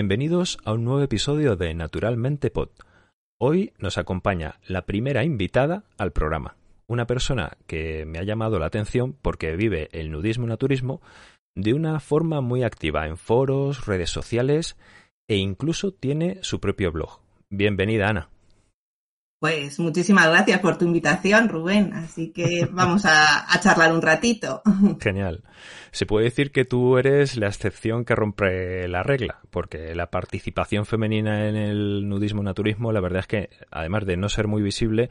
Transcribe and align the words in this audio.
Bienvenidos 0.00 0.58
a 0.64 0.74
un 0.74 0.84
nuevo 0.84 1.02
episodio 1.02 1.56
de 1.56 1.74
Naturalmente 1.74 2.50
Pod. 2.52 2.68
Hoy 3.36 3.72
nos 3.80 3.98
acompaña 3.98 4.60
la 4.64 4.82
primera 4.82 5.24
invitada 5.24 5.82
al 5.96 6.12
programa, 6.12 6.54
una 6.86 7.08
persona 7.08 7.56
que 7.66 8.04
me 8.06 8.20
ha 8.20 8.22
llamado 8.22 8.60
la 8.60 8.66
atención 8.66 9.16
porque 9.20 9.56
vive 9.56 9.88
el 9.90 10.12
nudismo 10.12 10.46
naturismo 10.46 11.00
de 11.56 11.74
una 11.74 11.98
forma 11.98 12.40
muy 12.40 12.62
activa 12.62 13.08
en 13.08 13.16
foros, 13.16 13.86
redes 13.86 14.10
sociales 14.10 14.76
e 15.26 15.34
incluso 15.34 15.90
tiene 15.90 16.38
su 16.42 16.60
propio 16.60 16.92
blog. 16.92 17.18
Bienvenida, 17.50 18.08
Ana. 18.08 18.28
Pues 19.40 19.78
muchísimas 19.78 20.28
gracias 20.28 20.58
por 20.58 20.78
tu 20.78 20.84
invitación, 20.84 21.48
Rubén. 21.48 21.92
Así 21.92 22.32
que 22.32 22.68
vamos 22.72 23.04
a, 23.04 23.46
charlar 23.60 23.92
un 23.92 24.02
ratito. 24.02 24.62
Genial. 25.00 25.44
Se 25.92 26.06
puede 26.06 26.24
decir 26.24 26.50
que 26.50 26.64
tú 26.64 26.98
eres 26.98 27.36
la 27.36 27.46
excepción 27.46 28.04
que 28.04 28.16
rompe 28.16 28.88
la 28.88 29.02
regla, 29.02 29.40
porque 29.50 29.94
la 29.94 30.10
participación 30.10 30.86
femenina 30.86 31.48
en 31.48 31.56
el 31.56 32.08
nudismo 32.08 32.42
naturismo, 32.42 32.92
la 32.92 33.00
verdad 33.00 33.20
es 33.20 33.26
que, 33.26 33.50
además 33.70 34.06
de 34.06 34.16
no 34.16 34.28
ser 34.28 34.48
muy 34.48 34.60
visible, 34.60 35.08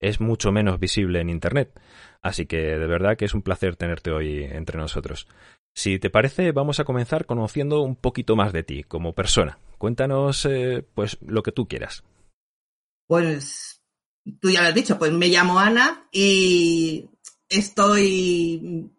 es 0.00 0.20
mucho 0.20 0.52
menos 0.52 0.80
visible 0.80 1.20
en 1.20 1.30
Internet. 1.30 1.78
Así 2.22 2.46
que 2.46 2.56
de 2.56 2.86
verdad 2.86 3.16
que 3.16 3.26
es 3.26 3.34
un 3.34 3.42
placer 3.42 3.76
tenerte 3.76 4.10
hoy 4.10 4.44
entre 4.44 4.78
nosotros. 4.78 5.28
Si 5.74 5.98
te 5.98 6.08
parece, 6.08 6.52
vamos 6.52 6.80
a 6.80 6.84
comenzar 6.84 7.26
conociendo 7.26 7.82
un 7.82 7.96
poquito 7.96 8.36
más 8.36 8.52
de 8.54 8.62
ti 8.62 8.82
como 8.82 9.12
persona. 9.12 9.58
Cuéntanos, 9.76 10.46
eh, 10.46 10.82
pues, 10.94 11.18
lo 11.20 11.42
que 11.42 11.52
tú 11.52 11.68
quieras. 11.68 12.02
Pues 13.06 13.80
tú 14.40 14.50
ya 14.50 14.62
lo 14.62 14.68
has 14.68 14.74
dicho, 14.74 14.98
pues 14.98 15.12
me 15.12 15.28
llamo 15.28 15.58
Ana 15.58 16.08
y 16.12 17.08
estoy 17.48 18.90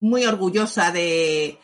muy 0.00 0.24
orgullosa 0.26 0.92
de, 0.92 1.58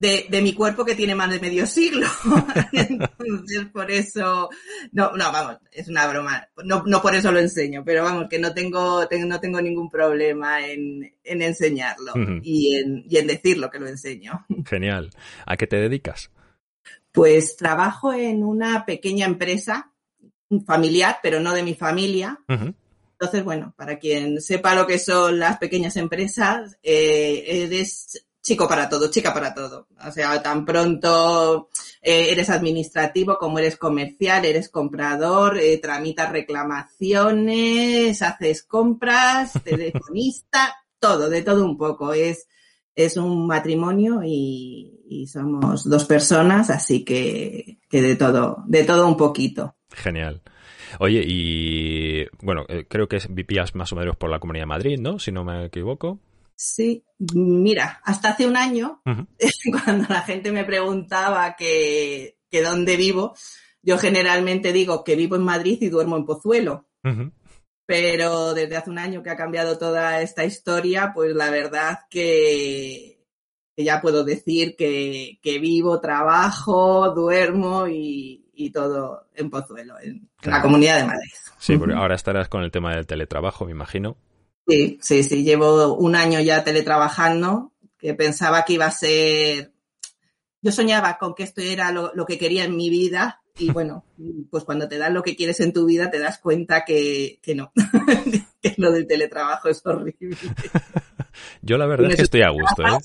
de, 0.00 0.42
mi 0.42 0.54
cuerpo 0.54 0.84
que 0.84 0.94
tiene 0.94 1.14
más 1.14 1.30
de 1.30 1.40
medio 1.40 1.66
siglo. 1.66 2.06
Entonces, 2.72 3.66
por 3.72 3.90
eso, 3.90 4.48
no, 4.92 5.12
no, 5.12 5.32
vamos, 5.32 5.58
es 5.70 5.88
una 5.88 6.06
broma. 6.06 6.48
No, 6.64 6.82
no 6.86 7.02
por 7.02 7.14
eso 7.14 7.30
lo 7.32 7.38
enseño, 7.38 7.82
pero 7.84 8.04
vamos, 8.04 8.26
que 8.28 8.38
no 8.38 8.52
tengo, 8.54 9.06
no 9.26 9.40
tengo 9.40 9.60
ningún 9.60 9.90
problema 9.90 10.66
en, 10.66 11.14
en 11.22 11.42
enseñarlo 11.42 12.12
y, 12.42 12.76
en, 12.76 13.04
y 13.08 13.16
en 13.18 13.26
decirlo 13.26 13.70
que 13.70 13.78
lo 13.78 13.88
enseño. 13.88 14.46
Genial. 14.66 15.10
¿A 15.46 15.56
qué 15.56 15.66
te 15.66 15.76
dedicas? 15.76 16.30
Pues 17.12 17.56
trabajo 17.56 18.12
en 18.12 18.44
una 18.44 18.84
pequeña 18.86 19.26
empresa 19.26 19.87
familiar, 20.66 21.18
pero 21.22 21.40
no 21.40 21.52
de 21.52 21.62
mi 21.62 21.74
familia. 21.74 22.38
Entonces, 22.48 23.44
bueno, 23.44 23.74
para 23.76 23.98
quien 23.98 24.40
sepa 24.40 24.74
lo 24.74 24.86
que 24.86 24.98
son 24.98 25.38
las 25.38 25.58
pequeñas 25.58 25.96
empresas, 25.96 26.78
eh, 26.82 27.44
eres 27.64 28.24
chico 28.40 28.66
para 28.68 28.88
todo, 28.88 29.10
chica 29.10 29.34
para 29.34 29.52
todo. 29.52 29.88
O 30.06 30.10
sea, 30.10 30.40
tan 30.42 30.64
pronto 30.64 31.68
eh, 32.00 32.28
eres 32.30 32.48
administrativo 32.48 33.36
como 33.36 33.58
eres 33.58 33.76
comercial, 33.76 34.44
eres 34.44 34.68
comprador, 34.68 35.58
eh, 35.58 35.78
tramitas 35.78 36.30
reclamaciones, 36.30 38.22
haces 38.22 38.62
compras, 38.62 39.52
telefonista, 39.64 40.76
todo, 40.98 41.28
de 41.28 41.42
todo 41.42 41.64
un 41.64 41.76
poco. 41.76 42.14
Es, 42.14 42.46
es 42.98 43.16
un 43.16 43.46
matrimonio 43.46 44.22
y, 44.24 45.04
y 45.08 45.28
somos 45.28 45.88
dos 45.88 46.04
personas, 46.04 46.68
así 46.68 47.04
que, 47.04 47.78
que 47.88 48.02
de 48.02 48.16
todo, 48.16 48.64
de 48.66 48.82
todo 48.82 49.06
un 49.06 49.16
poquito. 49.16 49.76
Genial. 49.90 50.42
Oye, 50.98 51.22
y 51.24 52.26
bueno, 52.42 52.64
eh, 52.68 52.86
creo 52.88 53.08
que 53.08 53.20
vivías 53.30 53.76
más 53.76 53.92
o 53.92 53.96
menos 53.96 54.16
por 54.16 54.30
la 54.30 54.40
Comunidad 54.40 54.62
de 54.62 54.66
Madrid, 54.66 54.98
¿no? 54.98 55.20
Si 55.20 55.30
no 55.30 55.44
me 55.44 55.66
equivoco. 55.66 56.18
Sí, 56.56 57.04
mira, 57.18 58.00
hasta 58.02 58.30
hace 58.30 58.48
un 58.48 58.56
año, 58.56 59.00
cuando 59.84 60.06
la 60.08 60.22
gente 60.22 60.50
me 60.50 60.64
preguntaba 60.64 61.54
que, 61.54 62.38
que, 62.50 62.62
dónde 62.62 62.96
vivo, 62.96 63.36
yo 63.80 63.96
generalmente 63.96 64.72
digo 64.72 65.04
que 65.04 65.14
vivo 65.14 65.36
en 65.36 65.44
Madrid 65.44 65.78
y 65.80 65.88
duermo 65.88 66.16
en 66.16 66.26
Pozuelo. 66.26 66.86
Pero 67.88 68.52
desde 68.52 68.76
hace 68.76 68.90
un 68.90 68.98
año 68.98 69.22
que 69.22 69.30
ha 69.30 69.36
cambiado 69.36 69.78
toda 69.78 70.20
esta 70.20 70.44
historia, 70.44 71.12
pues 71.14 71.34
la 71.34 71.48
verdad 71.48 72.00
que, 72.10 73.24
que 73.74 73.82
ya 73.82 74.02
puedo 74.02 74.24
decir 74.24 74.76
que, 74.76 75.38
que 75.40 75.58
vivo, 75.58 75.98
trabajo, 75.98 77.14
duermo 77.14 77.88
y, 77.88 78.44
y 78.52 78.70
todo 78.70 79.28
en 79.34 79.48
Pozuelo, 79.48 79.94
en 80.02 80.28
la 80.42 80.60
Comunidad 80.60 80.98
de 80.98 81.06
Madrid. 81.06 81.30
Sí, 81.58 81.78
porque 81.78 81.94
ahora 81.94 82.14
estarás 82.14 82.48
con 82.48 82.62
el 82.62 82.70
tema 82.70 82.94
del 82.94 83.06
teletrabajo, 83.06 83.64
me 83.64 83.70
imagino. 83.70 84.18
Sí, 84.66 84.98
sí, 85.00 85.22
sí, 85.22 85.42
llevo 85.42 85.94
un 85.94 86.14
año 86.14 86.40
ya 86.40 86.62
teletrabajando, 86.62 87.72
que 87.96 88.12
pensaba 88.12 88.66
que 88.66 88.74
iba 88.74 88.84
a 88.84 88.90
ser... 88.90 89.72
Yo 90.60 90.72
soñaba 90.72 91.16
con 91.16 91.34
que 91.34 91.44
esto 91.44 91.62
era 91.62 91.90
lo, 91.90 92.26
que 92.26 92.36
quería 92.36 92.64
en 92.64 92.76
mi 92.76 92.90
vida 92.90 93.40
y 93.58 93.70
bueno, 93.70 94.04
pues 94.50 94.64
cuando 94.64 94.88
te 94.88 94.98
dan 94.98 95.14
lo 95.14 95.22
que 95.22 95.36
quieres 95.36 95.60
en 95.60 95.72
tu 95.72 95.86
vida 95.86 96.10
te 96.10 96.18
das 96.18 96.38
cuenta 96.38 96.84
que, 96.84 97.38
que 97.42 97.54
no, 97.54 97.72
que 98.62 98.74
lo 98.76 98.92
del 98.92 99.06
teletrabajo 99.06 99.68
es 99.68 99.84
horrible. 99.84 100.36
Yo 101.62 101.78
la 101.78 101.86
verdad 101.86 102.10
es 102.10 102.16
que 102.16 102.22
estoy 102.22 102.42
a 102.42 102.50
gusto, 102.50 102.82
¿eh? 102.82 102.98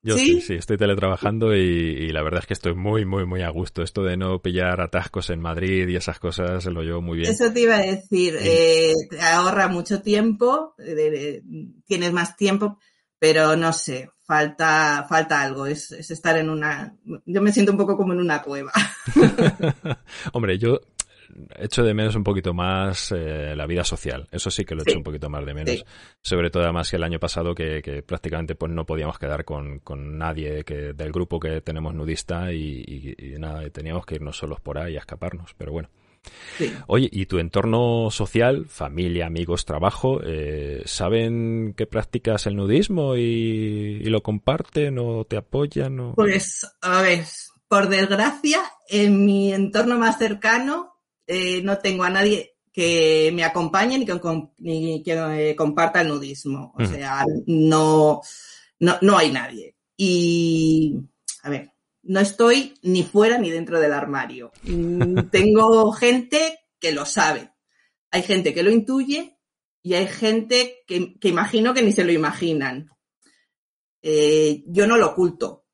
Yo 0.00 0.16
¿Sí? 0.16 0.40
sí, 0.40 0.54
estoy 0.54 0.76
teletrabajando 0.76 1.56
y, 1.56 2.10
la 2.12 2.22
verdad 2.22 2.40
es 2.40 2.46
que 2.46 2.54
estoy 2.54 2.74
muy, 2.74 3.04
muy, 3.04 3.26
muy 3.26 3.42
a 3.42 3.50
gusto. 3.50 3.82
Esto 3.82 4.04
de 4.04 4.16
no 4.16 4.40
pillar 4.40 4.80
atascos 4.80 5.28
en 5.30 5.40
Madrid 5.40 5.88
y 5.88 5.96
esas 5.96 6.20
cosas 6.20 6.64
lo 6.66 6.82
llevo 6.82 7.02
muy 7.02 7.18
bien. 7.18 7.32
Eso 7.32 7.52
te 7.52 7.62
iba 7.62 7.76
a 7.76 7.82
decir, 7.82 8.36
eh, 8.40 8.92
te 9.10 9.20
ahorra 9.20 9.66
mucho 9.66 10.00
tiempo, 10.00 10.74
tienes 11.84 12.12
más 12.12 12.36
tiempo, 12.36 12.78
pero 13.18 13.56
no 13.56 13.72
sé, 13.72 14.10
falta, 14.24 15.06
falta 15.08 15.42
algo, 15.42 15.66
es, 15.66 15.90
es 15.92 16.10
estar 16.10 16.36
en 16.36 16.50
una... 16.50 16.94
Yo 17.26 17.42
me 17.42 17.52
siento 17.52 17.72
un 17.72 17.78
poco 17.78 17.96
como 17.96 18.12
en 18.12 18.20
una 18.20 18.42
cueva. 18.42 18.72
Hombre, 20.32 20.58
yo 20.58 20.80
echo 21.56 21.82
de 21.82 21.94
menos 21.94 22.14
un 22.14 22.24
poquito 22.24 22.54
más 22.54 23.12
eh, 23.12 23.54
la 23.56 23.66
vida 23.66 23.84
social. 23.84 24.28
Eso 24.30 24.50
sí 24.50 24.64
que 24.64 24.74
lo 24.74 24.82
echo 24.82 24.96
un 24.96 25.04
poquito 25.04 25.28
más 25.28 25.44
de 25.44 25.54
menos. 25.54 25.84
Sobre 26.20 26.50
todo 26.50 26.64
además 26.64 26.90
que 26.90 26.96
el 26.96 27.04
año 27.04 27.18
pasado 27.18 27.54
que, 27.54 28.02
prácticamente 28.06 28.54
pues 28.54 28.72
no 28.72 28.86
podíamos 28.86 29.18
quedar 29.18 29.44
con, 29.44 29.82
nadie 30.18 30.64
que 30.64 30.92
del 30.92 31.12
grupo 31.12 31.40
que 31.40 31.60
tenemos 31.60 31.94
nudista 31.94 32.52
y, 32.52 33.14
nada, 33.38 33.68
teníamos 33.70 34.06
que 34.06 34.16
irnos 34.16 34.36
solos 34.36 34.60
por 34.60 34.78
ahí 34.78 34.96
a 34.96 35.00
escaparnos. 35.00 35.54
Pero 35.56 35.72
bueno. 35.72 35.88
Oye, 36.86 37.08
¿y 37.10 37.26
tu 37.26 37.38
entorno 37.38 38.10
social, 38.10 38.66
familia, 38.68 39.26
amigos, 39.26 39.64
trabajo, 39.64 40.20
eh, 40.24 40.82
saben 40.86 41.74
que 41.76 41.86
practicas 41.86 42.46
el 42.46 42.56
nudismo 42.56 43.16
y, 43.16 44.00
lo 44.04 44.22
comparten 44.22 44.98
o 44.98 45.24
te 45.24 45.36
apoyan? 45.36 46.00
O... 46.00 46.14
Pues, 46.14 46.66
a 46.80 47.02
ver, 47.02 47.24
por 47.68 47.88
desgracia, 47.88 48.60
en 48.88 49.24
mi 49.24 49.52
entorno 49.52 49.98
más 49.98 50.18
cercano 50.18 50.94
eh, 51.26 51.60
no 51.62 51.78
tengo 51.78 52.04
a 52.04 52.10
nadie 52.10 52.56
que 52.72 53.30
me 53.34 53.44
acompañe 53.44 53.98
ni 53.98 55.02
que, 55.02 55.12
eh, 55.12 55.56
comparta 55.56 56.00
el 56.00 56.08
nudismo. 56.08 56.72
O 56.78 56.86
sea, 56.86 57.24
no, 57.46 58.22
no, 58.78 59.18
hay 59.18 59.32
nadie. 59.32 59.74
Y, 59.96 60.94
a 61.42 61.50
ver, 61.50 61.72
no 62.08 62.20
estoy 62.20 62.74
ni 62.82 63.04
fuera 63.04 63.38
ni 63.38 63.50
dentro 63.50 63.78
del 63.78 63.92
armario. 63.92 64.50
Mm, 64.62 65.28
tengo 65.30 65.92
gente 65.92 66.58
que 66.80 66.92
lo 66.92 67.04
sabe. 67.04 67.52
Hay 68.10 68.22
gente 68.22 68.54
que 68.54 68.62
lo 68.62 68.70
intuye 68.70 69.38
y 69.82 69.94
hay 69.94 70.06
gente 70.06 70.78
que, 70.86 71.16
imagino 71.22 71.74
que 71.74 71.82
ni 71.82 71.92
se 71.92 72.04
lo 72.04 72.12
imaginan. 72.12 72.90
Eh, 74.00 74.64
yo 74.66 74.86
no 74.86 74.96
lo 74.96 75.08
oculto. 75.08 75.66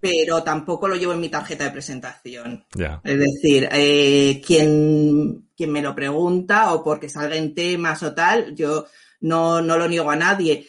pero 0.00 0.42
tampoco 0.42 0.88
lo 0.88 0.96
llevo 0.96 1.12
en 1.12 1.20
mi 1.20 1.28
tarjeta 1.28 1.64
de 1.64 1.70
presentación. 1.70 2.66
Es 3.04 3.18
decir, 3.18 3.68
eh, 3.72 4.42
quien, 4.44 5.50
quien 5.56 5.70
me 5.70 5.82
lo 5.82 5.94
pregunta 5.94 6.74
o 6.74 6.82
porque 6.82 7.08
salga 7.08 7.36
en 7.36 7.54
temas 7.54 8.02
o 8.02 8.14
tal, 8.14 8.54
yo 8.54 8.86
no, 9.20 9.62
no 9.62 9.78
lo 9.78 9.88
niego 9.88 10.10
a 10.10 10.16
nadie. 10.16 10.66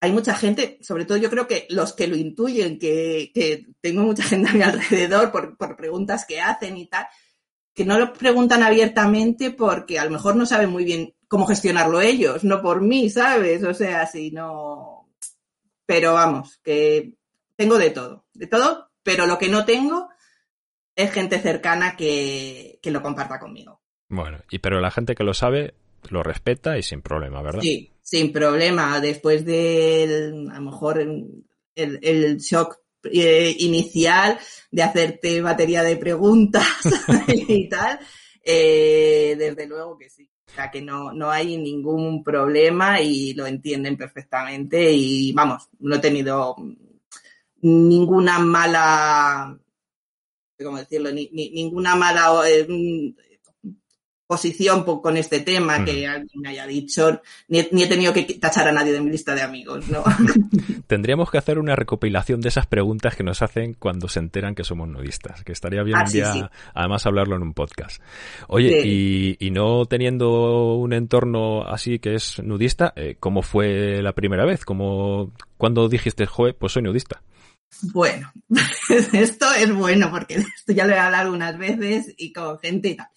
Hay 0.00 0.12
mucha 0.12 0.34
gente, 0.34 0.78
sobre 0.80 1.04
todo 1.04 1.18
yo 1.18 1.28
creo 1.28 1.48
que 1.48 1.66
los 1.70 1.92
que 1.92 2.06
lo 2.06 2.16
intuyen, 2.16 2.78
que, 2.78 3.32
que 3.34 3.66
tengo 3.80 4.02
mucha 4.02 4.22
gente 4.22 4.50
a 4.50 4.54
mi 4.54 4.62
alrededor 4.62 5.32
por, 5.32 5.56
por 5.56 5.76
preguntas 5.76 6.24
que 6.26 6.40
hacen 6.40 6.76
y 6.76 6.86
tal, 6.86 7.06
que 7.74 7.84
no 7.84 7.98
lo 7.98 8.12
preguntan 8.12 8.62
abiertamente 8.62 9.50
porque 9.50 9.98
a 9.98 10.04
lo 10.04 10.10
mejor 10.10 10.36
no 10.36 10.46
saben 10.46 10.70
muy 10.70 10.84
bien 10.84 11.14
cómo 11.28 11.46
gestionarlo 11.46 12.00
ellos, 12.00 12.42
no 12.42 12.60
por 12.62 12.80
mí, 12.80 13.10
¿sabes? 13.10 13.62
O 13.62 13.74
sea, 13.74 14.06
si 14.06 14.30
no. 14.30 15.10
Pero 15.86 16.14
vamos, 16.14 16.58
que 16.62 17.14
tengo 17.54 17.78
de 17.78 17.90
todo, 17.90 18.26
de 18.34 18.46
todo, 18.46 18.90
pero 19.02 19.26
lo 19.26 19.38
que 19.38 19.48
no 19.48 19.64
tengo 19.64 20.08
es 20.94 21.12
gente 21.12 21.38
cercana 21.38 21.96
que, 21.96 22.80
lo 22.82 23.02
comparta 23.02 23.38
conmigo. 23.38 23.80
Bueno, 24.08 24.38
y 24.50 24.58
pero 24.58 24.80
la 24.80 24.90
gente 24.90 25.14
que 25.14 25.22
lo 25.22 25.34
sabe 25.34 25.74
lo 26.10 26.22
respeta 26.22 26.78
y 26.78 26.82
sin 26.82 27.02
problema, 27.02 27.42
¿verdad? 27.42 27.60
Sí, 27.60 27.90
sin 28.02 28.32
problema. 28.32 29.00
Después 29.00 29.44
del, 29.44 30.50
a 30.50 30.54
lo 30.54 30.60
mejor, 30.60 31.00
el, 31.74 32.38
shock 32.38 32.78
eh, 33.04 33.54
inicial 33.60 34.38
de 34.70 34.82
hacerte 34.82 35.40
batería 35.40 35.82
de 35.82 35.96
preguntas 35.96 36.66
y 37.28 37.68
tal, 37.68 37.98
eh, 38.42 39.36
desde 39.38 39.66
luego 39.66 39.98
que 39.98 40.08
sí. 40.10 40.28
O 40.46 40.54
sea, 40.54 40.70
que 40.70 40.80
no, 40.80 41.12
no 41.12 41.30
hay 41.30 41.58
ningún 41.58 42.24
problema 42.24 43.00
y 43.00 43.34
lo 43.34 43.46
entienden 43.46 43.96
perfectamente 43.96 44.90
y 44.90 45.32
vamos, 45.32 45.68
no 45.78 45.96
he 45.96 45.98
tenido 45.98 46.56
ninguna 47.60 48.38
mala, 48.38 49.58
¿cómo 50.62 50.78
decirlo? 50.78 51.12
Ni, 51.12 51.28
ninguna 51.30 51.94
mala 51.96 52.42
eh, 52.48 52.66
posición 54.28 54.84
con 54.84 55.16
este 55.16 55.40
tema 55.40 55.86
que 55.86 56.06
alguien 56.06 56.42
me 56.42 56.50
haya 56.50 56.66
dicho, 56.66 57.22
ni, 57.48 57.60
he 57.60 57.86
tenido 57.86 58.12
que 58.12 58.24
tachar 58.34 58.68
a 58.68 58.72
nadie 58.72 58.92
de 58.92 59.00
mi 59.00 59.10
lista 59.10 59.34
de 59.34 59.40
amigos, 59.40 59.88
¿no? 59.88 60.04
Tendríamos 60.86 61.30
que 61.30 61.38
hacer 61.38 61.58
una 61.58 61.74
recopilación 61.74 62.42
de 62.42 62.50
esas 62.50 62.66
preguntas 62.66 63.16
que 63.16 63.24
nos 63.24 63.40
hacen 63.40 63.72
cuando 63.72 64.06
se 64.06 64.18
enteran 64.18 64.54
que 64.54 64.64
somos 64.64 64.86
nudistas, 64.86 65.42
que 65.44 65.52
estaría 65.52 65.82
bien 65.82 65.96
ah, 65.96 66.04
un 66.06 66.12
día, 66.12 66.50
además, 66.74 67.06
hablarlo 67.06 67.36
en 67.36 67.42
un 67.42 67.54
podcast. 67.54 68.02
Oye, 68.48 69.36
y, 69.40 69.50
no 69.50 69.86
teniendo 69.86 70.74
un 70.74 70.92
entorno 70.92 71.66
así 71.66 71.98
que 71.98 72.14
es 72.14 72.38
nudista, 72.42 72.92
eh, 72.96 73.16
¿cómo 73.18 73.40
fue 73.40 74.02
la 74.02 74.12
primera 74.12 74.44
vez? 74.44 74.66
¿Cómo, 74.66 75.32
cuando 75.56 75.88
dijiste, 75.88 76.26
joe, 76.26 76.52
pues 76.52 76.74
soy 76.74 76.82
nudista? 76.82 77.22
Bueno, 77.94 78.30
esto 79.12 79.46
es 79.54 79.72
bueno 79.74 80.10
porque 80.10 80.34
esto 80.56 80.72
ya 80.72 80.86
lo 80.86 80.92
he 80.92 80.98
hablado 80.98 81.24
algunas 81.24 81.56
veces 81.56 82.14
y 82.18 82.32
con 82.32 82.58
gente 82.58 82.90
y 82.90 82.94
tal. 82.94 83.08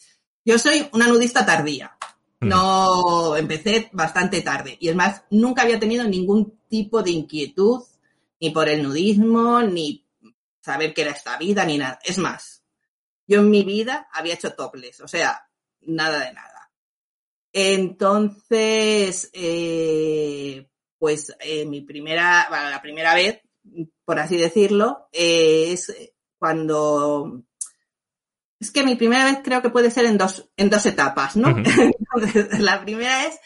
Yo 0.46 0.58
soy 0.58 0.88
una 0.94 1.08
nudista 1.08 1.46
tardía. 1.46 1.98
Mm. 2.40 2.48
No, 2.48 3.36
empecé 3.36 3.90
bastante 3.94 4.42
tarde. 4.42 4.78
Y 4.80 4.90
es 4.90 4.96
más, 4.96 5.24
nunca 5.30 5.62
había 5.64 5.80
tenido 5.80 6.04
ningún 6.04 6.60
tipo 6.68 7.02
de 7.04 7.12
inquietud 7.12 7.84
ni 8.40 8.50
por 8.50 8.68
el 8.70 8.82
nudismo, 8.82 9.62
ni 9.62 10.06
saber 10.62 10.94
qué 10.94 11.02
era 11.02 11.12
esta 11.12 11.38
vida, 11.38 11.64
ni 11.66 11.78
nada. 11.78 12.00
Es 12.04 12.18
más, 12.18 12.64
yo 13.28 13.40
en 13.40 13.50
mi 13.50 13.64
vida 13.64 14.08
había 14.12 14.34
hecho 14.34 14.54
toples, 14.54 15.00
o 15.02 15.08
sea, 15.08 15.48
nada 15.82 16.26
de 16.26 16.34
nada. 16.34 16.72
Entonces, 17.54 19.30
eh, 19.34 20.68
pues 20.98 21.36
eh, 21.40 21.66
mi 21.66 21.82
primera, 21.82 22.48
bueno, 22.50 22.70
la 22.70 22.82
primera 22.82 23.14
vez 23.14 23.42
por 24.06 24.20
así 24.20 24.38
decirlo, 24.38 25.08
eh, 25.12 25.72
es 25.72 26.12
cuando... 26.38 27.44
Es 28.62 28.70
que 28.70 28.84
mi 28.84 28.96
primera 28.96 29.26
vez 29.26 29.40
creo 29.44 29.64
que 29.64 29.72
puede 29.72 29.90
ser 29.90 30.06
en 30.06 30.20
dos, 30.20 30.48
en 30.56 30.70
dos 30.70 30.86
etapas, 30.86 31.36
¿no? 31.36 31.50
la 32.60 32.80
primera 32.80 33.26
es 33.26 33.40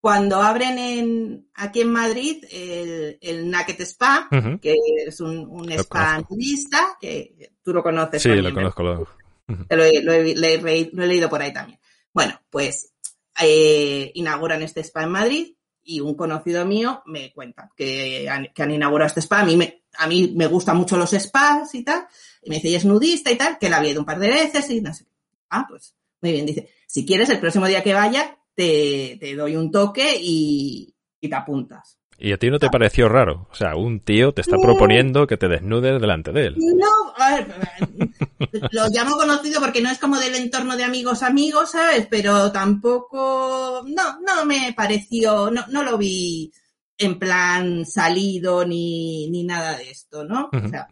cuando 0.00 0.40
abren 0.40 0.78
en, 0.78 1.50
aquí 1.54 1.82
en 1.82 1.92
Madrid 1.92 2.42
el, 2.50 3.18
el 3.20 3.50
Naked 3.50 3.78
Spa, 3.82 4.30
que 4.62 4.78
es 5.06 5.20
un, 5.20 5.70
spa 5.72 6.24
nudista, 6.28 6.96
que 6.98 7.52
tú 7.62 7.74
lo 7.74 7.82
conoces. 7.82 8.22
Sí, 8.22 8.30
lo 8.36 8.54
conozco. 8.54 8.82
Lo, 8.82 9.84
he, 9.84 10.90
leído 10.90 11.28
por 11.28 11.42
ahí 11.42 11.52
también. 11.52 11.78
Bueno, 12.14 12.40
pues 12.48 12.94
eh, 13.42 14.10
inauguran 14.14 14.62
este 14.62 14.80
spa 14.80 15.02
en 15.02 15.10
Madrid 15.10 15.54
y 15.82 16.00
un 16.00 16.14
conocido 16.14 16.64
mío 16.64 17.02
me 17.04 17.30
cuenta 17.34 17.70
que 17.76 18.26
han, 18.26 18.48
que 18.54 18.62
han 18.62 18.70
inaugurado 18.70 19.08
este 19.08 19.20
spa. 19.20 19.40
A 19.40 19.44
mí, 19.44 19.58
me, 19.58 19.82
a 19.98 20.06
mí 20.06 20.32
me 20.34 20.46
gustan 20.46 20.78
mucho 20.78 20.96
los 20.96 21.10
spas 21.10 21.74
y 21.74 21.84
tal. 21.84 22.06
Y 22.42 22.50
me 22.50 22.56
dice, 22.56 22.68
y 22.68 22.74
es 22.74 22.84
nudista 22.84 23.30
y 23.30 23.36
tal, 23.36 23.58
que 23.58 23.68
la 23.68 23.78
había 23.78 23.90
ido 23.90 24.00
un 24.00 24.06
par 24.06 24.18
de 24.18 24.28
veces 24.28 24.68
y 24.70 24.80
no 24.80 24.92
sé. 24.94 25.04
Ah, 25.50 25.66
pues 25.68 25.94
muy 26.20 26.32
bien. 26.32 26.46
Dice, 26.46 26.68
si 26.86 27.06
quieres, 27.06 27.28
el 27.30 27.40
próximo 27.40 27.66
día 27.66 27.82
que 27.82 27.94
vaya, 27.94 28.38
te, 28.54 29.16
te 29.20 29.34
doy 29.34 29.56
un 29.56 29.70
toque 29.70 30.16
y, 30.20 30.94
y 31.20 31.28
te 31.28 31.34
apuntas. 31.34 32.00
¿Y 32.22 32.32
a 32.32 32.36
ti 32.36 32.50
no 32.50 32.58
te 32.58 32.68
pareció 32.68 33.08
raro? 33.08 33.48
O 33.50 33.54
sea, 33.54 33.76
un 33.76 34.00
tío 34.00 34.32
te 34.32 34.42
está 34.42 34.58
proponiendo 34.58 35.26
que 35.26 35.38
te 35.38 35.48
desnudes 35.48 35.98
delante 35.98 36.32
de 36.32 36.48
él. 36.48 36.56
No, 36.58 37.14
a 37.16 37.34
ver, 37.34 37.46
lo 38.72 38.88
llamo 38.88 39.16
conocido 39.16 39.58
porque 39.58 39.80
no 39.80 39.90
es 39.90 39.98
como 39.98 40.18
del 40.18 40.34
entorno 40.34 40.76
de 40.76 40.84
amigos 40.84 41.22
amigos, 41.22 41.70
¿sabes? 41.70 42.06
Pero 42.10 42.52
tampoco, 42.52 43.82
no, 43.86 44.20
no 44.20 44.44
me 44.44 44.74
pareció, 44.76 45.50
no, 45.50 45.64
no 45.68 45.82
lo 45.82 45.96
vi 45.96 46.52
en 46.98 47.18
plan 47.18 47.86
salido 47.86 48.66
ni, 48.66 49.30
ni 49.30 49.42
nada 49.42 49.78
de 49.78 49.90
esto, 49.90 50.22
¿no? 50.22 50.50
O 50.52 50.68
sea, 50.68 50.88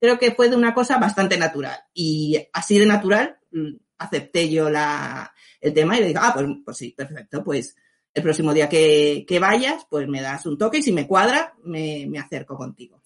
creo 0.00 0.18
que 0.18 0.32
fue 0.32 0.48
de 0.48 0.56
una 0.56 0.74
cosa 0.74 0.98
bastante 0.98 1.36
natural. 1.36 1.78
Y 1.94 2.48
así 2.52 2.78
de 2.78 2.86
natural 2.86 3.38
mm, 3.52 3.74
acepté 3.98 4.50
yo 4.50 4.70
la, 4.70 5.32
el 5.60 5.74
tema 5.74 5.96
y 5.96 6.00
le 6.00 6.06
digo, 6.08 6.20
ah, 6.22 6.32
pues, 6.34 6.46
pues 6.64 6.76
sí, 6.76 6.94
perfecto, 6.96 7.44
pues 7.44 7.76
el 8.12 8.22
próximo 8.22 8.52
día 8.52 8.68
que, 8.68 9.38
vayas, 9.40 9.86
pues 9.88 10.08
me 10.08 10.20
das 10.20 10.46
un 10.46 10.58
toque 10.58 10.78
y 10.78 10.82
si 10.82 10.92
me 10.92 11.06
cuadra, 11.06 11.54
me, 11.62 12.10
acerco 12.18 12.56
contigo. 12.56 13.00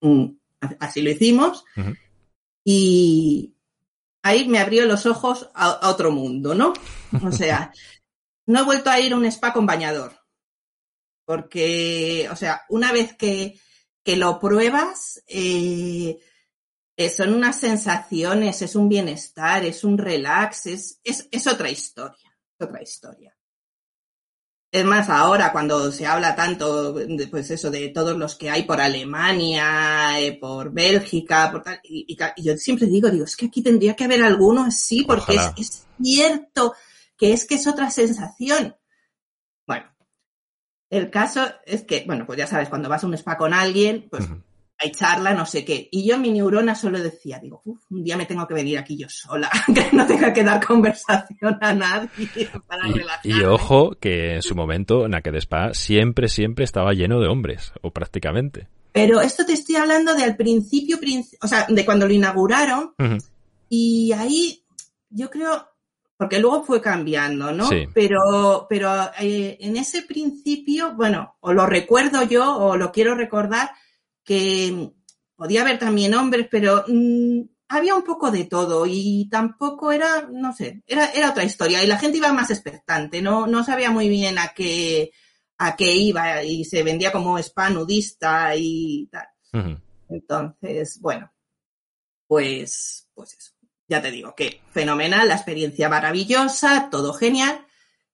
Mm, 0.00 0.26
así 0.80 1.00
lo 1.00 1.10
hicimos. 1.10 1.64
Y 2.64 3.54
ahí 4.22 4.48
me 4.48 4.58
abrió 4.58 4.84
los 4.86 5.06
ojos 5.06 5.48
a, 5.54 5.88
otro 5.88 6.10
mundo, 6.10 6.54
¿no? 6.54 6.74
O 7.22 7.32
sea, 7.32 7.72
no 8.46 8.60
he 8.60 8.64
vuelto 8.64 8.90
a 8.90 9.00
ir 9.00 9.12
a 9.12 9.16
un 9.16 9.24
spa 9.26 9.52
con 9.52 9.64
bañador. 9.64 10.12
Porque, 11.24 12.28
o 12.30 12.36
sea, 12.36 12.62
una 12.68 12.92
vez 12.92 13.14
que, 13.14 13.58
lo 14.06 14.38
pruebas, 14.38 15.22
eh, 15.26 16.18
son 17.14 17.34
unas 17.34 17.58
sensaciones, 17.58 18.62
es 18.62 18.76
un 18.76 18.88
bienestar, 18.88 19.64
es 19.64 19.84
un 19.84 19.98
relax, 19.98 20.66
es, 20.66 21.00
es, 21.02 21.28
es 21.30 21.46
otra 21.46 21.70
historia, 21.70 22.36
es 22.58 22.66
otra 22.66 22.82
historia. 22.82 23.34
Es 24.74 24.84
más, 24.84 25.08
ahora 25.08 25.52
cuando 25.52 25.92
se 25.92 26.04
habla 26.04 26.34
tanto, 26.34 26.96
pues 27.30 27.48
eso, 27.52 27.70
de 27.70 27.90
todos 27.90 28.18
los 28.18 28.34
que 28.34 28.50
hay 28.50 28.64
por 28.64 28.80
Alemania, 28.80 30.18
eh, 30.18 30.36
por 30.36 30.72
Bélgica, 30.72 31.48
por 31.52 31.62
tal, 31.62 31.78
y, 31.84 32.16
yo 32.38 32.56
siempre 32.56 32.88
digo, 32.88 33.08
digo, 33.08 33.24
es 33.24 33.36
que 33.36 33.46
aquí 33.46 33.62
tendría 33.62 33.94
que 33.94 34.02
haber 34.02 34.24
alguno 34.24 34.64
así, 34.64 35.04
porque 35.04 35.36
es, 35.56 35.86
cierto 36.02 36.74
que 37.16 37.32
es 37.32 37.44
que 37.44 37.54
es 37.54 37.68
otra 37.68 37.88
sensación. 37.88 38.74
El 40.94 41.10
caso 41.10 41.44
es 41.66 41.82
que, 41.82 42.04
bueno, 42.06 42.24
pues 42.24 42.38
ya 42.38 42.46
sabes, 42.46 42.68
cuando 42.68 42.88
vas 42.88 43.02
a 43.02 43.08
un 43.08 43.14
spa 43.14 43.36
con 43.36 43.52
alguien, 43.52 44.06
pues 44.08 44.28
hay 44.78 44.92
charla, 44.92 45.34
no 45.34 45.44
sé 45.44 45.64
qué. 45.64 45.88
Y 45.90 46.06
yo 46.06 46.14
en 46.14 46.22
mi 46.22 46.30
neurona 46.30 46.76
solo 46.76 47.02
decía, 47.02 47.40
digo, 47.42 47.62
un 47.64 48.04
día 48.04 48.16
me 48.16 48.26
tengo 48.26 48.46
que 48.46 48.54
venir 48.54 48.78
aquí 48.78 48.96
yo 48.96 49.08
sola, 49.08 49.50
que 49.74 49.88
no 49.90 50.06
tenga 50.06 50.32
que 50.32 50.44
dar 50.44 50.64
conversación 50.64 51.58
a 51.60 51.74
nadie 51.74 52.08
para 52.68 52.88
y, 52.88 53.02
Y 53.24 53.42
ojo 53.42 53.96
que 53.98 54.36
en 54.36 54.42
su 54.42 54.54
momento 54.54 55.08
Naked 55.08 55.34
Spa 55.34 55.74
siempre, 55.74 56.28
siempre 56.28 56.64
estaba 56.64 56.92
lleno 56.92 57.18
de 57.18 57.26
hombres, 57.26 57.72
o 57.82 57.90
prácticamente. 57.90 58.68
Pero 58.92 59.20
esto 59.20 59.44
te 59.44 59.54
estoy 59.54 59.74
hablando 59.74 60.14
de 60.14 60.22
al 60.22 60.36
principio, 60.36 61.00
o 61.42 61.48
sea, 61.48 61.66
de 61.68 61.84
cuando 61.84 62.06
lo 62.06 62.14
inauguraron. 62.14 62.94
Y 63.68 64.12
ahí 64.12 64.64
yo 65.10 65.28
creo, 65.28 65.73
porque 66.16 66.38
luego 66.38 66.64
fue 66.64 66.80
cambiando, 66.80 67.52
¿no? 67.52 67.68
Sí. 67.68 67.88
Pero, 67.92 68.66
pero 68.68 69.10
eh, 69.20 69.56
en 69.60 69.76
ese 69.76 70.02
principio, 70.02 70.94
bueno, 70.94 71.36
o 71.40 71.52
lo 71.52 71.66
recuerdo 71.66 72.22
yo, 72.22 72.56
o 72.56 72.76
lo 72.76 72.92
quiero 72.92 73.14
recordar, 73.14 73.70
que 74.22 74.92
podía 75.36 75.62
haber 75.62 75.78
también 75.78 76.14
hombres, 76.14 76.46
pero 76.50 76.84
mm, 76.86 77.42
había 77.68 77.94
un 77.94 78.04
poco 78.04 78.30
de 78.30 78.44
todo 78.44 78.84
y 78.86 79.28
tampoco 79.30 79.92
era, 79.92 80.28
no 80.30 80.52
sé, 80.52 80.82
era, 80.86 81.06
era 81.10 81.30
otra 81.30 81.44
historia 81.44 81.82
y 81.82 81.86
la 81.86 81.98
gente 81.98 82.18
iba 82.18 82.32
más 82.32 82.50
expectante, 82.50 83.20
no, 83.20 83.46
no 83.46 83.64
sabía 83.64 83.90
muy 83.90 84.08
bien 84.08 84.38
a 84.38 84.48
qué, 84.54 85.10
a 85.58 85.76
qué 85.76 85.94
iba 85.94 86.42
y 86.44 86.64
se 86.64 86.82
vendía 86.82 87.12
como 87.12 87.38
spa 87.38 87.70
nudista 87.70 88.54
y 88.56 89.08
tal. 89.10 89.26
Entonces, 90.08 91.00
bueno, 91.00 91.32
pues, 92.26 93.08
pues 93.14 93.34
eso. 93.34 93.53
Ya 93.88 94.00
te 94.00 94.10
digo 94.10 94.34
que 94.34 94.62
fenomenal, 94.70 95.28
la 95.28 95.34
experiencia 95.34 95.88
maravillosa, 95.88 96.88
todo 96.90 97.12
genial. 97.12 97.66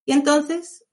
Y 0.04 0.12
entonces 0.12 0.84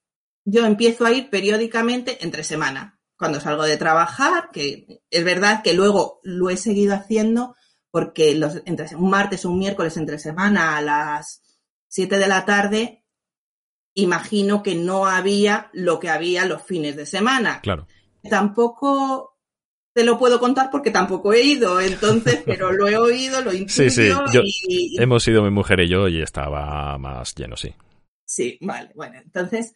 yo 0.46 0.66
empiezo 0.66 1.06
a 1.06 1.12
ir 1.12 1.30
periódicamente 1.30 2.24
entre 2.24 2.44
semana 2.44 3.00
cuando 3.18 3.40
salgo 3.40 3.64
de 3.64 3.78
trabajar, 3.78 4.50
que 4.52 5.02
es 5.10 5.24
verdad 5.24 5.64
que 5.64 5.74
luego 5.74 6.20
lo 6.24 6.50
he 6.50 6.58
seguido 6.58 6.94
haciendo 6.94 7.56
porque 7.90 8.36
los, 8.36 8.62
entre, 8.66 8.96
un 8.96 9.10
martes 9.10 9.44
o 9.44 9.50
un 9.50 9.60
miércoles 9.60 9.98
entre 9.98 10.20
semana 10.20 10.78
a 10.78 10.82
las 10.82 11.42
7 11.88 12.18
de 12.18 12.28
la 12.28 12.46
tarde, 12.46 13.04
imagino 13.96 14.62
que 14.62 14.76
no 14.76 15.08
había 15.08 15.70
lo 15.74 16.00
que 16.00 16.10
había 16.10 16.46
los 16.46 16.62
fines 16.62 16.96
de 16.96 17.08
semana. 17.08 17.62
Claro. 17.62 17.88
Tampoco 18.30 19.37
te 19.98 20.04
lo 20.04 20.20
puedo 20.20 20.40
contar 20.40 20.70
porque 20.70 20.92
tampoco 20.92 21.34
he 21.34 21.42
ido, 21.42 21.82
entonces, 21.82 22.44
pero 22.46 22.72
lo 22.72 22.88
he 22.88 22.96
oído, 22.96 23.42
lo 23.42 23.52
intuyo. 23.52 24.26
Sí, 24.32 24.52
sí, 24.52 24.96
hemos 25.00 25.28
ido 25.28 25.42
mi 25.42 25.50
mujer 25.50 25.80
y 25.80 25.90
yo 25.90 26.08
y 26.08 26.22
estaba 26.22 26.96
más 27.00 27.34
lleno, 27.34 27.58
sí. 27.58 27.74
Sí, 28.24 28.60
vale, 28.62 28.92
bueno, 28.94 29.18
entonces 29.18 29.74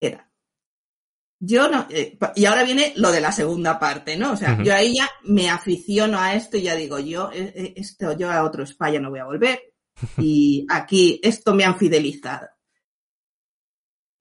era. 0.00 0.28
Yo 1.38 1.68
no, 1.68 1.86
eh, 1.90 2.18
y 2.34 2.44
ahora 2.44 2.64
viene 2.64 2.92
lo 2.96 3.12
de 3.12 3.20
la 3.20 3.30
segunda 3.30 3.78
parte, 3.78 4.16
¿no? 4.16 4.32
O 4.32 4.36
sea, 4.36 4.60
yo 4.64 4.74
ahí 4.74 4.96
ya 4.96 5.08
me 5.22 5.48
aficiono 5.48 6.18
a 6.18 6.34
esto 6.34 6.56
y 6.56 6.62
ya 6.62 6.74
digo, 6.74 6.98
yo, 6.98 7.30
eh, 7.32 7.52
eh, 7.54 7.74
esto, 7.76 8.18
yo 8.18 8.32
a 8.32 8.42
otro 8.42 8.64
España 8.64 8.98
no 8.98 9.10
voy 9.10 9.20
a 9.20 9.26
volver. 9.26 9.62
Y 10.18 10.66
aquí, 10.70 11.20
esto 11.22 11.54
me 11.54 11.64
han 11.64 11.78
fidelizado. 11.78 12.48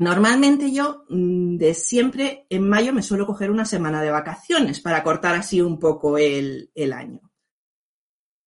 Normalmente 0.02 0.72
yo 0.72 1.06
mm, 1.10 1.58
de 1.58 1.76
siempre 1.76 2.48
en 2.50 2.68
mayo 2.68 2.92
me 2.92 3.04
suelo 3.04 3.28
coger 3.28 3.52
una 3.52 3.66
semana 3.66 4.02
de 4.02 4.10
vacaciones 4.10 4.80
para 4.80 5.04
cortar 5.04 5.36
así 5.36 5.62
un 5.62 5.78
poco 5.78 6.18
el, 6.18 6.72
año. 6.92 7.22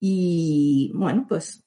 Y 0.00 0.90
bueno, 0.96 1.26
pues 1.28 1.64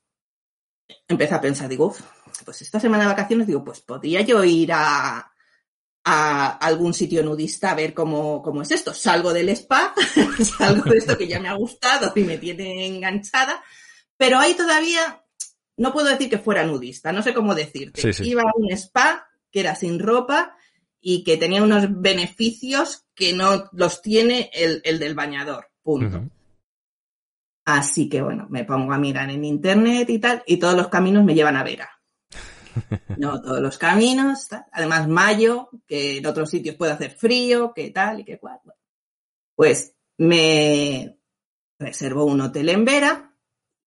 empecé 1.07 1.35
a 1.35 1.39
pensar, 1.39 1.69
digo, 1.69 1.95
pues 2.43 2.63
esta 2.63 2.81
semana 2.81 3.03
de 3.03 3.11
vacaciones, 3.11 3.47
digo, 3.47 3.63
pues 3.63 3.79
podría 3.79 4.19
yo 4.19 4.43
ir 4.43 4.73
a, 4.73 5.31
algún 6.03 6.93
sitio 6.93 7.23
nudista 7.23 7.71
a 7.71 7.75
ver 7.75 7.93
cómo, 7.93 8.41
cómo 8.41 8.63
es 8.63 8.71
esto. 8.71 8.93
Salgo 8.93 9.31
del 9.31 9.47
spa, 9.47 9.93
salgo 10.57 10.89
de 10.89 10.97
esto 10.97 11.17
que 11.17 11.29
ya 11.29 11.39
me 11.39 11.47
ha 11.47 11.53
gustado 11.53 12.11
y 12.13 12.23
me 12.23 12.37
tiene 12.37 12.87
enganchada, 12.87 13.63
pero 14.17 14.37
ahí 14.37 14.53
todavía 14.53 15.23
no 15.77 15.93
puedo 15.93 16.09
decir 16.09 16.29
que 16.29 16.39
fuera 16.39 16.65
nudista, 16.65 17.13
no 17.13 17.23
sé 17.23 17.33
cómo 17.33 17.55
decirte. 17.55 18.11
Iba 18.21 18.41
a 18.41 18.51
un 18.53 18.69
spa 18.73 19.26
que 19.51 19.59
era 19.61 19.75
sin 19.75 19.99
ropa 19.99 20.55
y 20.99 21.23
que 21.23 21.37
tenía 21.37 21.63
unos 21.63 22.01
beneficios 22.01 23.05
que 23.15 23.33
no 23.33 23.69
los 23.71 24.01
tiene 24.01 24.49
el, 24.53 24.81
del 24.99 25.15
bañador. 25.15 25.69
Punto. 25.81 26.29
Así 27.65 28.09
que 28.09 28.21
bueno, 28.21 28.47
me 28.49 28.63
pongo 28.63 28.93
a 28.93 28.97
mirar 28.97 29.29
en 29.29 29.43
internet 29.43 30.09
y 30.09 30.19
tal, 30.19 30.43
y 30.45 30.57
todos 30.57 30.75
los 30.75 30.87
caminos 30.87 31.23
me 31.23 31.35
llevan 31.35 31.55
a 31.57 31.63
Vera. 31.63 31.89
No, 33.17 33.41
todos 33.41 33.59
los 33.59 33.79
caminos, 33.79 34.47
además 34.71 35.07
mayo, 35.07 35.69
que 35.87 36.17
en 36.17 36.25
otros 36.27 36.51
sitios 36.51 36.75
puede 36.75 36.91
hacer 36.91 37.09
frío, 37.09 37.73
que 37.73 37.89
tal 37.89 38.19
y 38.19 38.23
que 38.23 38.37
cual. 38.37 38.59
Pues 39.55 39.95
me 40.17 41.17
reservo 41.79 42.25
un 42.25 42.41
hotel 42.41 42.69
en 42.69 42.85
Vera 42.85 43.33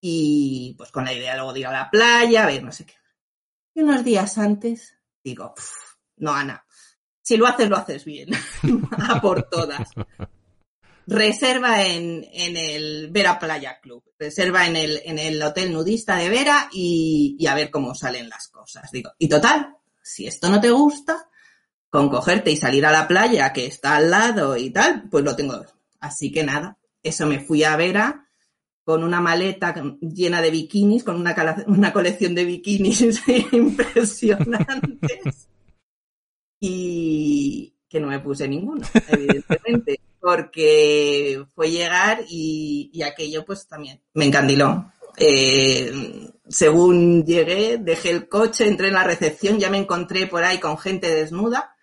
y 0.00 0.74
pues 0.76 0.90
con 0.90 1.04
la 1.04 1.12
idea 1.12 1.36
luego 1.36 1.52
de 1.52 1.60
ir 1.60 1.66
a 1.66 1.72
la 1.72 1.90
playa, 1.90 2.42
a 2.42 2.46
ver, 2.46 2.64
no 2.64 2.72
sé 2.72 2.86
qué. 2.86 2.94
Y 3.74 3.82
unos 3.82 4.04
días 4.04 4.38
antes 4.38 4.99
digo, 5.22 5.54
no, 6.16 6.32
Ana, 6.32 6.64
si 7.22 7.36
lo 7.36 7.46
haces, 7.46 7.68
lo 7.68 7.76
haces 7.76 8.04
bien, 8.04 8.28
a 9.08 9.20
por 9.20 9.44
todas. 9.44 9.88
Reserva 11.06 11.84
en, 11.84 12.24
el 12.32 13.08
Vera 13.10 13.38
Playa 13.38 13.80
Club, 13.80 14.04
reserva 14.18 14.66
en 14.66 14.76
el, 14.76 15.00
en 15.04 15.18
el 15.18 15.42
hotel 15.42 15.72
nudista 15.72 16.16
de 16.16 16.28
Vera 16.28 16.68
y, 16.72 17.44
a 17.46 17.54
ver 17.54 17.70
cómo 17.70 17.94
salen 17.94 18.28
las 18.28 18.48
cosas. 18.48 18.90
Digo, 18.92 19.10
y 19.18 19.28
total, 19.28 19.76
si 20.02 20.26
esto 20.26 20.48
no 20.48 20.60
te 20.60 20.70
gusta, 20.70 21.28
con 21.88 22.08
cogerte 22.08 22.52
y 22.52 22.56
salir 22.56 22.86
a 22.86 22.92
la 22.92 23.08
playa 23.08 23.52
que 23.52 23.66
está 23.66 23.96
al 23.96 24.10
lado 24.10 24.56
y 24.56 24.70
tal, 24.70 25.08
pues 25.10 25.24
lo 25.24 25.34
tengo. 25.34 25.64
Así 25.98 26.30
que 26.30 26.44
nada, 26.44 26.78
eso 27.02 27.26
me 27.26 27.40
fui 27.40 27.64
a 27.64 27.76
Vera 27.76 28.29
con 28.90 29.04
una 29.04 29.20
maleta 29.20 29.72
llena 30.00 30.42
de 30.42 30.50
bikinis, 30.50 31.04
con 31.04 31.14
una, 31.14 31.62
una 31.68 31.92
colección 31.92 32.34
de 32.34 32.44
bikinis 32.44 33.22
impresionantes. 33.52 35.48
Y 36.58 37.72
que 37.88 38.00
no 38.00 38.08
me 38.08 38.18
puse 38.18 38.48
ninguno, 38.48 38.84
evidentemente, 39.06 40.00
porque 40.18 41.40
fue 41.54 41.70
llegar 41.70 42.24
y, 42.28 43.00
aquello 43.04 43.44
pues 43.44 43.68
también 43.68 44.00
me 44.14 44.24
encandiló. 44.24 44.90
Eh, 45.16 46.28
según 46.48 47.24
llegué, 47.24 47.78
dejé 47.78 48.10
el 48.10 48.28
coche, 48.28 48.66
entré 48.66 48.88
en 48.88 48.94
la 48.94 49.04
recepción, 49.04 49.60
ya 49.60 49.70
me 49.70 49.78
encontré 49.78 50.26
por 50.26 50.42
ahí 50.42 50.58
con 50.58 50.76
gente 50.78 51.14
desnuda. 51.14 51.76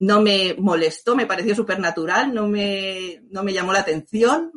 No 0.00 0.20
me 0.20 0.56
molestó, 0.58 1.14
me 1.14 1.26
pareció 1.26 1.54
súper 1.54 1.78
natural, 1.78 2.34
no 2.34 2.48
me, 2.48 3.22
no 3.30 3.44
me 3.44 3.52
llamó 3.52 3.72
la 3.72 3.82
atención. 3.82 4.50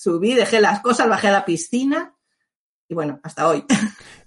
Subí, 0.00 0.32
dejé 0.32 0.62
las 0.62 0.80
cosas, 0.80 1.10
bajé 1.10 1.28
a 1.28 1.32
la 1.32 1.44
piscina 1.44 2.16
y 2.88 2.94
bueno, 2.94 3.20
hasta 3.22 3.46
hoy. 3.46 3.66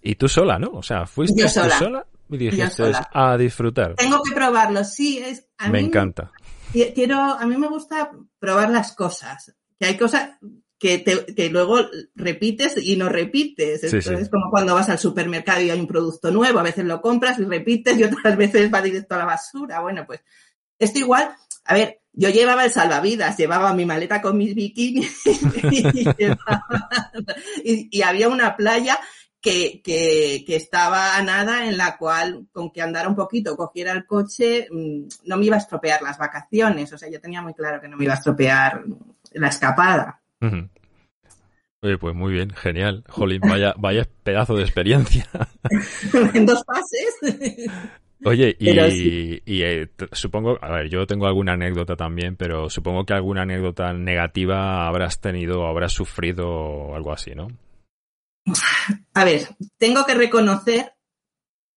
Y 0.03 0.13
tú 0.13 0.29
sola, 0.29 0.59
¿no? 0.59 0.69
O 0.73 0.83
sea, 0.83 1.07
fuiste 1.07 1.41
tú 1.41 1.49
sola 1.49 2.05
y 2.29 2.37
dijiste 2.37 2.91
a 3.11 3.37
disfrutar. 3.37 3.95
Tengo 3.95 4.21
que 4.21 4.35
probarlo, 4.35 4.83
sí. 4.83 5.17
Es, 5.17 5.47
me 5.71 5.79
encanta. 5.79 6.31
Quiero, 6.71 7.17
a 7.17 7.43
mí 7.47 7.57
me 7.57 7.67
gusta 7.67 8.11
probar 8.37 8.69
las 8.69 8.95
cosas. 8.95 9.55
Que 9.79 9.87
hay 9.87 9.97
cosas 9.97 10.37
que, 10.77 10.99
te, 10.99 11.49
luego 11.49 11.79
repites 12.13 12.77
y 12.77 12.95
no 12.95 13.09
repites. 13.09 13.83
Es 13.83 14.29
como 14.29 14.51
cuando 14.51 14.75
vas 14.75 14.89
al 14.89 14.99
supermercado 14.99 15.59
y 15.61 15.71
hay 15.71 15.79
un 15.79 15.87
producto 15.87 16.29
nuevo, 16.29 16.59
a 16.59 16.63
veces 16.63 16.85
lo 16.85 17.01
compras 17.01 17.39
y 17.39 17.45
repites 17.45 17.97
y 17.97 18.03
otras 18.03 18.37
veces 18.37 18.71
va 18.71 18.79
directo 18.79 19.15
a 19.15 19.17
la 19.17 19.25
basura. 19.25 19.79
Bueno, 19.79 20.05
pues 20.05 20.21
esto 20.77 20.99
igual, 20.99 21.35
a 21.65 21.73
ver, 21.73 22.02
yo 22.13 22.29
llevaba 22.29 22.65
el 22.65 22.71
salvavidas, 22.71 23.37
llevaba 23.37 23.73
mi 23.73 23.85
maleta 23.85 24.21
con 24.21 24.37
mis 24.37 24.53
bikinis 24.53 25.23
y, 27.63 28.01
había 28.01 28.29
una 28.29 28.55
playa 28.55 28.99
que, 29.41 29.81
que, 29.83 30.43
que, 30.45 30.55
estaba 30.55 31.17
a 31.17 31.23
nada 31.23 31.67
en 31.67 31.75
la 31.75 31.97
cual, 31.97 32.47
con 32.51 32.71
que 32.71 32.81
andara 32.81 33.09
un 33.09 33.15
poquito, 33.15 33.57
cogiera 33.57 33.91
el 33.91 34.05
coche, 34.05 34.67
mm, 34.71 35.07
no 35.25 35.37
me 35.37 35.45
iba 35.45 35.55
a 35.55 35.59
estropear 35.59 36.01
las 36.01 36.17
vacaciones. 36.17 36.93
O 36.93 36.97
sea, 36.97 37.09
yo 37.09 37.19
tenía 37.19 37.41
muy 37.41 37.53
claro 37.53 37.81
que 37.81 37.87
no 37.87 37.97
me 37.97 38.05
iba 38.05 38.13
a 38.13 38.17
estropear 38.17 38.83
la 39.33 39.47
escapada. 39.47 40.21
Oye, 41.81 41.97
pues 41.97 42.15
muy 42.15 42.31
bien, 42.31 42.51
genial. 42.51 43.03
Jolín, 43.09 43.41
vaya, 43.41 43.73
vaya 43.77 44.07
pedazo 44.23 44.55
de 44.55 44.63
experiencia. 44.63 45.27
en 46.33 46.45
dos 46.45 46.63
pases. 46.63 47.69
Oye, 48.25 48.55
y, 49.45 49.61
eh, 49.63 49.89
supongo, 50.11 50.57
a 50.61 50.71
ver, 50.71 50.89
yo 50.89 51.05
tengo 51.05 51.27
alguna 51.27 51.53
anécdota 51.53 51.95
también, 51.95 52.35
pero 52.35 52.69
supongo 52.69 53.05
que 53.05 53.13
alguna 53.13 53.43
anécdota 53.43 53.93
negativa 53.93 54.87
habrás 54.87 55.19
tenido 55.19 55.61
o 55.61 55.67
habrás 55.67 55.93
sufrido 55.93 56.49
o 56.49 56.95
algo 56.95 57.11
así, 57.11 57.31
¿no? 57.35 57.47
A 59.13 59.23
ver, 59.23 59.47
tengo 59.77 60.05
que 60.05 60.15
reconocer 60.15 60.93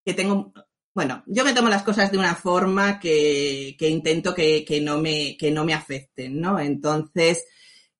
que 0.05 0.15
tengo, 0.15 0.53
bueno, 0.95 1.23
yo 1.27 1.45
me 1.45 1.53
tomo 1.53 1.69
las 1.69 1.83
cosas 1.83 2.11
de 2.11 2.19
una 2.19 2.35
forma 2.35 2.99
que, 2.99 3.77
intento 3.81 4.35
que, 4.35 4.81
no 4.83 5.01
me, 5.01 5.37
que 5.37 5.51
no 5.51 5.65
me 5.65 5.75
afecten, 5.75 6.41
¿no? 6.41 6.59
Entonces, 6.59 7.45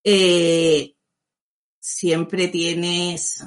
eh, 0.03 0.95
siempre 1.79 2.49
tienes 2.49 3.45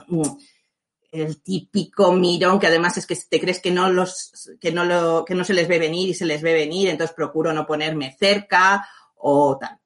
el 1.12 1.42
típico 1.42 2.12
mirón 2.12 2.60
que 2.60 2.68
además 2.68 2.98
es 2.98 3.08
que 3.08 3.16
te 3.16 3.40
crees 3.40 3.60
que 3.60 3.72
no 3.72 3.90
los 3.90 4.50
que 4.60 4.72
no 4.72 4.86
lo 4.86 5.26
que 5.26 5.36
no 5.36 5.44
se 5.44 5.54
les 5.54 5.68
ve 5.68 5.80
venir 5.80 6.10
y 6.10 6.14
se 6.14 6.26
les 6.26 6.42
ve 6.42 6.54
venir, 6.54 6.90
entonces 6.90 7.16
procuro 7.16 7.54
no 7.54 7.66
ponerme 7.66 8.16
cerca 8.20 8.88
o 9.16 9.58
tal. 9.58 9.80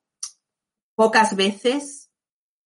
Pocas 0.96 1.36
veces, 1.36 2.10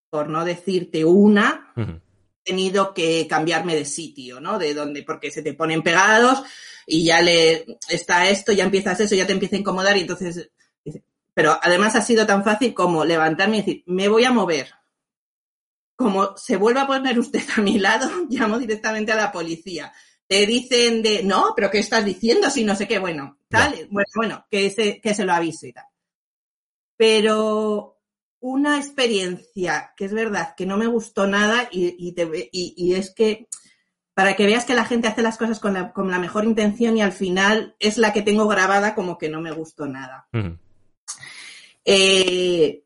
por 0.09 0.27
no 0.29 0.43
decirte 0.43 1.05
una, 1.05 1.73
he 1.77 2.01
tenido 2.43 2.93
que 2.93 3.27
cambiarme 3.27 3.75
de 3.75 3.85
sitio, 3.85 4.39
¿no? 4.39 4.59
De 4.59 4.73
donde 4.73 5.03
porque 5.03 5.31
se 5.31 5.43
te 5.43 5.53
ponen 5.53 5.83
pegados 5.83 6.43
y 6.85 7.05
ya 7.05 7.21
le 7.21 7.77
está 7.89 8.29
esto, 8.29 8.51
ya 8.51 8.63
empiezas 8.63 8.99
eso, 8.99 9.15
ya 9.15 9.27
te 9.27 9.33
empieza 9.33 9.55
a 9.55 9.59
incomodar 9.59 9.95
y 9.97 10.01
entonces 10.01 10.49
pero 11.37 11.55
además 11.61 11.95
ha 11.95 12.01
sido 12.01 12.25
tan 12.25 12.43
fácil 12.43 12.73
como 12.73 13.05
levantarme 13.05 13.57
y 13.57 13.59
decir, 13.59 13.83
me 13.85 14.07
voy 14.07 14.25
a 14.25 14.31
mover 14.31 14.69
como 15.97 16.37
se 16.37 16.55
vuelva 16.55 16.83
a 16.83 16.87
poner 16.87 17.19
usted 17.19 17.41
a 17.57 17.61
mi 17.61 17.79
lado, 17.79 18.07
llamo 18.29 18.59
directamente 18.59 19.11
a 19.11 19.17
la 19.17 19.31
policía. 19.31 19.91
Te 20.27 20.45
dicen 20.45 21.01
de, 21.01 21.23
no, 21.23 21.53
pero 21.55 21.71
¿qué 21.71 21.79
estás 21.79 22.05
diciendo? 22.05 22.49
Si 22.49 22.63
no 22.63 22.75
sé 22.75 22.87
qué, 22.87 22.99
bueno, 22.99 23.39
tal, 23.49 23.73
bueno, 23.89 24.07
bueno, 24.15 24.45
que 24.49 24.69
se, 24.69 25.01
que 25.01 25.13
se 25.13 25.25
lo 25.25 25.33
avise 25.33 25.69
y 25.69 25.73
tal. 25.73 25.85
Pero 26.97 27.97
una 28.39 28.77
experiencia 28.77 29.93
que 29.97 30.05
es 30.05 30.13
verdad 30.13 30.53
que 30.55 30.65
no 30.65 30.77
me 30.77 30.87
gustó 30.87 31.25
nada 31.27 31.67
y, 31.71 31.95
y, 31.97 32.93
es 32.93 33.13
que 33.13 33.47
para 34.13 34.35
que 34.35 34.45
veas 34.45 34.65
que 34.65 34.75
la 34.75 34.85
gente 34.85 35.07
hace 35.07 35.21
las 35.21 35.37
cosas 35.37 35.59
con 35.59 35.73
la, 35.73 35.93
con 35.93 36.11
la, 36.11 36.19
mejor 36.19 36.43
intención 36.45 36.97
y 36.97 37.01
al 37.01 37.13
final 37.13 37.75
es 37.79 37.97
la 37.97 38.13
que 38.13 38.21
tengo 38.21 38.47
grabada 38.47 38.93
como 38.93 39.17
que 39.17 39.29
no 39.29 39.41
me 39.41 39.51
gustó 39.51 39.87
nada. 39.87 40.27
eh, 41.85 42.83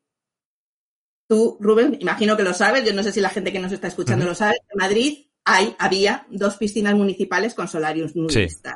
Tú, 1.32 1.56
Rubén, 1.62 1.96
imagino 2.02 2.36
que 2.36 2.44
lo 2.44 2.54
sabes, 2.54 2.84
yo 2.84 2.94
no 2.94 3.04
sé 3.04 3.14
si 3.14 3.22
la 3.22 3.30
gente 3.30 3.54
que 3.54 3.60
nos 3.60 3.72
está 3.72 3.88
escuchando 3.88 4.26
lo 4.26 4.36
sabe, 4.36 4.58
en 4.70 4.78
Madrid 4.78 5.28
hay, 5.46 5.74
había 5.80 6.28
dos 6.30 6.58
piscinas 6.58 6.94
municipales 6.94 7.54
con 7.54 7.70
solarios 7.70 8.18
nudistas. 8.18 8.76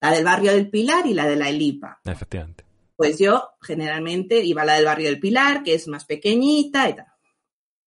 La 0.00 0.10
del 0.10 0.24
barrio 0.24 0.50
del 0.50 0.68
Pilar 0.68 1.06
y 1.06 1.14
la 1.14 1.28
de 1.28 1.36
la 1.36 1.48
Elipa. 1.48 2.00
Efectivamente. 2.04 2.64
Pues 2.96 3.20
yo 3.20 3.50
generalmente 3.62 4.44
iba 4.44 4.62
a 4.62 4.64
la 4.64 4.74
del 4.74 4.84
barrio 4.84 5.06
del 5.06 5.20
Pilar, 5.20 5.62
que 5.62 5.74
es 5.74 5.86
más 5.86 6.04
pequeñita 6.06 6.88
y 6.88 6.96
tal. 6.96 7.06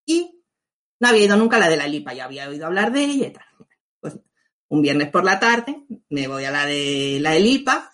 Y 0.05 0.45
no 1.01 1.09
había 1.09 1.25
ido 1.25 1.35
nunca 1.35 1.57
a 1.57 1.59
la 1.59 1.67
de 1.67 1.75
la 1.75 1.87
Lipa, 1.87 2.13
ya 2.13 2.23
había 2.23 2.47
oído 2.47 2.67
hablar 2.67 2.93
de 2.93 3.03
ella 3.03 3.27
y 3.27 3.33
tal. 3.33 3.67
Pues 3.99 4.17
un 4.69 4.81
viernes 4.81 5.09
por 5.09 5.25
la 5.25 5.41
tarde 5.41 5.83
me 6.07 6.29
voy 6.29 6.45
a 6.45 6.51
la 6.51 6.65
de 6.65 7.17
la 7.19 7.37
Lipa, 7.37 7.91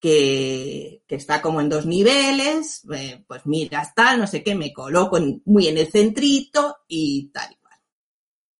que, 0.00 1.02
que, 1.06 1.14
está 1.16 1.42
como 1.42 1.60
en 1.60 1.68
dos 1.68 1.86
niveles, 1.86 2.82
eh, 2.94 3.24
pues 3.26 3.46
mira, 3.46 3.92
tal, 3.94 4.20
no 4.20 4.26
sé 4.26 4.42
qué, 4.42 4.54
me 4.54 4.72
coloco 4.72 5.18
muy 5.44 5.68
en 5.68 5.78
el 5.78 5.90
centrito 5.90 6.78
y 6.86 7.30
tal 7.30 7.52
y 7.52 7.56
cual. 7.56 7.78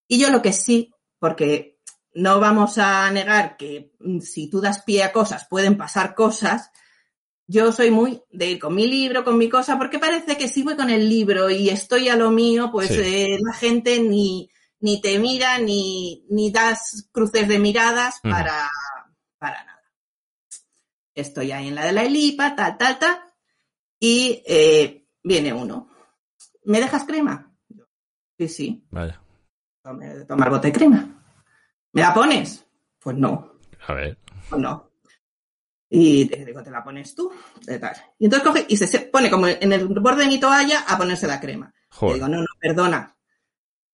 Y 0.08 0.18
yo 0.18 0.30
lo 0.30 0.42
que 0.42 0.52
sí, 0.52 0.92
porque 1.18 1.78
no 2.14 2.40
vamos 2.40 2.78
a 2.78 3.10
negar 3.10 3.56
que 3.56 3.92
mm, 4.00 4.20
si 4.20 4.50
tú 4.50 4.60
das 4.60 4.82
pie 4.82 5.04
a 5.04 5.12
cosas, 5.12 5.46
pueden 5.48 5.76
pasar 5.76 6.14
cosas, 6.14 6.70
yo 7.46 7.72
soy 7.72 7.90
muy 7.90 8.22
de 8.30 8.50
ir 8.50 8.58
con 8.58 8.74
mi 8.74 8.86
libro, 8.86 9.24
con 9.24 9.38
mi 9.38 9.48
cosa, 9.48 9.78
porque 9.78 9.98
parece 9.98 10.36
que 10.36 10.48
si 10.48 10.62
voy 10.62 10.76
con 10.76 10.90
el 10.90 11.08
libro 11.08 11.48
y 11.48 11.70
estoy 11.70 12.08
a 12.08 12.16
lo 12.16 12.30
mío, 12.30 12.70
pues 12.70 12.90
eh, 12.90 13.38
la 13.40 13.54
gente 13.54 14.00
ni, 14.00 14.50
ni 14.80 15.00
te 15.00 15.18
mira, 15.18 15.58
ni, 15.58 16.26
ni 16.28 16.50
das 16.50 17.08
cruces 17.10 17.48
de 17.48 17.58
miradas 17.58 18.20
para, 18.22 18.68
para. 19.38 19.67
Estoy 21.18 21.50
ahí 21.50 21.66
en 21.66 21.74
la 21.74 21.84
de 21.84 21.92
la 21.92 22.04
Elipa, 22.04 22.54
tal, 22.54 22.78
tal, 22.78 22.96
tal, 22.96 23.18
y 23.98 24.40
eh, 24.46 25.08
viene 25.24 25.52
uno. 25.52 25.90
¿Me 26.64 26.80
dejas 26.80 27.02
crema? 27.02 27.52
Sí, 28.38 28.48
sí. 28.48 28.86
Vaya. 28.90 29.20
Tomar 30.28 30.48
bote 30.48 30.68
de 30.68 30.72
crema. 30.72 31.08
¿Me 31.92 32.02
la 32.02 32.14
pones? 32.14 32.64
Pues 33.00 33.16
no. 33.16 33.58
A 33.88 33.94
ver. 33.94 34.16
Pues 34.48 34.62
no. 34.62 34.92
Y 35.90 36.28
digo, 36.28 36.62
te 36.62 36.70
la 36.70 36.84
pones 36.84 37.16
tú. 37.16 37.32
Y 38.18 38.24
entonces 38.26 38.48
coge 38.48 38.66
y 38.68 38.76
se 38.76 39.00
pone 39.00 39.28
como 39.28 39.48
en 39.48 39.72
el 39.72 39.88
borde 39.88 40.22
de 40.22 40.28
mi 40.28 40.38
toalla 40.38 40.84
a 40.86 40.96
ponerse 40.96 41.26
la 41.26 41.40
crema. 41.40 41.74
Y 42.00 42.12
digo, 42.12 42.28
no, 42.28 42.38
no, 42.38 42.46
perdona. 42.60 43.16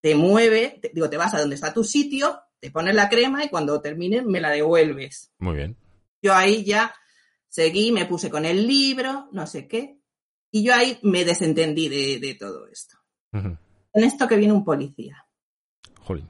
Te 0.02 0.14
mueve, 0.16 0.82
digo, 0.94 1.10
te 1.10 1.16
vas 1.16 1.34
a 1.36 1.40
donde 1.40 1.56
está 1.56 1.74
tu 1.74 1.86
sitio, 1.86 2.42
te 2.60 2.70
pones 2.70 2.96
la 2.96 3.08
crema 3.08 3.46
y 3.46 3.50
cuando 3.50 3.80
termine 3.80 4.24
me 4.24 4.42
la 4.42 4.50
devuelves. 4.50 5.32
Muy 5.38 5.56
bien. 5.56 5.78
Yo 6.22 6.34
ahí 6.34 6.66
ya 6.66 6.94
seguí, 7.54 7.92
me 7.92 8.08
puse 8.08 8.32
con 8.32 8.46
el 8.46 8.66
libro, 8.66 9.30
no 9.32 9.46
sé 9.46 9.68
qué. 9.68 10.00
Y 10.50 10.64
yo 10.64 10.74
ahí 10.74 10.98
me 11.04 11.24
desentendí 11.24 11.88
de, 11.88 12.36
todo 12.40 12.68
esto. 12.68 12.98
En 13.32 14.04
esto 14.04 14.28
que 14.28 14.38
viene 14.38 14.54
un 14.54 14.66
policía. 14.66 15.28
Jolín. 16.02 16.28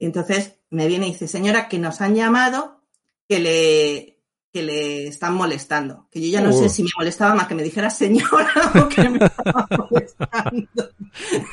Y 0.00 0.06
entonces 0.06 0.56
me 0.70 0.88
viene 0.88 1.06
y 1.06 1.12
dice, 1.12 1.28
señora, 1.28 1.68
que 1.68 1.78
nos 1.78 2.00
han 2.00 2.16
llamado 2.16 2.82
que 3.28 3.38
le, 3.38 4.20
que 4.52 4.64
le 4.64 5.06
están 5.06 5.34
molestando. 5.34 6.08
Que 6.10 6.22
yo 6.22 6.28
ya 6.28 6.40
no 6.40 6.52
sé 6.52 6.68
si 6.68 6.82
me 6.82 6.90
molestaba 6.96 7.36
más 7.36 7.46
que 7.46 7.54
me 7.54 7.62
dijera 7.62 7.88
señora 7.88 8.52
o 8.84 8.88
que 8.88 9.08
me 9.08 9.24
estaba 9.24 9.68
molestando. 9.78 10.90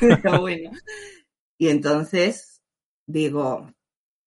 Pero 0.00 0.40
bueno. 0.40 0.72
Y 1.58 1.68
entonces 1.68 2.60
digo, 3.06 3.72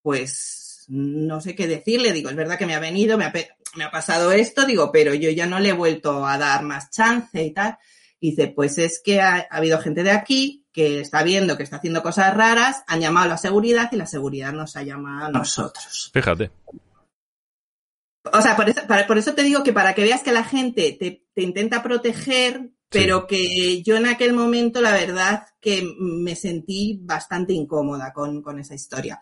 pues 0.00 0.86
no 0.88 1.40
sé 1.42 1.54
qué 1.54 1.66
decirle. 1.66 2.12
Digo, 2.12 2.30
es 2.30 2.36
verdad 2.36 2.58
que 2.58 2.66
me 2.66 2.74
ha 2.74 2.80
venido, 2.80 3.18
me 3.18 3.26
ha, 3.26 3.32
me 3.74 3.84
ha 3.84 3.90
pasado 3.90 4.32
esto, 4.32 4.66
digo, 4.66 4.90
pero 4.92 5.14
yo 5.14 5.30
ya 5.30 5.46
no 5.46 5.58
le 5.60 5.70
he 5.70 5.74
vuelto 5.74 6.26
a 6.26 6.38
dar 6.38 6.62
más 6.62 6.90
chance 6.90 7.42
y 7.42 7.52
tal. 7.52 7.78
Y 8.18 8.30
dice, 8.30 8.48
pues 8.48 8.78
es 8.78 9.00
que 9.02 9.20
ha, 9.20 9.36
ha, 9.36 9.56
habido 9.56 9.80
gente 9.80 10.02
de 10.02 10.10
aquí 10.10 10.66
que 10.72 11.00
está 11.00 11.22
viendo 11.22 11.56
que 11.56 11.62
está 11.62 11.76
haciendo 11.76 12.02
cosas 12.02 12.36
raras, 12.36 12.84
han 12.86 13.00
llamado 13.00 13.26
a 13.26 13.30
la 13.30 13.38
seguridad 13.38 13.88
y 13.92 13.96
la 13.96 14.06
seguridad 14.06 14.52
nos 14.52 14.76
ha 14.76 14.82
llamado 14.82 15.26
a 15.26 15.30
nosotros. 15.30 16.10
Fíjate. 16.12 16.50
O 18.32 18.42
sea, 18.42 18.54
por 18.54 18.68
eso, 18.68 18.82
por 19.06 19.18
eso 19.18 19.34
te 19.34 19.42
digo 19.42 19.62
que 19.62 19.72
para 19.72 19.94
que 19.94 20.02
veas 20.02 20.22
que 20.22 20.32
la 20.32 20.44
gente 20.44 20.96
te, 20.98 21.24
te 21.34 21.42
intenta 21.42 21.82
proteger, 21.82 22.70
pero 22.88 23.20
sí. 23.20 23.26
que 23.28 23.82
yo 23.82 23.96
en 23.96 24.06
aquel 24.06 24.34
momento, 24.34 24.80
la 24.80 24.92
verdad, 24.92 25.46
que 25.60 25.82
me 25.98 26.36
sentí 26.36 27.00
bastante 27.02 27.52
incómoda 27.52 28.12
con, 28.12 28.42
con 28.42 28.58
esa 28.58 28.74
historia. 28.74 29.20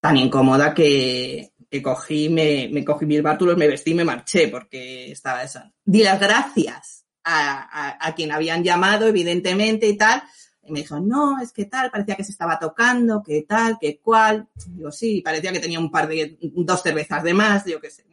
Tan 0.00 0.16
incómoda 0.16 0.74
que, 0.74 1.52
que 1.70 1.82
cogí, 1.82 2.28
me, 2.28 2.68
me, 2.72 2.84
cogí 2.84 3.06
mis 3.06 3.22
bártulos, 3.22 3.56
me 3.56 3.68
vestí 3.68 3.92
y 3.92 3.94
me 3.94 4.04
marché 4.04 4.48
porque 4.48 5.12
estaba 5.12 5.42
eso. 5.42 5.60
Di 5.84 6.02
las 6.02 6.18
gracias 6.18 7.06
a, 7.24 7.60
a, 7.62 8.08
a 8.08 8.14
quien 8.14 8.32
habían 8.32 8.64
llamado, 8.64 9.06
evidentemente, 9.06 9.86
y 9.88 9.96
tal, 9.96 10.22
y 10.62 10.72
me 10.72 10.80
dijo, 10.80 11.00
no, 11.00 11.40
es 11.40 11.52
que 11.52 11.66
tal, 11.66 11.90
parecía 11.90 12.16
que 12.16 12.24
se 12.24 12.32
estaba 12.32 12.58
tocando, 12.58 13.22
que 13.22 13.42
tal, 13.42 13.78
que 13.80 14.00
cual. 14.00 14.48
Digo, 14.66 14.90
sí, 14.90 15.20
parecía 15.22 15.52
que 15.52 15.60
tenía 15.60 15.78
un 15.78 15.90
par 15.90 16.08
de, 16.08 16.38
dos 16.40 16.82
cervezas 16.82 17.22
de 17.22 17.34
más, 17.34 17.64
yo 17.64 17.80
qué 17.80 17.90
sé. 17.90 18.04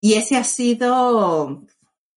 Y 0.00 0.14
ese 0.14 0.36
ha 0.36 0.44
sido, 0.44 1.64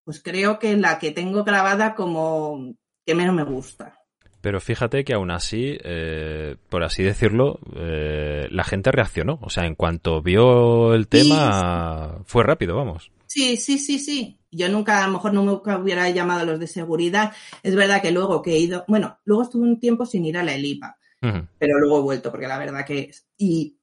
pues 0.03 0.21
creo 0.21 0.59
que 0.59 0.75
la 0.77 0.99
que 0.99 1.11
tengo 1.11 1.43
grabada 1.43 1.95
como 1.95 2.75
que 3.05 3.15
menos 3.15 3.33
me 3.33 3.43
gusta. 3.43 3.98
Pero 4.41 4.61
fíjate 4.61 5.03
que 5.03 5.13
aún 5.13 5.31
así, 5.31 5.77
eh, 5.83 6.55
por 6.69 6.83
así 6.83 7.03
decirlo, 7.03 7.59
eh, 7.75 8.47
la 8.49 8.63
gente 8.63 8.91
reaccionó. 8.91 9.39
O 9.41 9.49
sea, 9.49 9.65
en 9.65 9.75
cuanto 9.75 10.21
vio 10.21 10.93
el 10.93 11.07
tema, 11.07 12.15
sí. 12.17 12.23
fue 12.25 12.43
rápido, 12.43 12.75
vamos. 12.75 13.11
Sí, 13.27 13.57
sí, 13.57 13.77
sí, 13.77 13.99
sí 13.99 14.39
yo 14.51 14.69
nunca, 14.69 15.03
a 15.03 15.07
lo 15.07 15.13
mejor 15.13 15.33
nunca 15.33 15.77
hubiera 15.77 16.09
llamado 16.09 16.41
a 16.41 16.45
los 16.45 16.59
de 16.59 16.67
seguridad. 16.67 17.33
Es 17.63 17.75
verdad 17.75 18.01
que 18.01 18.11
luego 18.11 18.41
que 18.41 18.53
he 18.53 18.59
ido, 18.59 18.83
bueno, 18.87 19.19
luego 19.25 19.43
estuve 19.43 19.63
un 19.63 19.79
tiempo 19.79 20.05
sin 20.05 20.25
ir 20.25 20.37
a 20.37 20.43
la 20.43 20.55
ELIPA, 20.55 20.97
uh 21.21 21.27
-huh. 21.27 21.47
pero 21.57 21.79
luego 21.79 21.99
he 21.99 22.03
vuelto, 22.03 22.31
porque 22.31 22.47
la 22.47 22.57
verdad 22.57 22.85
que 22.85 22.99
es, 22.99 23.27
y 23.37 23.77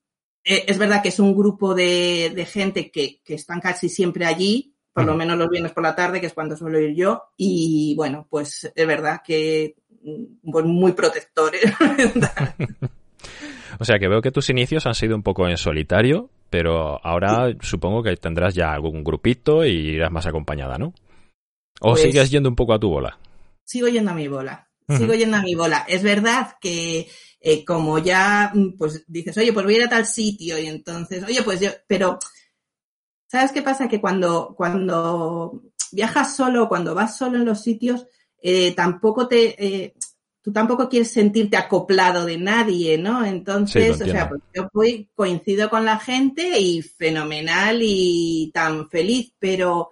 eh, 0.44 0.64
es 0.66 0.78
verdad 0.78 1.02
que 1.02 1.10
es 1.10 1.20
un 1.20 1.36
grupo 1.36 1.74
de, 1.74 2.32
de 2.34 2.46
gente 2.46 2.90
que, 2.90 3.20
que, 3.24 3.34
están 3.34 3.60
casi 3.60 3.88
siempre 3.88 4.26
allí, 4.26 4.74
por 4.92 5.04
uh 5.04 5.06
-huh. 5.06 5.10
lo 5.10 5.16
menos 5.16 5.38
los 5.38 5.48
viernes 5.48 5.72
por 5.72 5.82
la 5.82 5.94
tarde, 5.94 6.20
que 6.20 6.26
es 6.26 6.34
cuando 6.34 6.56
suelo 6.56 6.80
ir 6.80 6.94
yo, 6.94 7.22
y 7.36 7.94
bueno, 7.96 8.26
pues 8.28 8.70
es 8.74 8.86
verdad 8.86 9.20
que 9.24 9.76
muy 10.42 10.92
protectores. 10.92 11.62
o 13.78 13.84
sea 13.84 13.98
que 13.98 14.08
veo 14.08 14.22
que 14.22 14.32
tus 14.32 14.50
inicios 14.50 14.86
han 14.86 14.94
sido 14.94 15.16
un 15.16 15.22
poco 15.22 15.48
en 15.48 15.56
solitario, 15.56 16.30
pero 16.50 17.04
ahora 17.04 17.50
sí. 17.50 17.58
supongo 17.62 18.02
que 18.02 18.16
tendrás 18.16 18.54
ya 18.54 18.72
algún 18.72 19.04
grupito 19.04 19.64
y 19.64 19.70
irás 19.70 20.10
más 20.10 20.26
acompañada, 20.26 20.78
¿no? 20.78 20.92
¿O 21.80 21.90
pues, 21.90 22.02
sigues 22.02 22.30
yendo 22.30 22.48
un 22.48 22.56
poco 22.56 22.74
a 22.74 22.78
tu 22.78 22.88
bola? 22.88 23.18
Sigo 23.64 23.88
yendo 23.88 24.12
a 24.12 24.14
mi 24.14 24.28
bola, 24.28 24.68
uh 24.88 24.94
-huh. 24.94 24.98
sigo 24.98 25.14
yendo 25.14 25.36
a 25.36 25.42
mi 25.42 25.54
bola. 25.54 25.84
Es 25.88 26.02
verdad 26.02 26.56
que 26.60 27.08
eh, 27.40 27.64
como 27.64 27.98
ya, 27.98 28.52
pues 28.78 29.04
dices, 29.06 29.36
oye, 29.36 29.52
pues 29.52 29.64
voy 29.64 29.74
a 29.74 29.78
ir 29.78 29.84
a 29.84 29.88
tal 29.88 30.06
sitio 30.06 30.58
y 30.58 30.66
entonces, 30.66 31.22
oye, 31.22 31.42
pues 31.42 31.60
yo, 31.60 31.70
pero, 31.86 32.18
¿sabes 33.28 33.52
qué 33.52 33.62
pasa? 33.62 33.88
Que 33.88 34.00
cuando, 34.00 34.54
cuando 34.56 35.62
viajas 35.92 36.34
solo, 36.34 36.68
cuando 36.68 36.94
vas 36.94 37.16
solo 37.16 37.36
en 37.36 37.44
los 37.44 37.62
sitios, 37.62 38.06
eh, 38.42 38.75
tampoco 38.75 39.27
te, 39.27 39.55
eh, 39.64 39.94
tú 40.42 40.53
tampoco 40.53 40.88
quieres 40.88 41.11
sentirte 41.11 41.57
acoplado 41.57 42.25
de 42.25 42.38
nadie, 42.38 42.99
¿no? 42.99 43.25
Entonces, 43.25 43.96
sí, 43.96 44.03
o 44.05 44.07
sea, 44.07 44.29
pues 44.29 44.42
yo 44.55 44.68
fui, 44.72 45.09
coincido 45.14 45.68
con 45.68 45.85
la 45.85 45.99
gente 45.99 46.59
y 46.61 46.83
fenomenal 46.83 47.81
y 47.83 48.51
tan 48.55 48.88
feliz, 48.88 49.33
pero 49.38 49.90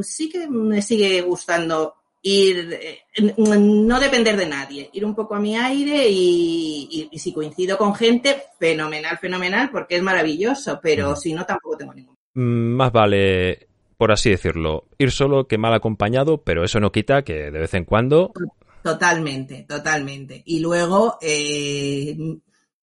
sí 0.00 0.28
que 0.28 0.48
me 0.48 0.82
sigue 0.82 1.20
gustando 1.20 1.94
ir, 2.22 2.78
eh, 2.80 3.34
no 3.36 4.00
depender 4.00 4.36
de 4.36 4.46
nadie, 4.46 4.90
ir 4.92 5.04
un 5.04 5.14
poco 5.14 5.34
a 5.34 5.40
mi 5.40 5.56
aire 5.56 6.08
y, 6.08 6.88
y, 6.90 7.08
y 7.12 7.18
si 7.18 7.32
coincido 7.32 7.78
con 7.78 7.94
gente, 7.94 8.42
fenomenal, 8.58 9.18
fenomenal, 9.18 9.70
porque 9.70 9.96
es 9.96 10.02
maravilloso, 10.02 10.80
pero 10.82 11.12
mm. 11.12 11.16
si 11.16 11.34
no, 11.34 11.46
tampoco 11.46 11.76
tengo 11.76 11.94
ningún. 11.94 12.16
Mm, 12.34 12.74
más 12.74 12.90
vale 12.92 13.71
por 14.02 14.10
así 14.10 14.30
decirlo, 14.30 14.88
ir 14.98 15.12
solo 15.12 15.46
que 15.46 15.58
mal 15.58 15.72
acompañado, 15.74 16.42
pero 16.42 16.64
eso 16.64 16.80
no 16.80 16.90
quita 16.90 17.22
que 17.22 17.52
de 17.52 17.60
vez 17.60 17.72
en 17.74 17.84
cuando 17.84 18.32
Totalmente, 18.82 19.64
totalmente. 19.68 20.42
Y 20.44 20.58
luego, 20.58 21.18
eh, 21.22 22.16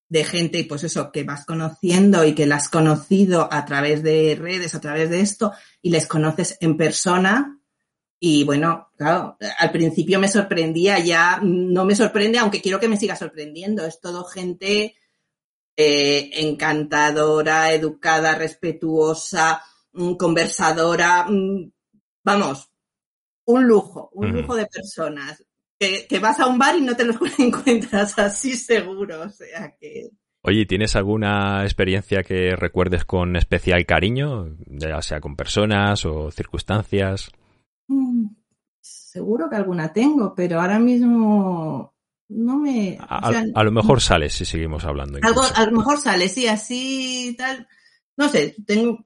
de 0.07 0.23
gente, 0.23 0.63
pues 0.63 0.85
eso, 0.85 1.11
que 1.11 1.25
vas 1.25 1.45
conociendo 1.45 2.23
y 2.23 2.33
que 2.33 2.45
la 2.45 2.55
has 2.55 2.69
conocido 2.69 3.49
a 3.51 3.65
través 3.65 4.01
de 4.01 4.37
redes, 4.39 4.75
a 4.75 4.79
través 4.79 5.09
de 5.09 5.19
esto, 5.19 5.51
y 5.81 5.89
les 5.89 6.07
conoces 6.07 6.57
en 6.61 6.77
persona. 6.77 7.59
Y 8.17 8.45
bueno, 8.45 8.91
claro, 8.95 9.37
al 9.57 9.71
principio 9.73 10.21
me 10.21 10.29
sorprendía, 10.29 10.99
ya 10.99 11.41
no 11.43 11.83
me 11.83 11.97
sorprende, 11.97 12.39
aunque 12.39 12.61
quiero 12.61 12.79
que 12.79 12.87
me 12.87 12.95
siga 12.95 13.17
sorprendiendo. 13.17 13.85
Es 13.85 13.99
todo 13.99 14.23
gente 14.23 14.95
eh, 15.75 16.29
encantadora, 16.35 17.73
educada, 17.73 18.35
respetuosa, 18.35 19.61
conversadora. 20.17 21.25
Mm, 21.29 21.71
vamos, 22.23 22.69
un 23.45 23.67
lujo, 23.67 24.09
un 24.13 24.31
lujo 24.31 24.55
de 24.55 24.67
personas 24.67 25.43
que, 25.79 26.05
que, 26.07 26.19
vas 26.19 26.39
a 26.39 26.47
un 26.47 26.59
bar 26.59 26.75
y 26.75 26.81
no 26.81 26.95
te 26.95 27.05
los 27.05 27.17
encuentras 27.39 28.17
así 28.19 28.55
seguro, 28.55 29.21
o 29.21 29.29
sea 29.29 29.75
que... 29.79 30.09
Oye, 30.41 30.65
¿tienes 30.65 30.95
alguna 30.95 31.63
experiencia 31.63 32.23
que 32.23 32.55
recuerdes 32.55 33.03
con 33.03 33.35
especial 33.35 33.85
cariño, 33.85 34.55
ya 34.67 35.01
sea 35.01 35.19
con 35.19 35.35
personas 35.35 36.05
o 36.05 36.31
circunstancias? 36.31 37.31
Mm, 37.87 38.27
seguro 38.79 39.49
que 39.49 39.57
alguna 39.57 39.91
tengo, 39.91 40.33
pero 40.35 40.61
ahora 40.61 40.79
mismo 40.79 41.93
no 42.29 42.57
me... 42.57 42.97
A, 43.01 43.29
o 43.29 43.31
sea, 43.31 43.43
a 43.53 43.63
lo 43.63 43.71
mejor 43.71 43.99
sale 43.99 44.29
si 44.29 44.45
seguimos 44.45 44.85
hablando. 44.85 45.19
Algo, 45.21 45.41
a 45.53 45.65
lo 45.65 45.77
mejor 45.77 45.97
sale, 45.97 46.29
sí, 46.29 46.47
así 46.47 47.35
tal. 47.37 47.67
No 48.19 48.27
sé, 48.27 48.53
tengo, 48.65 48.99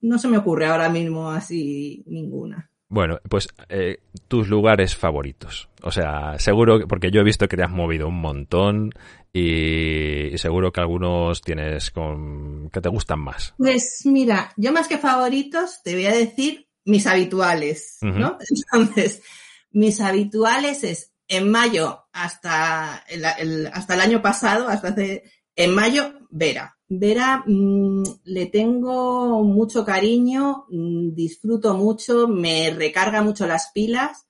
no 0.00 0.18
se 0.18 0.26
me 0.26 0.36
ocurre 0.36 0.66
ahora 0.66 0.88
mismo 0.88 1.30
así 1.30 2.02
ninguna. 2.08 2.68
Bueno, 2.88 3.20
pues 3.28 3.46
eh, 3.68 4.00
tus 4.26 4.48
lugares 4.48 4.96
favoritos. 4.96 5.68
O 5.80 5.92
sea, 5.92 6.40
seguro, 6.40 6.88
porque 6.88 7.12
yo 7.12 7.20
he 7.20 7.24
visto 7.24 7.46
que 7.46 7.56
te 7.56 7.62
has 7.62 7.70
movido 7.70 8.08
un 8.08 8.20
montón 8.20 8.90
y, 9.32 10.36
seguro 10.38 10.72
que 10.72 10.80
algunos 10.80 11.40
tienes 11.40 11.92
con, 11.92 12.68
que 12.70 12.80
te 12.80 12.88
gustan 12.88 13.20
más. 13.20 13.54
Pues 13.58 14.02
mira, 14.06 14.52
yo 14.56 14.72
más 14.72 14.88
que 14.88 14.98
favoritos 14.98 15.80
te 15.84 15.94
voy 15.94 16.06
a 16.06 16.12
decir 16.12 16.68
mis 16.84 17.06
habituales, 17.06 17.98
¿no? 18.00 18.38
Entonces, 18.72 19.22
mis 19.70 20.00
habituales 20.00 20.82
es 20.82 21.12
en 21.28 21.48
mayo 21.48 22.06
hasta 22.12 23.04
el, 23.08 23.68
hasta 23.68 23.94
el 23.94 24.00
año 24.00 24.20
pasado, 24.20 24.68
hasta 24.68 24.88
hace, 24.88 25.22
en 25.56 25.74
mayo, 25.74 26.12
Vera. 26.30 26.76
Vera, 26.88 27.42
mm, 27.46 28.02
le 28.24 28.46
tengo 28.46 29.42
mucho 29.44 29.84
cariño, 29.84 30.66
mm, 30.68 31.14
disfruto 31.14 31.74
mucho, 31.74 32.28
me 32.28 32.70
recarga 32.70 33.22
mucho 33.22 33.46
las 33.46 33.70
pilas. 33.72 34.26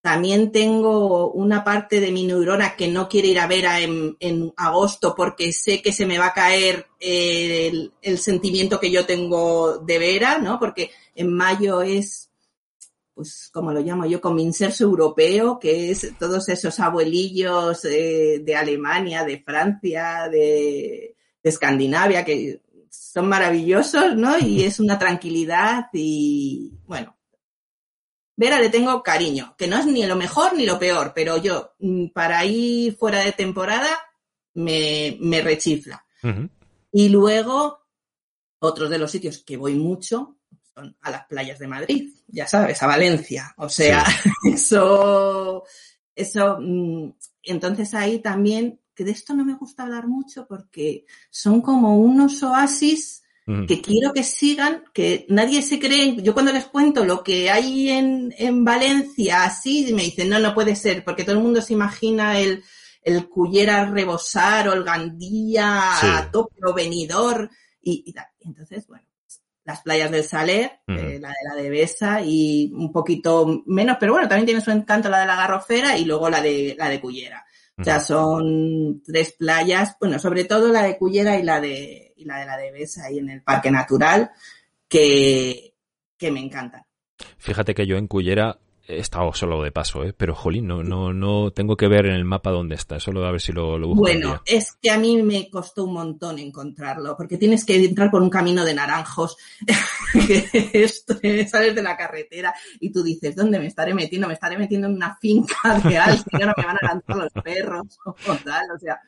También 0.00 0.52
tengo 0.52 1.30
una 1.32 1.64
parte 1.64 2.00
de 2.00 2.12
mi 2.12 2.24
neurona 2.24 2.76
que 2.76 2.88
no 2.88 3.08
quiere 3.08 3.28
ir 3.28 3.40
a 3.40 3.46
Vera 3.46 3.80
en, 3.80 4.52
agosto 4.56 5.14
porque 5.16 5.52
sé 5.52 5.80
que 5.82 5.92
se 5.92 6.06
me 6.06 6.18
va 6.18 6.26
a 6.26 6.34
caer 6.34 6.86
el, 7.00 7.92
el, 8.02 8.18
sentimiento 8.18 8.78
que 8.78 8.90
yo 8.90 9.06
tengo 9.06 9.78
de 9.78 9.98
Vera, 9.98 10.38
¿no? 10.38 10.58
Porque 10.58 10.90
en 11.14 11.32
mayo 11.32 11.80
es, 11.82 12.30
pues, 13.14 13.48
como 13.52 13.72
lo 13.72 13.80
llamo 13.80 14.06
yo, 14.06 14.20
como 14.20 14.40
inserso 14.40 14.84
europeo, 14.84 15.58
que 15.58 15.90
es 15.90 16.12
todos 16.18 16.48
esos 16.48 16.80
abuelillos 16.80 17.82
de 17.82 18.56
Alemania, 18.56 19.24
de 19.24 19.40
Francia, 19.40 20.28
de, 20.30 21.16
de 21.42 21.50
Escandinavia, 21.50 22.24
que 22.24 22.60
son 22.90 23.28
maravillosos, 23.28 24.16
¿no? 24.16 24.38
Y 24.38 24.62
es 24.64 24.80
una 24.80 24.98
tranquilidad 24.98 25.86
y, 25.92 26.72
bueno, 26.86 27.16
Vera 28.36 28.58
le 28.58 28.68
tengo 28.68 29.02
cariño, 29.02 29.54
que 29.56 29.68
no 29.68 29.78
es 29.78 29.86
ni 29.86 30.04
lo 30.06 30.16
mejor 30.16 30.54
ni 30.54 30.66
lo 30.66 30.78
peor, 30.78 31.12
pero 31.14 31.36
yo, 31.36 31.74
mm, 31.78 32.08
para 32.08 32.44
ir 32.44 32.96
fuera 32.96 33.20
de 33.20 33.32
temporada, 33.32 33.90
me, 34.54 35.16
me 35.20 35.40
rechifla. 35.40 36.04
Y 36.90 37.10
luego, 37.10 37.86
otros 38.58 38.88
de 38.88 38.98
los 38.98 39.10
sitios 39.10 39.44
que 39.44 39.58
voy 39.58 39.74
mucho 39.74 40.38
a 40.76 41.10
las 41.10 41.26
playas 41.26 41.58
de 41.58 41.68
Madrid, 41.68 42.12
ya 42.28 42.46
sabes, 42.46 42.82
a 42.82 42.86
Valencia. 42.86 43.54
O 43.56 43.68
sea, 43.68 44.04
eso, 44.44 45.64
eso, 46.14 46.58
mm, 46.60 47.12
entonces 47.44 47.94
ahí 47.94 48.20
también 48.20 48.80
que 48.94 49.04
de 49.04 49.10
esto 49.10 49.34
no 49.34 49.44
me 49.44 49.54
gusta 49.54 49.82
hablar 49.82 50.06
mucho 50.06 50.46
porque 50.46 51.04
son 51.30 51.60
como 51.60 51.98
unos 51.98 52.42
oasis 52.42 53.22
que 53.68 53.82
quiero 53.82 54.14
que 54.14 54.22
sigan, 54.22 54.84
que 54.94 55.26
nadie 55.28 55.60
se 55.60 55.78
cree. 55.78 56.16
Yo 56.22 56.32
cuando 56.32 56.50
les 56.50 56.64
cuento 56.64 57.04
lo 57.04 57.22
que 57.22 57.50
hay 57.50 57.90
en, 57.90 58.34
en 58.38 58.64
Valencia, 58.64 59.44
así, 59.44 59.92
me 59.92 60.04
dicen, 60.04 60.30
no, 60.30 60.38
no 60.38 60.54
puede 60.54 60.74
ser, 60.74 61.04
porque 61.04 61.24
todo 61.24 61.36
el 61.36 61.42
mundo 61.42 61.60
se 61.60 61.74
imagina 61.74 62.40
el, 62.40 62.64
el 63.02 63.28
Cullera 63.28 63.84
Rebosar 63.90 64.68
o 64.68 64.72
el 64.72 64.82
Gandía 64.82 66.18
a 66.18 66.30
tope 66.30 66.56
o 66.66 66.72
venidor. 66.72 67.50
Y, 67.82 68.04
y, 68.06 68.14
entonces, 68.40 68.86
bueno, 68.86 69.04
las 69.64 69.80
playas 69.80 70.10
del 70.10 70.24
Saler, 70.24 70.80
eh, 70.86 71.18
la 71.20 71.28
de 71.28 71.48
la 71.48 71.54
de 71.54 71.70
Besa 71.70 72.20
y 72.22 72.70
un 72.74 72.92
poquito 72.92 73.62
menos, 73.66 73.96
pero 73.98 74.12
bueno, 74.12 74.28
también 74.28 74.46
tiene 74.46 74.60
su 74.60 74.70
encanto 74.70 75.08
la 75.08 75.20
de 75.20 75.26
la 75.26 75.36
Garrofera 75.36 75.96
y 75.96 76.04
luego 76.04 76.28
la 76.28 76.42
de 76.42 76.76
la 76.78 76.88
de 76.88 77.00
Cullera. 77.00 77.44
O 77.76 77.82
sea, 77.82 77.98
son 77.98 79.02
tres 79.04 79.32
playas, 79.32 79.96
bueno, 79.98 80.18
sobre 80.20 80.44
todo 80.44 80.68
la 80.68 80.82
de 80.82 80.96
Cullera 80.96 81.36
y 81.38 81.42
la 81.42 81.60
de, 81.60 82.12
y 82.16 82.24
la 82.24 82.38
de 82.38 82.46
la 82.46 82.56
de 82.56 82.70
Besa 82.70 83.06
ahí 83.06 83.18
en 83.18 83.30
el 83.30 83.42
Parque 83.42 83.70
Natural, 83.70 84.30
que, 84.86 85.74
que 86.16 86.30
me 86.30 86.40
encantan. 86.40 86.84
Fíjate 87.38 87.74
que 87.74 87.86
yo 87.86 87.96
en 87.96 88.06
Cullera 88.06 88.58
he 88.86 88.98
estado 88.98 89.32
solo 89.32 89.62
de 89.62 89.72
paso, 89.72 90.04
¿eh? 90.04 90.12
pero 90.12 90.34
jolín, 90.34 90.66
no, 90.66 90.82
no, 90.82 91.12
no 91.12 91.52
tengo 91.52 91.76
que 91.76 91.88
ver 91.88 92.06
en 92.06 92.14
el 92.14 92.24
mapa 92.24 92.50
dónde 92.50 92.74
está, 92.74 93.00
solo 93.00 93.24
a 93.24 93.30
ver 93.30 93.40
si 93.40 93.52
lo, 93.52 93.78
lo 93.78 93.88
busco. 93.88 94.02
Bueno, 94.02 94.42
es 94.44 94.72
que 94.80 94.90
a 94.90 94.98
mí 94.98 95.22
me 95.22 95.48
costó 95.48 95.84
un 95.84 95.94
montón 95.94 96.38
encontrarlo, 96.38 97.16
porque 97.16 97.38
tienes 97.38 97.64
que 97.64 97.76
entrar 97.76 98.10
por 98.10 98.20
un 98.20 98.28
camino 98.28 98.64
de 98.64 98.74
naranjos, 98.74 99.36
que 100.12 100.88
sales 101.48 101.74
de 101.74 101.82
la 101.82 101.96
carretera 101.96 102.54
y 102.78 102.92
tú 102.92 103.02
dices, 103.02 103.34
¿dónde 103.34 103.58
me 103.58 103.66
estaré 103.66 103.94
metiendo? 103.94 104.28
Me 104.28 104.34
estaré 104.34 104.58
metiendo 104.58 104.88
en 104.88 104.94
una 104.94 105.16
finca 105.16 105.80
de 105.82 105.96
alguien 105.96 106.24
ahora 106.34 106.54
me 106.56 106.66
van 106.66 106.76
a 106.80 106.86
lanzar 106.86 107.16
los 107.16 107.32
perros 107.42 107.98
o 108.04 108.34
tal, 108.44 108.70
o 108.74 108.78
sea, 108.78 109.00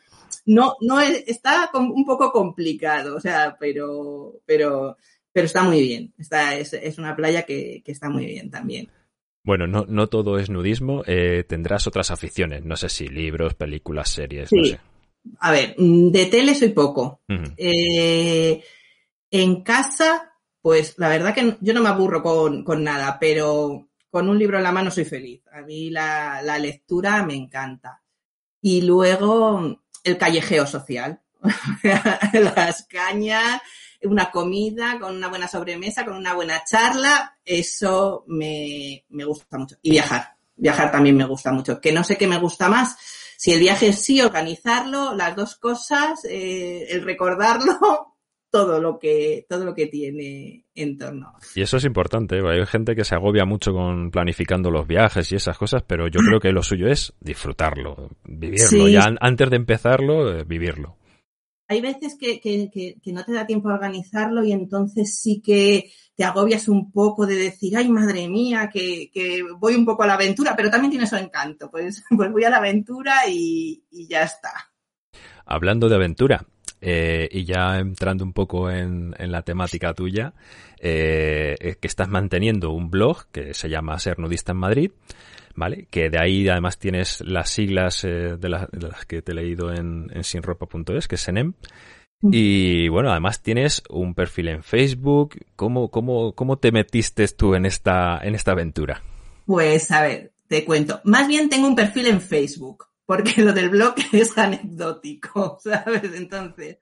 no, 0.46 0.76
no 0.80 1.00
está 1.00 1.70
un 1.74 2.04
poco 2.06 2.32
complicado, 2.32 3.16
o 3.16 3.20
sea, 3.20 3.56
pero, 3.60 4.40
pero, 4.46 4.96
pero 5.32 5.46
está 5.46 5.62
muy 5.64 5.82
bien, 5.82 6.14
está, 6.16 6.54
es, 6.54 6.72
es 6.72 6.96
una 6.96 7.14
playa 7.14 7.42
que, 7.42 7.82
que 7.84 7.92
está 7.92 8.08
muy 8.08 8.24
bien 8.24 8.50
también. 8.50 8.88
Bueno, 9.46 9.68
no, 9.68 9.86
no 9.86 10.08
todo 10.08 10.40
es 10.40 10.50
nudismo, 10.50 11.04
eh, 11.06 11.44
tendrás 11.48 11.86
otras 11.86 12.10
aficiones, 12.10 12.64
no 12.64 12.76
sé 12.76 12.88
si 12.88 13.06
libros, 13.06 13.54
películas, 13.54 14.10
series, 14.10 14.52
no 14.52 14.64
sé. 14.64 14.80
A 15.38 15.52
ver, 15.52 15.76
mm, 15.78 16.10
de 16.10 16.26
tele 16.26 16.52
soy 16.56 16.70
poco. 16.70 17.20
eh, 17.56 18.60
en 19.30 19.62
casa, 19.62 20.32
pues 20.60 20.94
la 20.98 21.08
verdad 21.08 21.32
que 21.32 21.56
yo 21.60 21.74
no 21.74 21.80
me 21.80 21.88
aburro 21.88 22.24
con, 22.24 22.64
con, 22.64 22.82
nada, 22.82 23.18
pero 23.20 23.88
con 24.10 24.28
un 24.28 24.36
libro 24.36 24.56
en 24.56 24.64
la 24.64 24.72
mano 24.72 24.90
soy 24.90 25.04
feliz. 25.04 25.42
A 25.52 25.62
mí 25.62 25.90
la, 25.90 26.42
la 26.42 26.58
lectura 26.58 27.24
me 27.24 27.34
encanta. 27.34 28.02
Y 28.60 28.82
luego 28.82 29.80
el 30.02 30.18
callejeo 30.18 30.66
social. 30.66 31.20
Las 32.32 32.84
cañas, 32.88 33.62
una 34.02 34.30
comida, 34.30 34.98
con 35.00 35.16
una 35.16 35.28
buena 35.28 35.48
sobremesa, 35.48 36.04
con 36.04 36.14
una 36.14 36.34
buena 36.34 36.62
charla, 36.64 37.38
eso 37.44 38.24
me, 38.28 39.04
me 39.10 39.24
gusta 39.24 39.58
mucho. 39.58 39.76
Y 39.82 39.90
viajar, 39.90 40.36
viajar 40.56 40.90
también 40.90 41.16
me 41.16 41.24
gusta 41.24 41.52
mucho. 41.52 41.80
Que 41.80 41.92
no 41.92 42.04
sé 42.04 42.16
qué 42.16 42.26
me 42.26 42.38
gusta 42.38 42.68
más, 42.68 42.96
si 43.36 43.52
el 43.52 43.60
viaje 43.60 43.88
es 43.88 44.02
sí, 44.02 44.20
organizarlo, 44.20 45.14
las 45.14 45.36
dos 45.36 45.56
cosas, 45.56 46.24
eh, 46.24 46.86
el 46.90 47.02
recordarlo, 47.02 47.74
todo 48.50 48.80
lo 48.80 48.98
que 48.98 49.44
todo 49.48 49.64
lo 49.64 49.74
que 49.74 49.86
tiene 49.86 50.64
en 50.74 50.96
torno. 50.96 51.34
Y 51.54 51.62
eso 51.62 51.76
es 51.76 51.84
importante, 51.84 52.40
hay 52.48 52.64
gente 52.66 52.94
que 52.94 53.04
se 53.04 53.14
agobia 53.14 53.44
mucho 53.44 53.72
con 53.72 54.10
planificando 54.10 54.70
los 54.70 54.86
viajes 54.86 55.30
y 55.32 55.36
esas 55.36 55.58
cosas, 55.58 55.82
pero 55.86 56.08
yo 56.08 56.20
creo 56.20 56.40
que 56.40 56.52
lo 56.52 56.62
suyo 56.62 56.86
es 56.86 57.12
disfrutarlo, 57.20 58.10
vivirlo, 58.24 58.88
ya 58.88 59.12
antes 59.20 59.50
de 59.50 59.56
empezarlo, 59.56 60.38
eh, 60.38 60.44
vivirlo 60.44 60.96
hay 61.68 61.80
veces 61.80 62.16
que, 62.18 62.40
que, 62.40 62.70
que, 63.02 63.12
no 63.12 63.24
te 63.24 63.32
da 63.32 63.46
tiempo 63.46 63.68
a 63.68 63.74
organizarlo 63.74 64.44
y 64.44 64.52
entonces 64.52 65.18
sí 65.20 65.42
que 65.44 65.90
te 66.14 66.24
agobias 66.24 66.68
un 66.68 66.90
poco 66.92 67.26
de 67.26 67.36
decir, 67.36 67.76
ay, 67.76 67.88
madre 67.88 68.28
mía, 68.28 68.70
que, 68.72 69.10
voy 69.58 69.74
un 69.74 69.84
poco 69.84 70.04
a 70.04 70.06
la 70.06 70.14
aventura, 70.14 70.54
pero 70.56 70.70
también 70.70 70.90
tiene 70.90 71.06
su 71.06 71.16
encanto. 71.16 71.70
Pues, 71.70 72.04
pues 72.16 72.30
voy 72.30 72.44
a 72.44 72.50
la 72.50 72.58
aventura 72.58 73.14
y, 73.28 73.84
ya 73.90 74.22
está. 74.22 74.52
Hablando 75.44 75.88
de 75.88 75.96
aventura, 75.96 76.46
eh, 76.88 77.28
y 77.32 77.44
ya 77.44 77.78
entrando 77.78 78.22
un 78.22 78.32
poco 78.32 78.70
en, 78.70 79.12
en 79.18 79.32
la 79.32 79.42
temática 79.42 79.92
tuya, 79.92 80.34
eh, 80.78 81.76
que 81.80 81.88
estás 81.88 82.08
manteniendo 82.08 82.70
un 82.70 82.90
blog 82.90 83.26
que 83.32 83.54
se 83.54 83.68
llama 83.68 83.98
Ser 83.98 84.20
Nudista 84.20 84.52
en 84.52 84.58
Madrid. 84.58 84.90
¿vale? 85.56 85.88
Que 85.90 86.10
de 86.10 86.18
ahí 86.20 86.48
además 86.48 86.78
tienes 86.78 87.22
las 87.22 87.50
siglas 87.50 88.04
eh, 88.04 88.36
de, 88.38 88.48
las 88.48 89.06
que 89.08 89.22
te 89.22 89.32
he 89.32 89.34
leído 89.34 89.72
en, 89.72 90.10
en 90.14 90.22
sinropa.es, 90.22 91.08
que 91.08 91.16
es 91.16 91.20
SENEM. 91.20 91.54
Y 92.22 92.88
bueno, 92.88 93.10
además 93.10 93.42
tienes 93.42 93.82
un 93.90 94.14
perfil 94.14 94.48
en 94.48 94.62
Facebook. 94.62 95.36
¿Cómo, 95.56 95.90
cómo, 95.90 96.34
cómo 96.34 96.56
te 96.58 96.72
metiste 96.72 97.26
tú 97.28 97.54
en 97.54 97.66
esta, 97.66 98.18
en 98.22 98.34
esta 98.34 98.52
aventura? 98.52 99.02
Pues 99.44 99.90
a 99.90 100.02
ver, 100.02 100.32
te 100.48 100.64
cuento. 100.64 101.00
Más 101.04 101.26
bien 101.26 101.48
tengo 101.48 101.66
un 101.66 101.74
perfil 101.74 102.06
en 102.06 102.20
Facebook, 102.20 102.86
porque 103.06 103.40
lo 103.42 103.52
del 103.52 103.70
blog 103.70 103.94
es 104.12 104.36
anecdótico, 104.36 105.58
¿sabes? 105.64 106.12
Entonces, 106.14 106.78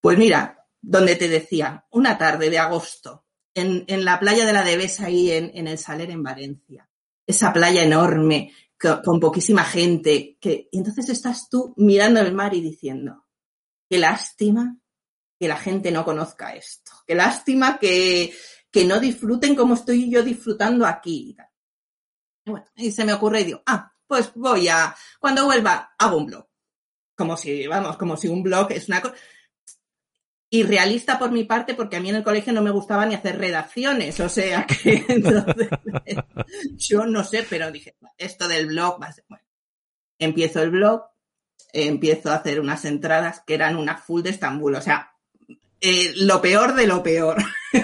pues 0.00 0.16
mira, 0.16 0.66
donde 0.80 1.16
te 1.16 1.28
decía, 1.28 1.86
una 1.90 2.16
tarde 2.16 2.48
de 2.48 2.58
agosto, 2.58 3.26
en, 3.54 3.84
en 3.86 4.04
la 4.04 4.18
playa 4.18 4.46
de 4.46 4.52
la 4.54 4.64
Devesa, 4.64 5.06
ahí 5.06 5.30
en, 5.30 5.50
en 5.54 5.68
el 5.68 5.76
Saler, 5.76 6.10
en 6.10 6.22
Valencia 6.22 6.88
esa 7.26 7.52
playa 7.52 7.82
enorme, 7.82 8.52
con, 9.04 9.20
poquísima 9.20 9.64
gente, 9.64 10.36
que 10.40 10.68
entonces 10.72 11.08
estás 11.08 11.48
tú 11.48 11.72
mirando 11.76 12.20
el 12.20 12.34
mar 12.34 12.54
y 12.54 12.60
diciendo, 12.60 13.26
qué 13.88 13.98
lástima 13.98 14.76
que 15.38 15.48
la 15.48 15.56
gente 15.56 15.90
no 15.92 16.04
conozca 16.04 16.54
esto, 16.54 16.92
qué 17.06 17.14
lástima 17.14 17.78
que, 17.78 18.34
que 18.70 18.84
no 18.84 18.98
disfruten 18.98 19.54
como 19.54 19.74
estoy 19.74 20.10
yo 20.10 20.22
disfrutando 20.22 20.84
aquí. 20.84 21.36
Y, 22.44 22.50
bueno, 22.50 22.66
y 22.74 22.90
se 22.90 23.04
me 23.04 23.12
ocurre 23.12 23.42
y 23.42 23.44
digo, 23.44 23.62
ah, 23.66 23.91
pues 24.12 24.30
voy 24.34 24.68
a, 24.68 24.94
cuando 25.18 25.46
vuelva, 25.46 25.94
hago 25.98 26.18
un 26.18 26.26
blog. 26.26 26.46
Como 27.16 27.34
si, 27.34 27.66
vamos, 27.66 27.96
como 27.96 28.14
si 28.18 28.28
un 28.28 28.42
blog 28.42 28.70
es 28.70 28.86
una 28.88 29.00
cosa 29.00 29.14
y 30.50 30.64
realista 30.64 31.18
por 31.18 31.30
mi 31.30 31.44
parte, 31.44 31.72
porque 31.72 31.96
a 31.96 32.00
mí 32.00 32.10
en 32.10 32.16
el 32.16 32.22
colegio 32.22 32.52
no 32.52 32.60
me 32.60 32.70
gustaba 32.70 33.06
ni 33.06 33.14
hacer 33.14 33.38
redacciones, 33.38 34.20
o 34.20 34.28
sea 34.28 34.66
que 34.66 35.02
entonces, 35.08 35.68
yo 36.76 37.06
no 37.06 37.24
sé, 37.24 37.46
pero 37.48 37.72
dije, 37.72 37.96
esto 38.18 38.46
del 38.48 38.66
blog 38.66 39.00
va 39.00 39.06
a 39.06 39.12
ser, 39.14 39.24
bueno, 39.30 39.46
empiezo 40.18 40.60
el 40.60 40.68
blog, 40.68 41.04
empiezo 41.72 42.30
a 42.30 42.34
hacer 42.34 42.60
unas 42.60 42.84
entradas 42.84 43.42
que 43.46 43.54
eran 43.54 43.76
una 43.76 43.96
full 43.96 44.20
de 44.20 44.28
Estambul, 44.28 44.74
o 44.74 44.82
sea, 44.82 45.14
eh, 45.80 46.12
lo 46.16 46.42
peor 46.42 46.74
de 46.74 46.86
lo 46.86 47.02
peor. 47.02 47.42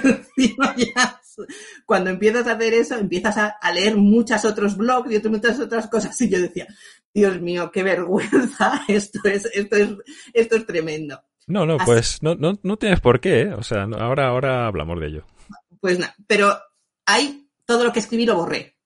cuando 1.85 2.11
empiezas 2.11 2.47
a 2.47 2.53
hacer 2.53 2.75
eso, 2.75 2.97
empiezas 2.97 3.37
a, 3.37 3.73
leer 3.73 3.97
muchos 3.97 4.45
otros 4.45 4.77
blogs 4.77 5.13
y 5.13 5.29
muchas 5.29 5.59
otras 5.61 5.89
cosas. 5.89 6.21
Y 6.21 6.29
yo 6.29 6.41
decía, 6.41 6.67
Dios 7.13 7.41
mío, 7.41 7.71
qué 7.73 7.83
vergüenza, 7.83 8.83
esto 8.89 9.21
es, 9.25 9.47
esto 9.55 9.77
es, 9.77 9.91
esto 10.33 10.57
es 10.57 10.67
tremendo. 10.67 11.21
No, 11.47 11.65
no, 11.65 11.79
pues 11.79 12.23
no, 12.23 12.35
no, 12.35 12.59
no 12.63 12.77
tienes 12.77 13.01
por 13.01 13.21
qué, 13.21 13.43
¿eh? 13.43 13.55
o 13.55 13.63
sea, 13.63 13.85
ahora, 13.99 14.29
ahora 14.29 14.67
hablamos 14.67 15.01
de 15.01 15.07
ello. 15.07 15.27
Pues 15.81 15.99
nada, 15.99 16.15
pero 16.27 16.55
hay 17.07 17.49
todo 17.65 17.85
lo 17.85 17.93
que 17.93 18.01
escribí 18.01 18.27
lo 18.27 18.37
borré 18.37 18.78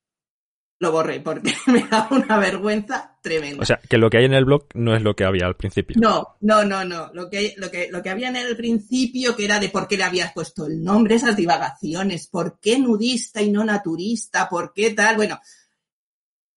lo 0.83 0.91
borré 0.91 1.21
porque 1.21 1.55
me 1.69 1.87
da 1.89 2.09
una 2.11 2.39
vergüenza 2.39 3.17
tremenda. 3.23 3.63
O 3.63 3.65
sea, 3.65 3.79
que 3.89 3.99
lo 3.99 4.11
que 4.11 4.19
hay 4.19 4.25
en 4.25 4.35
el 4.35 4.45
blog 4.45 4.67
no 4.75 4.97
es 4.97 5.03
lo 5.03 5.15
que 5.15 5.25
había 5.25 5.47
al 5.47 5.55
principio. 5.55 5.97
No, 6.01 6.37
no, 6.41 6.65
no, 6.65 6.85
no. 6.85 7.09
Lo 7.15 7.31
que, 7.31 7.55
lo 7.57 7.71
que, 7.71 7.89
lo 7.91 8.03
que 8.03 8.11
había 8.11 8.29
en 8.29 8.37
el 8.37 8.57
principio, 8.57 9.37
que 9.37 9.45
era 9.45 9.61
de 9.61 9.69
por 9.69 9.87
qué 9.87 9.97
le 9.97 10.03
habías 10.03 10.33
puesto 10.33 10.67
el 10.67 10.83
nombre, 10.83 11.15
esas 11.15 11.37
divagaciones, 11.37 12.27
por 12.27 12.59
qué 12.59 12.81
nudista 12.81 13.41
y 13.41 13.53
no 13.53 13.65
naturista, 13.65 14.49
por 14.49 14.73
qué 14.73 14.91
tal, 14.91 15.15
bueno, 15.15 15.41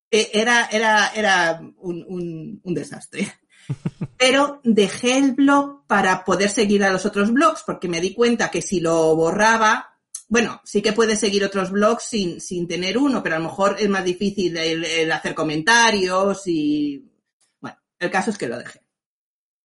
e, 0.09 0.31
era, 0.33 0.69
era, 0.71 1.11
era 1.13 1.61
un, 1.77 2.59
un 2.63 2.73
desastre. 2.73 3.31
Pero 4.17 4.59
dejé 4.63 5.19
el 5.19 5.33
blog 5.33 5.85
para 5.85 6.25
poder 6.25 6.49
seguir 6.49 6.83
a 6.83 6.91
los 6.91 7.05
otros 7.05 7.31
blogs, 7.31 7.61
porque 7.63 7.87
me 7.87 8.01
di 8.01 8.15
cuenta 8.15 8.49
que 8.49 8.63
si 8.63 8.79
lo 8.79 9.15
borraba, 9.15 9.94
bueno, 10.27 10.61
sí 10.63 10.81
que 10.81 10.93
puedes 10.93 11.19
seguir 11.19 11.43
otros 11.43 11.71
blogs 11.71 12.03
sin, 12.03 12.41
sin 12.41 12.67
tener 12.67 12.97
uno, 12.97 13.21
pero 13.21 13.35
a 13.35 13.39
lo 13.39 13.45
mejor 13.45 13.75
es 13.79 13.89
más 13.89 14.03
difícil 14.03 14.57
el, 14.57 15.11
hacer 15.11 15.35
comentarios 15.35 16.43
y, 16.47 17.11
bueno, 17.59 17.77
el 17.99 18.09
caso 18.09 18.31
es 18.31 18.37
que 18.37 18.47
lo 18.47 18.57
dejé. 18.57 18.81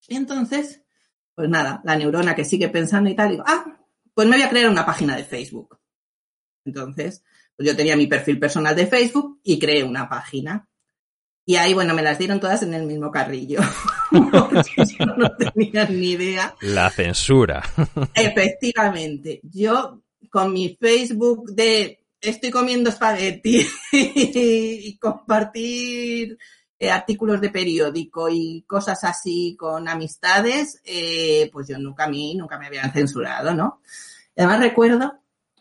Y 0.07 0.15
entonces, 0.15 0.81
pues 1.33 1.49
nada, 1.49 1.81
la 1.83 1.95
neurona 1.95 2.35
que 2.35 2.45
sigue 2.45 2.69
pensando 2.69 3.09
y 3.09 3.15
tal, 3.15 3.31
digo, 3.31 3.43
ah, 3.47 3.79
pues 4.13 4.27
me 4.27 4.35
voy 4.35 4.43
a 4.43 4.49
crear 4.49 4.69
una 4.69 4.85
página 4.85 5.15
de 5.15 5.23
Facebook. 5.23 5.79
Entonces, 6.63 7.23
pues 7.55 7.67
yo 7.67 7.75
tenía 7.75 7.95
mi 7.95 8.07
perfil 8.07 8.39
personal 8.39 8.75
de 8.75 8.87
Facebook 8.87 9.39
y 9.43 9.57
creé 9.57 9.83
una 9.83 10.07
página. 10.07 10.67
Y 11.43 11.55
ahí, 11.55 11.73
bueno, 11.73 11.95
me 11.95 12.03
las 12.03 12.19
dieron 12.19 12.39
todas 12.39 12.61
en 12.61 12.73
el 12.75 12.85
mismo 12.85 13.09
carrillo. 13.09 13.61
yo 14.11 15.05
no 15.17 15.35
tenía 15.35 15.85
ni 15.85 16.11
idea. 16.11 16.55
La 16.61 16.91
censura. 16.91 17.63
Efectivamente. 18.13 19.41
Yo 19.43 20.03
con 20.31 20.51
mi 20.53 20.75
Facebook 20.79 21.51
de 21.53 22.03
estoy 22.19 22.49
comiendo 22.49 22.89
espagueti 22.89 23.67
y 23.91 24.97
compartir 24.97 26.37
eh, 26.79 26.89
artículos 26.89 27.41
de 27.41 27.49
periódico 27.49 28.29
y 28.29 28.63
cosas 28.63 29.03
así 29.03 29.55
con 29.59 29.87
amistades, 29.87 30.81
eh, 30.83 31.49
pues 31.51 31.67
yo 31.67 31.77
nunca 31.77 32.05
a 32.05 32.09
mí, 32.09 32.33
nunca 32.35 32.57
me 32.57 32.67
habían 32.67 32.91
censurado, 32.91 33.53
¿no? 33.53 33.81
Además 34.35 34.59
recuerdo, 34.61 35.13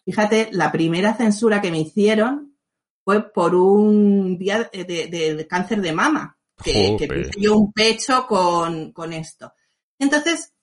fíjate, 0.04 0.48
la 0.52 0.70
primera 0.72 1.14
censura 1.14 1.61
que 1.61 1.70
me 1.70 1.80
hicieron 1.80 2.56
fue 3.04 3.33
por 3.33 3.54
un 3.54 4.38
día 4.38 4.70
de, 4.72 5.46
cáncer 5.48 5.83
de 5.83 5.92
mama, 5.92 6.38
que, 6.62 6.96
que 6.98 7.30
yo 7.38 7.56
un 7.56 7.72
pecho 7.72 8.26
con, 8.26 8.92
con 8.92 9.12
esto. 9.12 9.52
Entonces, 9.98 10.54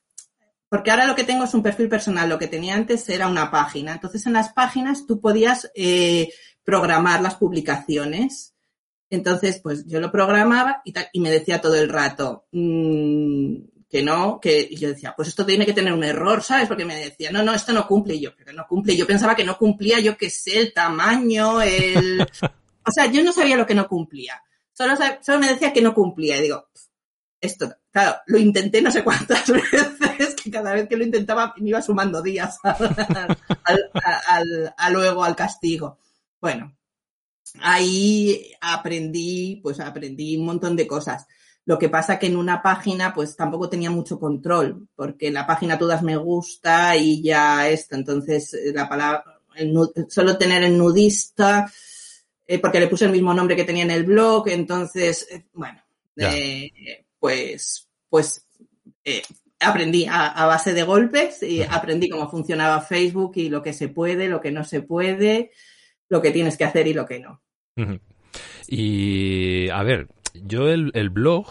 porque 0.70 0.92
ahora 0.92 1.08
lo 1.08 1.16
que 1.16 1.24
tengo 1.24 1.46
es 1.46 1.54
un 1.54 1.64
perfil 1.64 1.88
personal, 1.88 2.30
lo 2.30 2.40
que 2.40 2.48
tenía 2.48 2.76
antes 2.76 3.08
era 3.10 3.28
una 3.28 3.50
página. 3.52 3.94
Entonces 3.94 4.26
en 4.26 4.34
las 4.34 4.54
páginas 4.54 5.06
tú 5.08 5.22
podías 5.22 5.72
eh, 5.76 6.30
programar 6.64 7.22
las 7.22 7.36
publicaciones. 7.36 8.54
Entonces, 9.10 9.62
pues 9.64 9.86
yo 9.88 10.02
lo 10.02 10.12
programaba 10.12 10.82
y, 10.84 10.94
y 11.14 11.22
me 11.22 11.32
decía 11.32 11.62
todo 11.62 11.76
el 11.76 11.88
rato 11.88 12.48
mmm, 12.52 13.56
que 13.90 14.04
no, 14.04 14.40
que 14.42 14.68
y 14.70 14.76
yo 14.76 14.90
decía, 14.90 15.14
pues 15.16 15.30
esto 15.30 15.46
tiene 15.46 15.66
que 15.66 15.72
tener 15.72 15.94
un 15.94 16.04
error, 16.04 16.44
¿sabes? 16.44 16.68
Porque 16.68 16.84
me 16.84 16.96
decía, 16.96 17.32
no, 17.32 17.42
no, 17.42 17.54
esto 17.54 17.72
no 17.72 17.88
cumple. 17.88 18.16
Y 18.16 18.22
yo, 18.22 18.36
pero 18.36 18.52
no 18.52 18.66
cumple. 18.68 18.98
Yo 18.98 19.08
pensaba 19.08 19.36
que 19.36 19.46
no 19.46 19.58
cumplía, 19.58 20.00
yo 20.02 20.18
qué 20.18 20.30
sé, 20.30 20.60
el 20.60 20.74
tamaño, 20.74 21.62
el... 21.62 22.20
o 22.86 22.92
sea, 22.92 23.06
yo 23.06 23.24
no 23.24 23.32
sabía 23.32 23.56
lo 23.56 23.66
que 23.66 23.76
no 23.76 23.88
cumplía. 23.88 24.42
Solo, 24.74 24.96
solo 25.22 25.40
me 25.40 25.48
decía 25.48 25.72
que 25.72 25.82
no 25.82 25.94
cumplía. 25.94 26.38
Y 26.38 26.42
digo, 26.42 26.68
esto, 27.40 27.74
claro, 27.98 28.18
lo 28.28 28.38
intenté 28.38 28.82
no 28.82 28.92
sé 28.92 29.04
cuántas 29.04 29.48
veces, 29.50 30.36
que 30.36 30.52
cada 30.52 30.74
vez 30.74 30.88
que 30.88 30.98
lo 30.98 31.04
intentaba 31.04 31.54
me 31.58 31.70
iba 31.70 31.82
sumando 31.82 32.22
días 32.22 32.60
al, 32.64 34.94
luego 34.94 35.24
al 35.24 35.36
castigo. 35.36 35.98
Bueno, 36.40 36.76
ahí 37.60 38.52
aprendí, 38.62 39.60
pues 39.64 39.80
aprendí 39.80 40.38
un 40.38 40.46
montón 40.46 40.76
de 40.76 40.86
cosas. 40.86 41.26
Lo 41.66 41.80
que 41.80 41.90
pasa 41.90 42.20
que 42.20 42.28
en 42.28 42.38
una 42.38 42.62
página, 42.62 43.14
pues 43.14 43.36
tampoco 43.36 43.68
tenía 43.68 43.90
mucho 43.90 44.20
control, 44.20 44.88
porque 44.96 45.28
en 45.28 45.34
la 45.34 45.48
página 45.48 45.78
todas 45.78 46.04
me 46.04 46.16
gusta 46.16 46.96
y 46.96 47.24
ya 47.24 47.68
esto. 47.68 47.96
Entonces, 47.96 48.56
la 48.74 48.88
palabra, 48.88 49.42
solo 50.08 50.38
tener 50.38 50.64
el 50.64 50.78
nudista, 50.78 51.70
eh, 52.46 52.60
porque 52.60 52.80
le 52.80 52.88
puse 52.88 53.06
el 53.06 53.12
mismo 53.12 53.34
nombre 53.34 53.56
que 53.56 53.66
tenía 53.66 53.84
en 53.84 53.92
el 53.92 54.04
blog, 54.04 54.48
entonces, 54.50 55.28
eh, 55.32 55.46
bueno, 55.54 55.82
eh, 56.16 56.72
pues, 57.20 57.87
pues 58.10 58.48
eh, 59.04 59.22
aprendí 59.60 60.06
a, 60.10 60.46
base 60.46 60.74
de 60.74 60.84
golpes 60.84 61.42
y 61.44 61.62
aprendí 61.64 62.10
cómo 62.10 62.30
funcionaba 62.30 62.82
Facebook 62.82 63.34
y 63.36 63.50
lo 63.50 63.64
que 63.64 63.74
se 63.74 63.90
puede, 63.90 64.28
lo 64.28 64.42
que 64.42 64.52
no 64.52 64.64
se 64.64 64.82
puede, 64.82 65.52
lo 66.10 66.22
que 66.22 66.32
tienes 66.32 66.58
que 66.58 66.66
hacer 66.66 66.88
y 66.88 66.94
lo 66.94 67.06
que 67.06 67.20
no. 67.20 67.42
Y 68.68 69.70
a 69.70 69.84
ver, 69.84 70.08
yo 70.46 70.70
el, 70.70 70.92
el 70.94 71.10
blog 71.10 71.48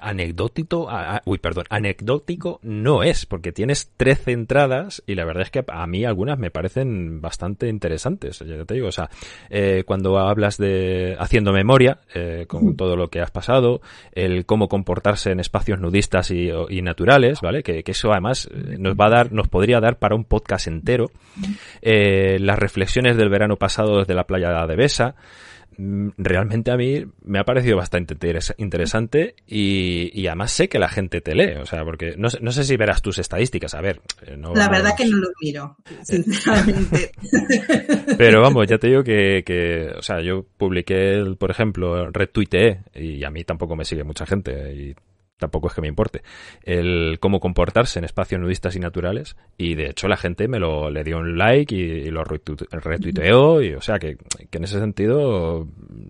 anecdótico, 0.00 0.88
uy, 1.24 1.38
perdón, 1.38 1.64
anecdótico 1.70 2.60
no 2.62 3.02
es, 3.02 3.26
porque 3.26 3.52
tienes 3.52 3.90
13 3.96 4.32
entradas 4.32 5.02
y 5.06 5.14
la 5.14 5.24
verdad 5.24 5.42
es 5.44 5.50
que 5.50 5.64
a 5.66 5.86
mí 5.86 6.04
algunas 6.04 6.38
me 6.38 6.50
parecen 6.50 7.20
bastante 7.20 7.68
interesantes. 7.68 8.38
Ya 8.40 8.64
te 8.64 8.74
digo, 8.74 8.88
o 8.88 8.92
sea, 8.92 9.10
eh, 9.50 9.84
cuando 9.86 10.18
hablas 10.18 10.58
de 10.58 11.16
haciendo 11.18 11.52
memoria 11.52 11.98
eh, 12.14 12.44
con 12.48 12.76
todo 12.76 12.96
lo 12.96 13.08
que 13.08 13.20
has 13.20 13.30
pasado, 13.30 13.80
el 14.12 14.46
cómo 14.46 14.68
comportarse 14.68 15.30
en 15.30 15.40
espacios 15.40 15.80
nudistas 15.80 16.30
y, 16.30 16.50
naturales, 16.82 17.40
¿vale? 17.40 17.62
Que, 17.62 17.82
que, 17.82 17.92
eso 17.92 18.12
además 18.12 18.48
eh, 18.52 18.76
nos 18.78 18.94
va 18.94 19.06
a 19.06 19.10
dar, 19.10 19.32
nos 19.32 19.48
podría 19.48 19.80
dar 19.80 19.98
para 19.98 20.14
un 20.14 20.24
podcast 20.24 20.66
entero. 20.66 21.10
Eh, 21.82 22.38
las 22.40 22.58
reflexiones 22.58 23.16
del 23.16 23.28
verano 23.28 23.56
pasado 23.56 23.98
desde 23.98 24.14
la 24.14 24.24
playa 24.24 24.66
de 24.66 24.76
Besa. 24.76 25.14
Mm, 25.80 26.08
realmente 26.18 26.72
a 26.72 26.76
mí 26.76 27.04
me 27.22 27.38
ha 27.38 27.44
parecido 27.44 27.76
bastante 27.76 28.16
interesante 28.56 29.36
y, 29.46 30.26
además 30.26 30.50
sé 30.50 30.68
que 30.68 30.80
la 30.80 30.88
gente 30.88 31.20
te 31.20 31.36
lee, 31.36 31.54
o 31.60 31.66
sea, 31.66 31.84
porque 31.84 32.16
no, 32.18 32.28
no 32.40 32.50
sé 32.50 32.64
si 32.64 32.76
verás 32.76 33.00
tus 33.00 33.20
estadísticas, 33.20 33.74
a 33.74 33.80
ver. 33.80 34.00
Eh, 34.22 34.36
la 34.56 34.68
verdad 34.68 34.96
que 34.96 35.06
no 35.06 35.18
lo 35.18 35.28
miro, 35.40 35.76
sinceramente. 36.02 37.12
Pero 38.18 38.42
vamos, 38.42 38.66
ya 38.66 38.78
te 38.78 38.88
digo 38.88 39.04
que, 39.04 39.44
que 39.46 39.92
o 39.96 40.02
sea, 40.02 40.20
yo 40.20 40.44
publiqué, 40.56 41.22
por 41.38 41.52
ejemplo, 41.52 42.10
retuiteé 42.10 42.80
y 42.96 43.22
a 43.22 43.30
mí 43.30 43.44
tampoco 43.44 43.76
me 43.76 43.84
sigue 43.84 44.02
mucha 44.02 44.26
gente 44.26 44.74
y 44.74 44.96
tampoco 45.38 45.68
es 45.68 45.74
que 45.74 45.80
me 45.80 45.88
importe, 45.88 46.22
el 46.62 47.18
cómo 47.20 47.40
comportarse 47.40 47.98
en 47.98 48.04
espacios 48.04 48.40
nudistas 48.40 48.76
y 48.76 48.80
naturales 48.80 49.36
y 49.56 49.74
de 49.74 49.90
hecho 49.90 50.08
la 50.08 50.16
gente 50.16 50.48
me 50.48 50.58
lo 50.58 50.90
le 50.90 51.04
dio 51.04 51.18
un 51.18 51.38
like 51.38 51.74
y, 51.74 52.10
lo 52.10 52.24
retuiteó 52.24 53.62
y 53.62 53.74
o 53.74 53.80
sea 53.80 53.98
que, 53.98 54.16
en 54.50 54.64
ese 54.64 54.78
sentido 54.78 55.66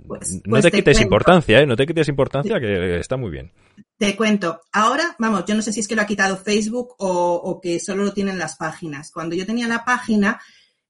pues, 0.06 0.40
no 0.44 0.50
pues 0.50 0.64
te, 0.64 0.70
quites 0.70 1.00
importancia, 1.00 1.60
¿eh? 1.60 1.66
no 1.66 1.76
te 1.76 1.86
quites 1.86 2.08
importancia 2.08 2.58
que 2.60 2.98
está 2.98 3.16
muy 3.16 3.30
bien. 3.30 3.52
Te 3.98 4.14
cuento, 4.14 4.60
ahora, 4.72 5.16
vamos, 5.18 5.44
yo 5.44 5.56
no 5.56 5.62
sé 5.62 5.72
si 5.72 5.80
es 5.80 5.88
que 5.88 5.96
lo 5.96 6.02
ha 6.02 6.06
quitado 6.06 6.36
Facebook 6.36 6.94
o, 6.98 7.34
o 7.34 7.60
que 7.60 7.80
solo 7.80 8.04
lo 8.04 8.12
tienen 8.12 8.38
las 8.38 8.56
páginas. 8.56 9.10
Cuando 9.10 9.34
yo 9.34 9.44
tenía 9.44 9.66
la 9.66 9.84
página, 9.84 10.40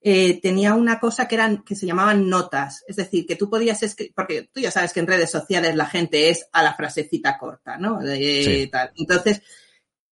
eh, 0.01 0.41
tenía 0.41 0.75
una 0.75 1.01
cosa 1.01 1.27
que 1.27 1.35
eran, 1.35 1.65
que 1.65 1.75
se 1.75 1.87
llamaban 1.87 2.29
notas. 2.29 2.85
Es 2.87 2.97
decir, 2.97 3.27
que 3.27 3.37
tú 3.37 3.51
podías 3.51 3.83
escribir, 3.83 4.15
porque 4.15 4.49
tú 4.53 4.61
ya 4.61 4.71
sabes 4.71 4.93
que 4.93 5.01
en 5.01 5.09
redes 5.09 5.31
sociales 5.31 5.75
la 5.75 5.87
gente 5.87 6.31
es 6.31 6.49
a 6.53 6.63
la 6.63 6.75
frasecita 6.75 7.37
corta, 7.37 7.79
¿no? 7.79 7.99
Entonces, 8.03 9.43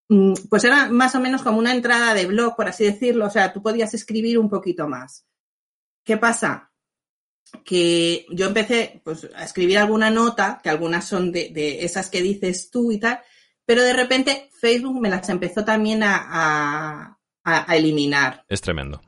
mm, 0.08 0.34
pues 0.50 0.64
era 0.64 0.88
más 0.88 1.14
o 1.14 1.20
menos 1.20 1.42
como 1.42 1.58
una 1.58 1.72
entrada 1.72 2.14
de 2.14 2.26
blog, 2.26 2.56
por 2.56 2.68
así 2.68 2.84
decirlo. 2.84 3.26
O 3.26 3.30
sea, 3.30 3.52
tú 3.52 3.62
podías 3.62 3.94
escribir 3.94 4.38
un 4.38 4.50
poquito 4.50 4.88
más. 4.88 5.24
¿Qué 6.04 6.16
pasa? 6.16 6.72
Que 7.64 8.26
yo 8.30 8.46
empecé 8.46 9.00
pues, 9.04 9.28
a 9.36 9.44
escribir 9.44 9.78
alguna 9.78 10.10
nota, 10.10 10.60
que 10.62 10.68
algunas 10.68 11.04
son 11.04 11.30
de, 11.30 11.84
esas 11.84 12.10
que 12.10 12.22
dices 12.22 12.70
tú 12.70 12.90
y 12.90 12.98
tal, 12.98 13.20
pero 13.64 13.82
de 13.82 13.92
repente 13.92 14.50
Facebook 14.60 15.00
me 15.00 15.10
las 15.10 15.28
empezó 15.28 15.64
también 15.64 16.02
a, 16.02 17.18
a 17.44 17.76
eliminar. 17.76 18.44
Es 18.48 18.60
tremendo. 18.60 19.00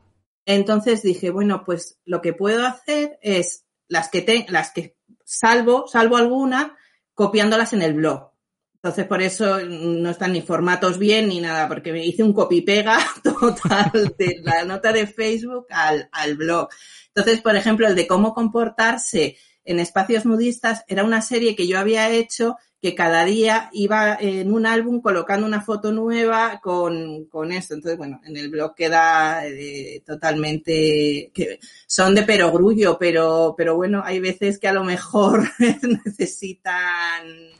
Entonces 0.48 1.02
dije, 1.02 1.28
bueno, 1.28 1.62
pues 1.62 1.98
lo 2.06 2.22
que 2.22 2.32
puedo 2.32 2.66
hacer 2.66 3.18
es 3.20 3.66
las 3.86 4.08
que 4.08 4.22
te, 4.22 4.46
las 4.48 4.72
que 4.72 4.96
salvo, 5.22 5.86
salvo 5.86 6.16
alguna, 6.16 6.74
copiándolas 7.12 7.74
en 7.74 7.82
el 7.82 7.92
blog. 7.92 8.30
Entonces, 8.76 9.06
por 9.06 9.20
eso 9.20 9.60
no 9.60 10.08
están 10.08 10.32
ni 10.32 10.40
formatos 10.40 10.98
bien 10.98 11.28
ni 11.28 11.42
nada, 11.42 11.68
porque 11.68 11.92
me 11.92 12.02
hice 12.02 12.22
un 12.22 12.32
copy-pega 12.32 12.98
total 13.22 14.14
de 14.16 14.40
la 14.42 14.64
nota 14.64 14.90
de 14.90 15.06
Facebook 15.06 15.66
al, 15.68 16.08
al 16.12 16.36
blog. 16.36 16.70
Entonces, 17.08 17.42
por 17.42 17.54
ejemplo, 17.54 17.86
el 17.86 17.94
de 17.94 18.06
cómo 18.06 18.32
comportarse 18.32 19.36
en 19.66 19.80
espacios 19.80 20.24
nudistas 20.24 20.82
era 20.88 21.04
una 21.04 21.20
serie 21.20 21.56
que 21.56 21.66
yo 21.66 21.78
había 21.78 22.08
hecho 22.08 22.56
que 22.80 22.94
cada 22.94 23.24
día 23.24 23.70
iba 23.72 24.16
en 24.20 24.52
un 24.52 24.66
álbum 24.66 25.00
colocando 25.00 25.46
una 25.46 25.60
foto 25.60 25.90
nueva 25.92 26.60
con, 26.62 27.24
con 27.26 27.52
esto. 27.52 27.74
Entonces, 27.74 27.98
bueno, 27.98 28.20
en 28.24 28.36
el 28.36 28.50
blog 28.50 28.74
queda 28.74 29.46
eh, 29.46 30.02
totalmente, 30.06 31.30
que 31.34 31.58
son 31.86 32.14
de 32.14 32.22
perogrullo, 32.22 32.96
pero, 32.98 33.54
pero 33.56 33.76
bueno, 33.76 34.02
hay 34.04 34.20
veces 34.20 34.58
que 34.58 34.68
a 34.68 34.72
lo 34.72 34.84
mejor 34.84 35.48
necesitan 36.04 37.50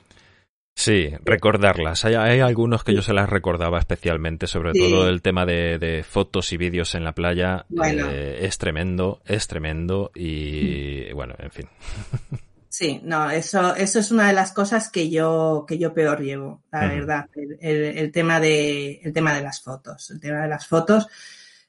Sí, 0.79 1.11
recordarlas. 1.25 2.05
Hay, 2.05 2.15
algunos 2.39 2.85
que 2.85 2.95
yo 2.95 3.03
se 3.03 3.13
las 3.13 3.29
recordaba 3.29 3.81
especialmente, 3.81 4.47
sobre 4.47 4.73
todo 4.75 5.09
el 5.09 5.23
tema 5.23 5.45
de, 5.45 6.05
fotos 6.09 6.53
y 6.53 6.57
vídeos 6.57 6.95
en 6.95 7.03
la 7.03 7.11
playa. 7.17 7.67
Eh, 7.85 8.39
es 8.43 8.59
tremendo, 8.59 9.21
es 9.27 9.49
tremendo 9.49 10.13
y 10.15 11.13
bueno, 11.15 11.35
en 11.41 11.51
fin. 11.51 11.69
Sí, 12.79 13.01
no, 13.03 13.29
eso, 13.29 13.75
eso 13.75 13.99
es 13.99 14.13
una 14.13 14.29
de 14.29 14.33
las 14.33 14.53
cosas 14.53 14.89
que 14.89 15.11
yo, 15.11 15.65
que 15.67 15.79
yo 15.79 15.93
peor 15.93 16.21
llevo, 16.21 16.63
la 16.71 16.87
verdad. 16.87 17.27
El, 17.61 18.13
tema 18.13 18.39
de, 18.39 19.01
el 19.03 19.13
tema 19.13 19.35
de 19.35 19.43
las 19.43 19.61
fotos. 19.61 20.13
El 20.13 20.21
tema 20.21 20.43
de 20.43 20.49
las 20.49 20.65
fotos 20.69 21.09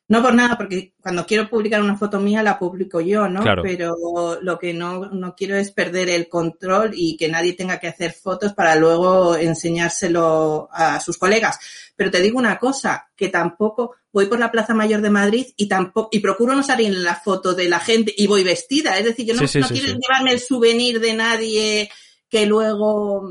no 0.09 0.23
por 0.23 0.33
nada, 0.33 0.57
porque 0.57 0.93
cuando 0.99 1.23
quiero 1.23 1.47
publicar 1.47 1.81
una 1.83 1.95
foto 1.95 2.19
mía 2.19 2.41
la 2.41 2.57
publico 2.57 2.99
yo, 2.99 3.29
¿no? 3.29 3.43
Pero 3.61 4.39
lo 4.41 4.57
que 4.57 4.73
no, 4.73 5.05
no 5.05 5.35
quiero 5.35 5.55
es 5.55 5.71
perder 5.71 6.09
el 6.09 6.27
control 6.27 6.93
y 6.95 7.15
que 7.15 7.29
nadie 7.29 7.53
tenga 7.53 7.79
que 7.79 7.89
hacer 7.89 8.13
fotos 8.13 8.53
para 8.53 8.75
luego 8.75 9.35
enseñárselo 9.35 10.67
a 10.71 10.99
sus 10.99 11.19
colegas. 11.19 11.59
Pero 11.95 12.09
te 12.09 12.21
digo 12.21 12.39
una 12.39 12.57
cosa, 12.57 13.07
que 13.15 13.29
tampoco 13.29 13.97
voy 14.11 14.25
por 14.25 14.39
la 14.39 14.51
Plaza 14.51 14.73
Mayor 14.73 15.01
de 15.01 15.11
Madrid 15.11 15.45
y 15.55 15.67
tampoco, 15.67 16.09
y 16.11 16.21
procuro 16.21 16.55
no 16.55 16.63
salir 16.63 16.87
en 16.87 17.03
la 17.03 17.15
foto 17.15 17.53
de 17.53 17.69
la 17.69 17.79
gente 17.79 18.11
y 18.17 18.25
voy 18.25 18.43
vestida. 18.43 18.97
Es 18.97 19.05
decir, 19.05 19.27
yo 19.27 19.35
no, 19.35 19.41
no 19.41 19.67
quiero 19.67 19.93
llevarme 19.93 20.31
el 20.31 20.39
souvenir 20.39 20.99
de 20.99 21.13
nadie 21.13 21.91
que 22.27 22.47
luego 22.47 23.29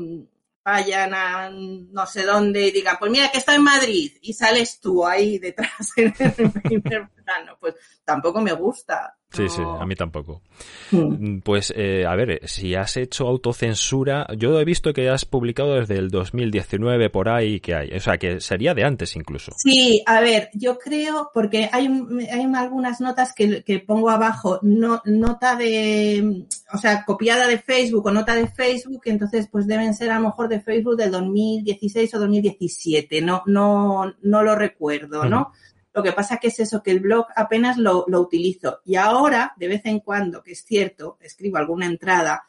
vayan 0.69 1.13
a 1.13 1.49
no 1.49 2.05
sé 2.05 2.23
dónde 2.23 2.67
y 2.67 2.71
digan, 2.71 2.97
pues 2.99 3.11
mira 3.11 3.29
que 3.31 3.39
está 3.39 3.55
en 3.55 3.63
Madrid 3.63 4.17
y 4.21 4.33
sales 4.33 4.79
tú 4.79 5.05
ahí 5.05 5.39
detrás 5.39 5.91
en 5.97 6.13
el 6.19 6.51
primer 6.51 7.09
plano, 7.09 7.57
pues 7.59 7.75
tampoco 8.03 8.41
me 8.41 8.53
gusta. 8.53 9.18
Sí, 9.31 9.47
sí, 9.47 9.61
a 9.61 9.85
mí 9.85 9.95
tampoco. 9.95 10.41
Hmm. 10.89 11.35
Mm, 11.35 11.41
pues, 11.41 11.71
eh, 11.75 12.03
a 12.07 12.15
ver, 12.15 12.41
si 12.45 12.73
has 12.73 12.97
hecho 12.97 13.27
autocensura, 13.27 14.25
yo 14.35 14.59
he 14.59 14.65
visto 14.65 14.91
que 14.91 15.07
has 15.07 15.23
publicado 15.23 15.75
desde 15.75 15.99
el 15.99 16.09
2019 16.09 17.11
por 17.11 17.29
ahí 17.29 17.59
que 17.59 17.75
hay, 17.75 17.91
o 17.91 17.99
sea, 17.99 18.17
que 18.17 18.41
sería 18.41 18.73
de 18.73 18.83
antes 18.83 19.15
incluso. 19.15 19.51
Sí, 19.55 20.01
a 20.07 20.19
ver, 20.21 20.49
yo 20.53 20.79
creo, 20.79 21.29
porque 21.31 21.69
hay, 21.71 21.87
hay 22.31 22.45
algunas 22.55 23.01
notas 23.01 23.33
que, 23.35 23.63
que 23.63 23.77
pongo 23.77 24.09
abajo, 24.09 24.59
no, 24.63 24.99
nota 25.05 25.55
de, 25.55 26.47
o 26.73 26.77
sea, 26.79 27.05
copiada 27.05 27.45
de 27.45 27.59
Facebook 27.59 28.07
o 28.07 28.11
nota 28.11 28.33
de 28.33 28.47
Facebook, 28.47 29.03
entonces 29.05 29.47
pues 29.51 29.67
deben 29.67 29.93
ser 29.93 30.09
a 30.09 30.15
lo 30.15 30.25
mejor 30.29 30.49
de 30.49 30.59
Facebook 30.59 30.97
del 30.97 31.11
2016 31.11 32.15
o 32.15 32.19
2017, 32.19 33.21
no, 33.21 33.43
no, 33.45 34.11
no 34.23 34.43
lo 34.43 34.55
recuerdo, 34.55 35.25
¿no? 35.25 35.51
Lo 35.99 36.03
que 36.03 36.13
pasa 36.13 36.37
que 36.37 36.47
es 36.47 36.57
eso, 36.61 36.81
que 36.81 36.91
el 36.91 37.01
blog 37.01 37.25
apenas 37.35 37.77
lo, 37.77 38.05
utilizo. 38.07 38.79
Y 38.85 38.95
ahora, 38.95 39.53
de 39.57 39.67
vez 39.67 39.81
en 39.83 39.99
cuando, 39.99 40.41
que 40.41 40.53
es 40.53 40.63
cierto, 40.63 41.17
escribo 41.19 41.57
alguna 41.57 41.87
entrada 41.87 42.47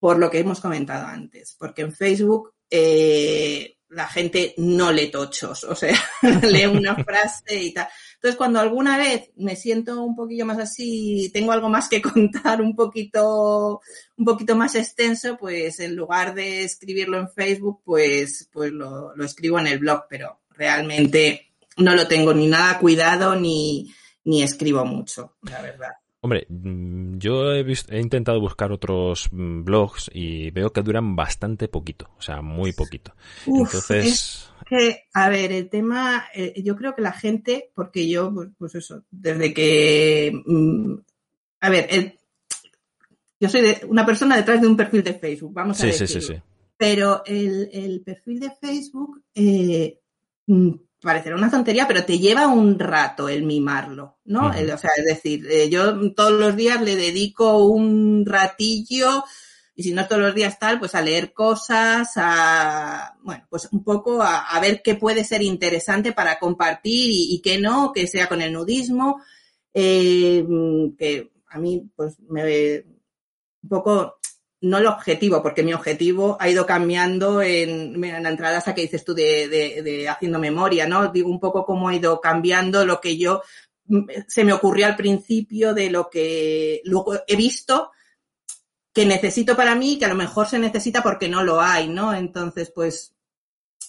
por 0.00 0.18
lo 0.18 0.28
que 0.28 0.40
hemos 0.40 0.58
comentado 0.58 1.06
antes. 1.06 1.54
Porque 1.56 1.82
en 1.82 1.92
Facebook 1.92 2.54
eh, 2.68 3.76
la 3.90 4.08
gente 4.08 4.52
no 4.56 4.90
lee 4.90 5.12
tochos, 5.12 5.62
o 5.62 5.76
sea, 5.76 5.96
lee 6.42 6.66
una 6.66 6.96
frase 7.04 7.62
y 7.62 7.72
tal. 7.72 7.86
Entonces, 8.14 8.36
cuando 8.36 8.58
alguna 8.58 8.98
vez 8.98 9.30
me 9.36 9.54
siento 9.54 10.02
un 10.02 10.16
poquillo 10.16 10.44
más 10.44 10.58
así, 10.58 11.30
tengo 11.32 11.52
algo 11.52 11.68
más 11.68 11.88
que 11.88 12.02
contar, 12.02 12.60
un 12.60 12.74
poquito, 12.74 13.80
un 14.16 14.24
poquito 14.24 14.56
más 14.56 14.74
extenso, 14.74 15.36
pues 15.38 15.78
en 15.78 15.94
lugar 15.94 16.34
de 16.34 16.64
escribirlo 16.64 17.16
en 17.16 17.30
Facebook, 17.30 17.82
pues, 17.84 18.48
pues 18.52 18.72
lo, 18.72 19.14
lo 19.14 19.24
escribo 19.24 19.60
en 19.60 19.68
el 19.68 19.78
blog, 19.78 20.06
pero 20.10 20.40
realmente 20.50 21.53
no 21.76 21.94
lo 21.94 22.06
tengo 22.06 22.34
ni 22.34 22.46
nada 22.46 22.78
cuidado 22.78 23.36
ni, 23.36 23.92
ni 24.24 24.42
escribo 24.42 24.84
mucho, 24.84 25.36
la 25.42 25.60
verdad. 25.62 25.92
Hombre, 26.24 26.46
mm, 26.48 27.18
yo 27.18 27.52
he, 27.52 27.60
he, 27.90 28.00
intentado 28.00 28.40
buscar 28.40 28.72
otros 28.72 29.28
mm, 29.30 29.62
blogs 29.62 30.10
y 30.10 30.50
veo 30.52 30.72
que 30.72 30.80
duran 30.80 31.14
bastante 31.14 31.68
poquito, 31.68 32.08
o 32.16 32.22
sea, 32.22 32.40
muy 32.40 32.72
poquito. 32.72 33.14
Entonces. 33.46 34.50
que, 34.66 35.04
a 35.12 35.28
ver, 35.28 35.52
el 35.52 35.68
tema, 35.68 36.24
eh, 36.34 36.62
yo 36.64 36.76
creo 36.76 36.94
que 36.94 37.02
la 37.02 37.12
gente, 37.12 37.70
porque 37.74 38.08
yo, 38.08 38.32
pues, 38.32 38.48
pues 38.56 38.74
eso, 38.74 39.04
desde 39.10 39.52
que. 39.52 40.32
Mm, 40.46 40.94
a 41.60 41.68
ver, 41.68 42.16
yo 43.38 43.48
soy 43.50 43.76
una 43.88 44.06
persona 44.06 44.38
detrás 44.38 44.62
de 44.62 44.66
un 44.66 44.78
perfil 44.78 45.02
de 45.02 45.12
Facebook, 45.12 45.52
vamos 45.52 45.78
a 45.82 45.86
decirlo. 45.86 46.06
Sí, 46.06 46.20
sí, 46.22 46.34
sí. 46.34 46.40
Pero 46.78 47.22
el, 47.26 47.68
el 47.70 48.00
perfil 48.00 48.40
de 48.40 48.50
Facebook 48.50 49.22
eh, 49.34 50.00
parecerá 51.04 51.36
una 51.36 51.50
tontería, 51.50 51.86
pero 51.86 52.04
te 52.04 52.18
lleva 52.18 52.48
un 52.48 52.78
rato 52.78 53.28
el 53.28 53.44
mimarlo, 53.44 54.18
¿no? 54.24 54.48
o 54.48 54.78
sea, 54.78 54.90
es 54.96 55.04
decir, 55.04 55.46
eh, 55.50 55.70
yo 55.70 56.12
todos 56.14 56.32
los 56.32 56.56
días 56.56 56.80
le 56.80 56.96
dedico 56.96 57.66
un 57.66 58.24
ratillo, 58.26 59.24
y 59.76 59.82
si 59.82 59.92
no 59.92 60.06
todos 60.06 60.22
los 60.22 60.34
días 60.34 60.58
tal, 60.58 60.78
pues 60.78 60.94
a 60.94 61.02
leer 61.02 61.32
cosas, 61.32 62.12
a, 62.16 63.16
bueno, 63.22 63.46
pues 63.50 63.68
un 63.72 63.84
poco 63.84 64.22
a, 64.22 64.58
ver 64.60 64.82
qué 64.82 64.94
puede 64.94 65.24
ser 65.24 65.42
interesante 65.42 66.12
para 66.12 66.38
compartir 66.38 67.10
y, 67.10 67.40
qué 67.42 67.58
no, 67.58 67.92
que 67.92 68.06
sea 68.06 68.28
con 68.28 68.40
el 68.40 68.52
nudismo, 68.52 69.20
eh, 69.72 70.44
que 70.96 71.32
a 71.48 71.58
mí, 71.58 71.88
pues 71.94 72.18
me, 72.28 72.84
un 73.62 73.68
poco 73.68 74.18
no 74.64 74.78
el 74.78 74.86
objetivo, 74.86 75.42
porque 75.42 75.62
mi 75.62 75.74
objetivo 75.74 76.38
ha 76.40 76.48
ido 76.48 76.64
cambiando 76.64 77.42
en, 77.42 78.00
la 78.00 78.30
entrada 78.30 78.58
esa 78.58 78.74
que 78.74 78.82
dices 78.82 79.04
tú 79.04 79.14
de, 79.14 79.48
de, 79.48 80.08
haciendo 80.08 80.38
memoria, 80.38 80.88
¿no? 80.88 81.08
Digo 81.08 81.30
un 81.30 81.38
poco 81.38 81.66
cómo 81.66 81.88
ha 81.88 81.94
ido 81.94 82.20
cambiando 82.20 82.86
lo 82.86 83.00
que 83.00 83.18
yo 83.18 83.42
mm, 83.86 84.04
se 84.26 84.42
me 84.42 84.54
ocurrió 84.54 84.86
al 84.86 84.96
principio 84.96 85.74
de 85.74 85.90
lo 85.90 86.08
que 86.08 86.80
luego 86.84 87.14
he 87.26 87.36
visto 87.36 87.90
que 88.94 89.04
necesito 89.04 89.54
para 89.54 89.74
mí, 89.74 89.98
que 89.98 90.06
a 90.06 90.08
lo 90.08 90.14
mejor 90.14 90.46
se 90.46 90.58
necesita 90.58 91.02
porque 91.02 91.28
no 91.28 91.42
lo 91.42 91.60
hay, 91.60 91.88
¿no? 91.88 92.14
Entonces, 92.14 92.70
pues, 92.74 93.14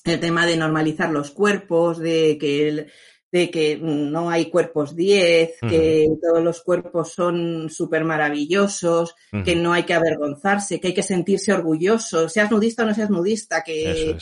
el 0.04 0.20
tema 0.20 0.46
de 0.46 0.58
normalizar 0.58 1.10
los 1.10 1.32
cuerpos, 1.32 2.00
de 2.00 2.38
que 2.38 2.68
el, 2.68 2.92
de 3.32 3.52
que 3.52 3.78
no 3.78 4.30
hay 4.30 4.50
cuerpos 4.50 4.96
10, 4.96 5.56
que 5.70 6.08
todos 6.22 6.44
los 6.44 6.62
cuerpos 6.62 7.12
son 7.12 7.70
súper 7.70 8.04
maravillosos, 8.04 9.16
que 9.44 9.56
no 9.56 9.74
hay 9.74 9.84
que 9.84 9.94
avergonzarse, 9.94 10.80
que 10.80 10.88
hay 10.88 10.94
que 10.94 11.04
sentirse 11.04 11.52
orgulloso, 11.52 12.30
seas 12.30 12.50
nudista 12.50 12.84
o 12.84 12.86
no 12.86 12.94
seas 12.94 13.10
nudista, 13.10 13.62
que, 13.64 14.18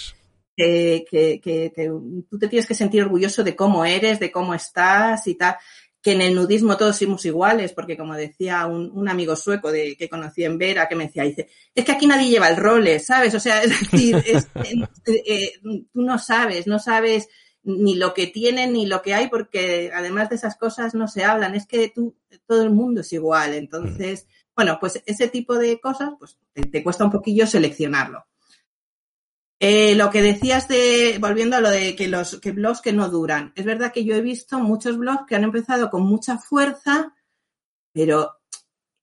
que, 0.56 1.92
tú 2.30 2.40
te 2.40 2.48
tienes 2.48 2.68
que 2.68 2.74
sentir 2.74 3.04
orgulloso 3.04 3.44
de 3.44 3.56
cómo 3.56 3.86
eres, 3.86 4.20
de 4.20 4.32
cómo 4.32 4.54
estás 4.54 5.28
y 5.28 5.36
tal. 5.36 5.58
Que 6.02 6.14
en 6.14 6.22
el 6.22 6.36
nudismo 6.36 6.76
todos 6.76 6.98
somos 6.98 7.24
iguales, 7.26 7.72
porque 7.72 7.96
como 7.96 8.16
decía 8.16 8.66
un, 8.66 9.08
amigo 9.08 9.38
sueco 9.38 9.72
de, 9.72 9.96
que 9.96 10.10
conocí 10.10 10.44
en 10.44 10.58
Vera, 10.58 10.90
que 10.90 10.96
me 10.96 11.06
decía, 11.06 11.24
dice, 11.24 11.48
es 11.74 11.86
que 11.86 11.92
aquí 11.94 12.08
nadie 12.08 12.30
lleva 12.30 12.50
el 12.50 12.58
role, 12.58 13.00
¿sabes? 13.00 13.34
O 13.36 13.40
sea, 13.40 13.62
es 13.64 13.70
decir, 13.80 14.18
eh, 15.06 15.52
tú 15.62 16.02
no 16.02 16.20
sabes, 16.20 16.68
no 16.68 16.78
sabes 16.80 17.30
ni 17.64 17.96
lo 17.96 18.14
que 18.14 18.28
tienen 18.28 18.74
ni 18.74 18.86
lo 18.86 19.02
que 19.02 19.14
hay, 19.14 19.28
porque 19.30 19.92
además 19.94 20.30
de 20.30 20.36
esas 20.36 20.58
cosas 20.58 20.94
no 20.94 21.08
se 21.08 21.24
hablan. 21.24 21.56
Es 21.56 21.66
que 21.66 21.90
tú, 21.90 22.16
todo 22.46 22.64
el 22.64 22.70
mundo 22.70 23.02
es 23.02 23.14
igual. 23.14 23.54
Entonces, 23.54 24.28
bueno, 24.56 24.78
pues 24.80 25.02
ese 25.06 25.28
tipo 25.30 25.56
de 25.56 25.80
cosas, 25.80 26.12
pues 26.20 26.38
te, 26.54 26.84
cuesta 26.84 27.06
un 27.06 27.12
poquillo 27.12 27.48
seleccionarlo. 27.48 28.26
Eh, 29.60 29.96
lo 29.96 30.10
que 30.10 30.22
decías 30.22 30.68
de, 30.68 31.18
volviendo 31.22 31.56
a 31.56 31.62
lo 31.62 31.70
de 31.70 31.96
que 31.96 32.10
los 32.10 32.40
que 32.42 32.52
blogs 32.52 32.82
que 32.82 32.92
no 32.92 33.10
duran. 33.10 33.54
Es 33.56 33.64
verdad 33.64 33.94
que 33.94 34.04
yo 34.04 34.14
he 34.16 34.22
visto 34.22 34.60
muchos 34.60 34.98
blogs 34.98 35.26
que 35.26 35.36
han 35.36 35.46
empezado 35.46 35.90
con 35.90 36.04
mucha 36.04 36.38
fuerza, 36.38 37.16
pero 37.94 38.42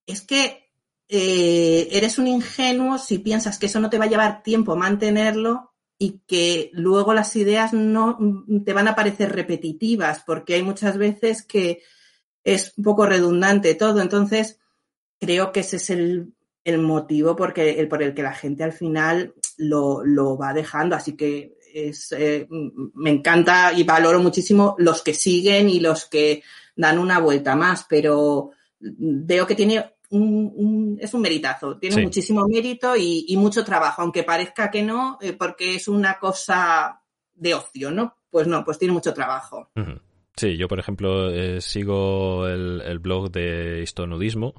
es 0.05 0.21
que 0.21 0.71
eh, 1.09 1.89
eres 1.93 2.19
un 2.19 2.27
ingenuo 2.27 2.99
si 2.99 3.19
piensas 3.19 3.59
que 3.59 3.67
eso 3.67 3.81
no 3.81 3.89
te 3.89 3.99
va 3.99 4.05
a 4.05 4.09
llevar 4.09 4.43
tiempo 4.43 4.77
mantenerlo 4.77 5.70
y 6.03 6.23
que 6.27 6.71
luego 6.73 7.13
las 7.13 7.37
ideas 7.37 7.75
no 7.75 8.19
te 8.65 8.73
van 8.73 8.89
a 8.89 8.97
parecer 8.97 9.33
repetitivas, 9.33 10.23
porque 10.27 10.55
hay 10.55 10.63
muchas 10.63 10.97
veces 10.97 11.43
que 11.43 11.83
es 12.43 12.73
un 12.79 12.85
poco 12.85 13.05
redundante 13.05 13.75
todo. 13.75 14.01
Entonces, 14.01 14.59
creo 15.21 15.53
que 15.53 15.61
ese 15.61 15.77
es 15.77 15.91
el, 15.91 16.33
motivo 16.79 17.37
porque, 17.37 17.79
el, 17.79 17.87
por 17.87 18.03
el 18.03 18.15
que 18.15 18.23
la 18.23 18.33
gente 18.33 18.65
al 18.65 18.73
final 18.73 19.35
lo, 19.59 20.39
va 20.39 20.55
dejando. 20.55 20.97
Así 20.97 21.19
que 21.19 21.59
es, 21.75 22.13
eh, 22.13 22.49
me 22.95 23.11
encanta 23.11 23.75
y 23.75 23.83
valoro 23.83 24.21
muchísimo 24.21 24.77
los 24.79 25.03
que 25.03 25.13
siguen 25.13 25.69
y 25.69 25.81
los 25.81 26.07
que 26.07 26.43
dan 26.77 26.99
una 26.99 27.19
vuelta 27.19 27.57
más, 27.57 27.85
pero 27.87 28.53
veo 28.81 29.47
que 29.47 29.55
tiene 29.55 29.85
es 30.11 31.15
un 31.15 31.21
meritazo, 31.21 31.77
tiene 31.79 32.03
muchísimo 32.03 32.45
mérito 32.49 32.97
y, 32.97 33.37
mucho 33.37 33.65
trabajo, 33.65 34.03
aunque 34.03 34.25
parezca 34.25 34.71
que 34.71 34.83
no, 34.83 35.19
eh, 35.21 35.33
porque 35.33 35.77
es 35.77 35.87
una 35.87 36.19
cosa 36.19 37.01
de 37.35 37.55
ocio, 37.55 37.91
¿no? 37.91 38.17
Pues 38.29 38.47
no, 38.47 38.65
pues 38.65 38.79
tiene 38.79 38.93
mucho 38.93 39.15
trabajo. 39.15 39.71
Sí, 40.37 40.57
yo 40.57 40.69
por 40.69 40.79
ejemplo 40.81 41.31
eh, 41.31 41.61
sigo 41.61 42.47
el, 42.49 42.99
blog 42.99 43.31
de 43.31 43.81
histonudismo 43.83 44.55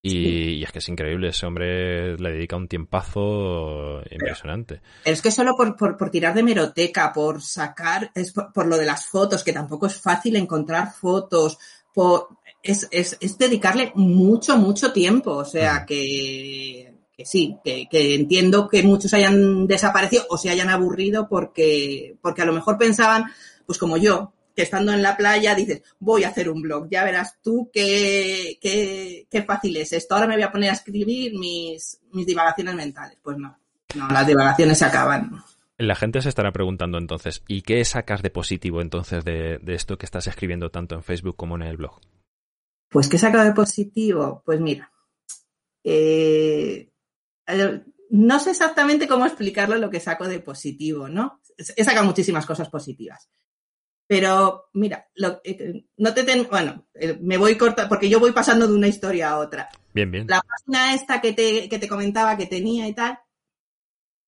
Y, 0.00 0.62
es 0.62 0.72
que 0.72 0.78
es 0.78 0.88
increíble, 0.88 1.28
ese 1.28 1.46
hombre 1.46 2.16
le 2.16 2.32
dedica 2.32 2.56
un 2.56 2.68
tiempazo 2.68 4.02
impresionante. 4.10 4.80
es 5.04 5.20
que 5.20 5.30
solo 5.30 5.54
por, 5.56 5.76
por, 5.76 6.10
tirar 6.10 6.34
de 6.34 6.42
meroteca, 6.42 7.12
por 7.12 7.42
sacar, 7.42 8.10
es 8.14 8.32
por, 8.32 8.66
lo 8.66 8.76
de 8.78 8.86
las 8.86 9.06
fotos, 9.06 9.44
que 9.44 9.52
tampoco 9.52 9.86
es 9.86 10.00
fácil 10.00 10.36
encontrar 10.36 10.92
fotos, 10.92 11.58
por, 11.92 12.28
es, 12.64 12.88
es, 12.90 13.16
es 13.20 13.38
dedicarle 13.38 13.92
mucho, 13.94 14.56
mucho 14.56 14.92
tiempo. 14.92 15.32
O 15.32 15.44
sea, 15.44 15.84
que, 15.86 16.94
que 17.16 17.26
sí, 17.26 17.58
que, 17.62 17.86
que, 17.88 18.14
entiendo 18.14 18.68
que 18.68 18.82
muchos 18.82 19.12
hayan 19.14 19.66
desaparecido 19.66 20.24
o 20.30 20.38
se 20.38 20.50
hayan 20.50 20.70
aburrido 20.70 21.28
porque, 21.28 22.16
porque 22.20 22.42
a 22.42 22.46
lo 22.46 22.54
mejor 22.54 22.78
pensaban, 22.78 23.26
pues 23.66 23.78
como 23.78 23.98
yo, 23.98 24.32
que 24.56 24.62
estando 24.62 24.92
en 24.92 25.02
la 25.02 25.16
playa 25.16 25.54
dices, 25.54 25.82
voy 25.98 26.24
a 26.24 26.28
hacer 26.28 26.48
un 26.48 26.62
blog, 26.62 26.88
ya 26.88 27.04
verás 27.04 27.38
tú 27.42 27.70
qué, 27.72 28.58
qué, 28.60 29.26
qué 29.30 29.42
fácil 29.42 29.76
es 29.76 29.92
esto. 29.92 30.14
Ahora 30.14 30.26
me 30.26 30.34
voy 30.34 30.44
a 30.44 30.52
poner 30.52 30.70
a 30.70 30.74
escribir 30.74 31.38
mis, 31.38 32.00
mis 32.12 32.26
divagaciones 32.26 32.74
mentales. 32.74 33.18
Pues 33.22 33.36
no, 33.36 33.58
no, 33.94 34.08
las 34.08 34.26
divagaciones 34.26 34.78
se 34.78 34.86
acaban. 34.86 35.42
La 35.76 35.96
gente 35.96 36.22
se 36.22 36.28
estará 36.28 36.52
preguntando 36.52 36.98
entonces, 36.98 37.42
¿y 37.46 37.62
qué 37.62 37.84
sacas 37.84 38.22
de 38.22 38.30
positivo 38.30 38.80
entonces 38.80 39.24
de, 39.24 39.58
de 39.60 39.74
esto 39.74 39.98
que 39.98 40.06
estás 40.06 40.28
escribiendo 40.28 40.70
tanto 40.70 40.94
en 40.94 41.02
Facebook 41.02 41.36
como 41.36 41.56
en 41.56 41.62
el 41.62 41.76
blog? 41.76 42.00
Pues, 42.94 43.08
¿qué 43.08 43.18
saco 43.18 43.38
de 43.38 43.50
positivo? 43.50 44.40
Pues 44.46 44.60
mira, 44.60 44.92
eh, 45.82 46.92
no 48.10 48.38
sé 48.38 48.52
exactamente 48.52 49.08
cómo 49.08 49.26
explicarlo 49.26 49.76
lo 49.78 49.90
que 49.90 49.98
saco 49.98 50.28
de 50.28 50.38
positivo, 50.38 51.08
¿no? 51.08 51.40
He 51.58 51.82
sacado 51.82 52.06
muchísimas 52.06 52.46
cosas 52.46 52.68
positivas. 52.68 53.28
Pero 54.06 54.66
mira, 54.74 55.08
eh, 55.42 55.86
no 55.96 56.14
te 56.14 56.22
ten, 56.22 56.46
bueno, 56.48 56.86
eh, 56.94 57.18
me 57.20 57.36
voy 57.36 57.56
corta 57.56 57.88
porque 57.88 58.08
yo 58.08 58.20
voy 58.20 58.30
pasando 58.30 58.68
de 58.68 58.74
una 58.74 58.86
historia 58.86 59.30
a 59.30 59.38
otra. 59.38 59.68
Bien, 59.92 60.12
bien. 60.12 60.28
La 60.28 60.40
página 60.40 60.94
esta 60.94 61.20
que 61.20 61.32
te, 61.32 61.68
que 61.68 61.80
te 61.80 61.88
comentaba 61.88 62.36
que 62.36 62.46
tenía 62.46 62.86
y 62.86 62.94
tal, 62.94 63.18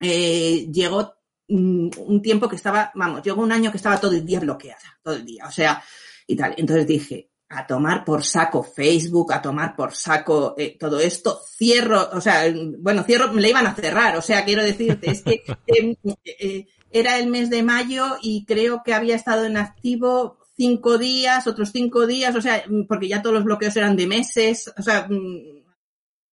eh, 0.01 0.67
llegó 0.73 1.15
mm, 1.47 1.91
un 1.99 2.21
tiempo 2.21 2.49
que 2.49 2.57
estaba, 2.57 2.91
vamos, 2.97 3.23
llegó 3.23 3.43
un 3.43 3.53
año 3.53 3.71
que 3.71 3.77
estaba 3.77 4.01
todo 4.01 4.11
el 4.11 4.27
día 4.27 4.41
bloqueada, 4.41 4.99
todo 5.05 5.15
el 5.15 5.25
día, 5.25 5.47
o 5.47 5.53
sea, 5.53 5.81
y 6.27 6.35
tal. 6.35 6.53
Entonces 6.59 6.85
dije, 6.85 7.31
a 7.49 7.67
tomar 7.67 8.05
por 8.05 8.25
saco 8.25 8.63
Facebook, 8.63 9.33
a 9.33 9.41
tomar 9.41 9.77
por 9.77 9.95
saco 9.95 10.57
todo 10.81 10.99
esto, 10.99 11.41
cierro, 11.57 12.11
o 12.13 12.21
sea, 12.21 12.45
bueno, 12.79 13.05
cierro, 13.05 13.33
me 13.33 13.41
la 13.41 13.49
iban 13.49 13.67
a 13.67 13.75
cerrar, 13.75 14.17
o 14.17 14.23
sea, 14.23 14.45
quiero 14.45 14.65
decirte, 14.65 15.11
es 15.11 15.23
que 15.23 15.45
era 16.91 17.19
el 17.19 17.29
mes 17.29 17.51
de 17.51 17.63
mayo 17.63 18.17
y 18.21 18.45
creo 18.47 18.83
que 18.85 18.95
había 18.95 19.15
estado 19.15 19.45
en 19.45 19.57
activo 19.57 20.39
cinco 20.57 20.99
días, 20.99 21.47
otros 21.47 21.71
cinco 21.73 22.07
días, 22.07 22.35
o 22.35 22.41
sea, 22.41 22.65
porque 22.89 23.09
ya 23.09 23.23
todos 23.23 23.35
los 23.35 23.45
bloqueos 23.45 23.77
eran 23.77 23.97
de 23.97 24.07
meses, 24.07 24.73
o 24.77 24.83
sea, 24.83 25.07
mm, 25.09 25.65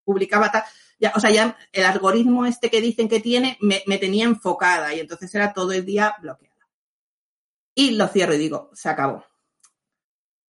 publicaba 0.04 0.52
tal, 0.52 0.64
ya, 1.00 1.14
o 1.16 1.20
sea, 1.20 1.30
ya 1.30 1.58
el 1.72 1.86
algoritmo 1.86 2.46
este 2.46 2.70
que 2.70 2.82
dicen 2.82 3.08
que 3.08 3.20
tiene 3.20 3.58
me, 3.62 3.84
me 3.86 3.98
tenía 3.98 4.26
enfocada 4.26 4.94
y 4.94 5.00
entonces 5.00 5.34
era 5.36 5.54
todo 5.54 5.74
el 5.74 5.86
día 5.86 6.16
bloqueada. 6.22 6.54
Y 7.76 7.92
lo 7.92 8.08
cierro 8.08 8.34
y 8.36 8.38
digo, 8.38 8.70
se 8.74 8.90
acabó. 8.90 9.26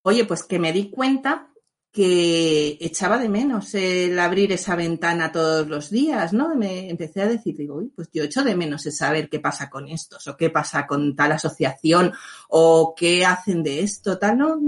Oye, 0.07 0.27
pues 0.27 0.43
que 0.43 0.59
me 0.59 0.73
di 0.73 0.91
cuenta 0.91 1.51
que 1.91 2.77
echaba 2.81 3.17
de 3.17 3.29
menos 3.31 3.75
el 3.75 4.19
abrir 4.19 4.53
esa 4.53 4.77
ventana 4.77 5.33
todos 5.33 5.67
los 5.67 5.91
días, 5.91 6.35
¿no? 6.35 6.55
Me 6.57 6.91
empecé 6.91 7.23
a 7.23 7.29
decir, 7.29 7.57
digo, 7.57 7.77
uy, 7.77 7.91
pues 7.95 8.11
yo 8.13 8.25
echo 8.25 8.43
de 8.43 8.55
menos 8.55 8.85
el 8.85 8.93
saber 8.93 9.31
qué 9.31 9.41
pasa 9.41 9.71
con 9.71 9.89
estos, 9.89 10.27
o 10.27 10.37
qué 10.37 10.51
pasa 10.51 10.87
con 10.87 11.17
tal 11.17 11.33
asociación, 11.33 12.13
o 12.49 12.95
qué 12.95 13.25
hacen 13.25 13.63
de 13.63 13.81
esto, 13.81 14.19
tal, 14.19 14.37
¿no? 14.37 14.61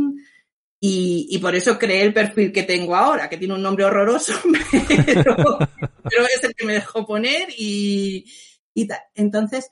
Y, 0.81 1.27
y 1.29 1.39
por 1.39 1.55
eso 1.55 1.79
creé 1.79 2.05
el 2.05 2.15
perfil 2.15 2.51
que 2.51 2.63
tengo 2.63 2.97
ahora, 2.97 3.29
que 3.29 3.37
tiene 3.37 3.55
un 3.55 3.63
nombre 3.63 3.85
horroroso, 3.85 4.33
pero, 5.05 5.37
pero 6.03 6.25
es 6.35 6.45
el 6.45 6.55
que 6.55 6.65
me 6.65 6.75
dejó 6.75 7.05
poner 7.05 7.49
y, 7.59 8.25
y 8.73 8.87
tal. 8.87 9.01
Entonces, 9.15 9.69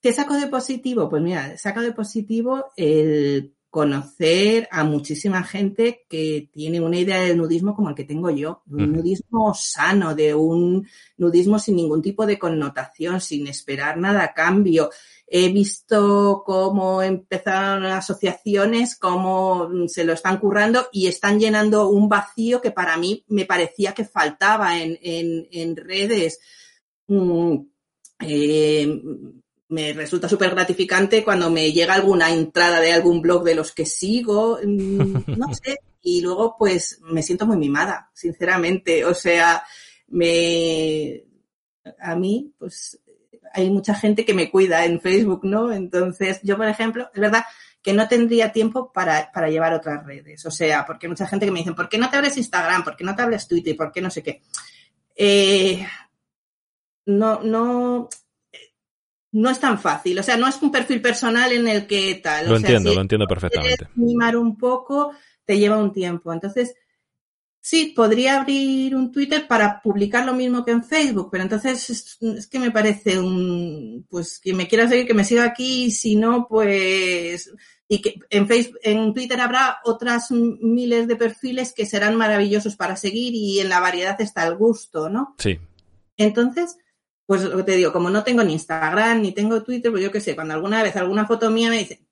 ¿qué 0.00 0.12
saco 0.12 0.34
de 0.34 0.48
positivo? 0.48 1.08
Pues 1.08 1.22
mira, 1.22 1.56
saco 1.56 1.82
de 1.82 1.92
positivo 1.92 2.72
el 2.76 3.54
conocer 3.74 4.68
a 4.70 4.84
muchísima 4.84 5.42
gente 5.42 6.06
que 6.08 6.48
tiene 6.52 6.80
una 6.80 6.96
idea 6.96 7.18
del 7.18 7.36
nudismo 7.36 7.74
como 7.74 7.88
el 7.88 7.96
que 7.96 8.04
tengo 8.04 8.30
yo, 8.30 8.62
un 8.70 8.92
nudismo 8.92 9.52
sano, 9.52 10.14
de 10.14 10.32
un 10.32 10.86
nudismo 11.16 11.58
sin 11.58 11.74
ningún 11.74 12.00
tipo 12.00 12.24
de 12.24 12.38
connotación, 12.38 13.20
sin 13.20 13.48
esperar 13.48 13.96
nada 13.98 14.22
a 14.22 14.32
cambio. 14.32 14.90
He 15.26 15.48
visto 15.48 16.44
cómo 16.46 17.02
empezaron 17.02 17.86
asociaciones, 17.86 18.96
cómo 18.96 19.68
se 19.88 20.04
lo 20.04 20.12
están 20.12 20.38
currando 20.38 20.86
y 20.92 21.08
están 21.08 21.40
llenando 21.40 21.88
un 21.88 22.08
vacío 22.08 22.60
que 22.60 22.70
para 22.70 22.96
mí 22.96 23.24
me 23.26 23.44
parecía 23.44 23.92
que 23.92 24.04
faltaba 24.04 24.78
en, 24.78 24.96
en, 25.02 25.48
en 25.50 25.74
redes. 25.74 26.38
Mm, 27.08 27.56
eh, 28.20 29.00
me 29.74 29.92
resulta 29.92 30.28
súper 30.28 30.50
gratificante 30.50 31.24
cuando 31.24 31.50
me 31.50 31.72
llega 31.72 31.94
alguna 31.94 32.30
entrada 32.30 32.80
de 32.80 32.92
algún 32.92 33.20
blog 33.20 33.42
de 33.42 33.56
los 33.56 33.72
que 33.72 33.86
sigo, 33.86 34.58
mm, 34.64 35.24
no 35.36 35.52
sé, 35.52 35.80
y 36.00 36.20
luego 36.20 36.56
pues 36.56 37.00
me 37.02 37.22
siento 37.22 37.46
muy 37.46 37.56
mimada, 37.56 38.10
sinceramente. 38.14 39.04
O 39.04 39.14
sea, 39.14 39.64
me 40.08 41.24
a 42.00 42.14
mí 42.14 42.54
pues 42.56 43.00
hay 43.52 43.70
mucha 43.70 43.94
gente 43.94 44.24
que 44.24 44.34
me 44.34 44.50
cuida 44.50 44.84
en 44.84 45.00
Facebook, 45.00 45.44
¿no? 45.44 45.72
Entonces, 45.72 46.40
yo, 46.42 46.56
por 46.56 46.68
ejemplo, 46.68 47.10
es 47.12 47.20
verdad 47.20 47.44
que 47.82 47.92
no 47.92 48.08
tendría 48.08 48.52
tiempo 48.52 48.92
para, 48.92 49.30
para 49.32 49.48
llevar 49.48 49.74
otras 49.74 50.04
redes. 50.04 50.44
O 50.46 50.50
sea, 50.50 50.86
porque 50.86 51.06
hay 51.06 51.10
mucha 51.10 51.26
gente 51.26 51.46
que 51.46 51.52
me 51.52 51.60
dice, 51.60 51.72
¿por 51.72 51.88
qué 51.88 51.98
no 51.98 52.10
te 52.10 52.16
abres 52.16 52.36
Instagram? 52.36 52.82
¿Por 52.82 52.96
qué 52.96 53.04
no 53.04 53.14
te 53.14 53.22
abres 53.22 53.46
Twitter? 53.46 53.76
¿Por 53.76 53.92
qué 53.92 54.00
no 54.00 54.10
sé 54.10 54.22
qué? 54.22 54.42
Eh, 55.14 55.86
no, 57.06 57.40
no, 57.42 58.08
no 59.34 59.50
es 59.50 59.58
tan 59.58 59.80
fácil. 59.80 60.18
O 60.18 60.22
sea, 60.22 60.36
no 60.36 60.46
es 60.46 60.62
un 60.62 60.70
perfil 60.70 61.02
personal 61.02 61.52
en 61.52 61.66
el 61.66 61.86
que 61.86 62.14
tal. 62.22 62.48
Lo 62.48 62.56
entiendo, 62.56 62.94
lo 62.94 63.00
entiendo 63.00 63.26
perfectamente. 63.26 63.88
Mimar 63.96 64.36
un 64.36 64.56
poco 64.56 65.12
te 65.44 65.58
lleva 65.58 65.76
un 65.76 65.92
tiempo. 65.92 66.32
Entonces, 66.32 66.76
sí, 67.60 67.92
podría 67.96 68.40
abrir 68.40 68.94
un 68.94 69.10
Twitter 69.10 69.48
para 69.48 69.82
publicar 69.82 70.24
lo 70.24 70.34
mismo 70.34 70.64
que 70.64 70.70
en 70.70 70.84
Facebook, 70.84 71.30
pero 71.32 71.42
entonces 71.42 72.18
es, 72.20 72.46
que 72.46 72.60
me 72.60 72.70
parece 72.70 73.18
un, 73.18 74.06
pues 74.08 74.38
quien 74.38 74.56
me 74.56 74.68
quiera 74.68 74.88
seguir, 74.88 75.06
que 75.06 75.14
me 75.14 75.24
siga 75.24 75.44
aquí, 75.44 75.90
si 75.90 76.14
no, 76.14 76.46
pues, 76.48 77.52
y 77.88 78.00
que 78.00 78.20
en 78.30 78.46
Facebook, 78.46 78.78
en 78.84 79.12
Twitter 79.14 79.40
habrá 79.40 79.78
otras 79.84 80.30
miles 80.30 81.08
de 81.08 81.16
perfiles 81.16 81.72
que 81.72 81.86
serán 81.86 82.14
maravillosos 82.14 82.76
para 82.76 82.94
seguir 82.94 83.34
y 83.34 83.58
en 83.58 83.68
la 83.68 83.80
variedad 83.80 84.20
está 84.20 84.46
el 84.46 84.54
gusto, 84.54 85.08
¿no? 85.08 85.34
Sí. 85.38 85.58
Entonces, 86.16 86.76
pues 87.26 87.42
lo 87.42 87.56
que 87.58 87.62
te 87.62 87.76
digo, 87.76 87.92
como 87.92 88.10
no 88.10 88.22
tengo 88.22 88.42
ni 88.44 88.52
Instagram 88.52 89.22
ni 89.22 89.32
tengo 89.32 89.62
Twitter, 89.62 89.90
pues 89.90 90.02
yo 90.02 90.10
qué 90.10 90.20
sé, 90.20 90.34
cuando 90.34 90.54
alguna 90.54 90.82
vez 90.82 90.96
alguna 90.96 91.26
foto 91.26 91.50
mía 91.50 91.70
me 91.70 91.78
dice, 91.78 92.04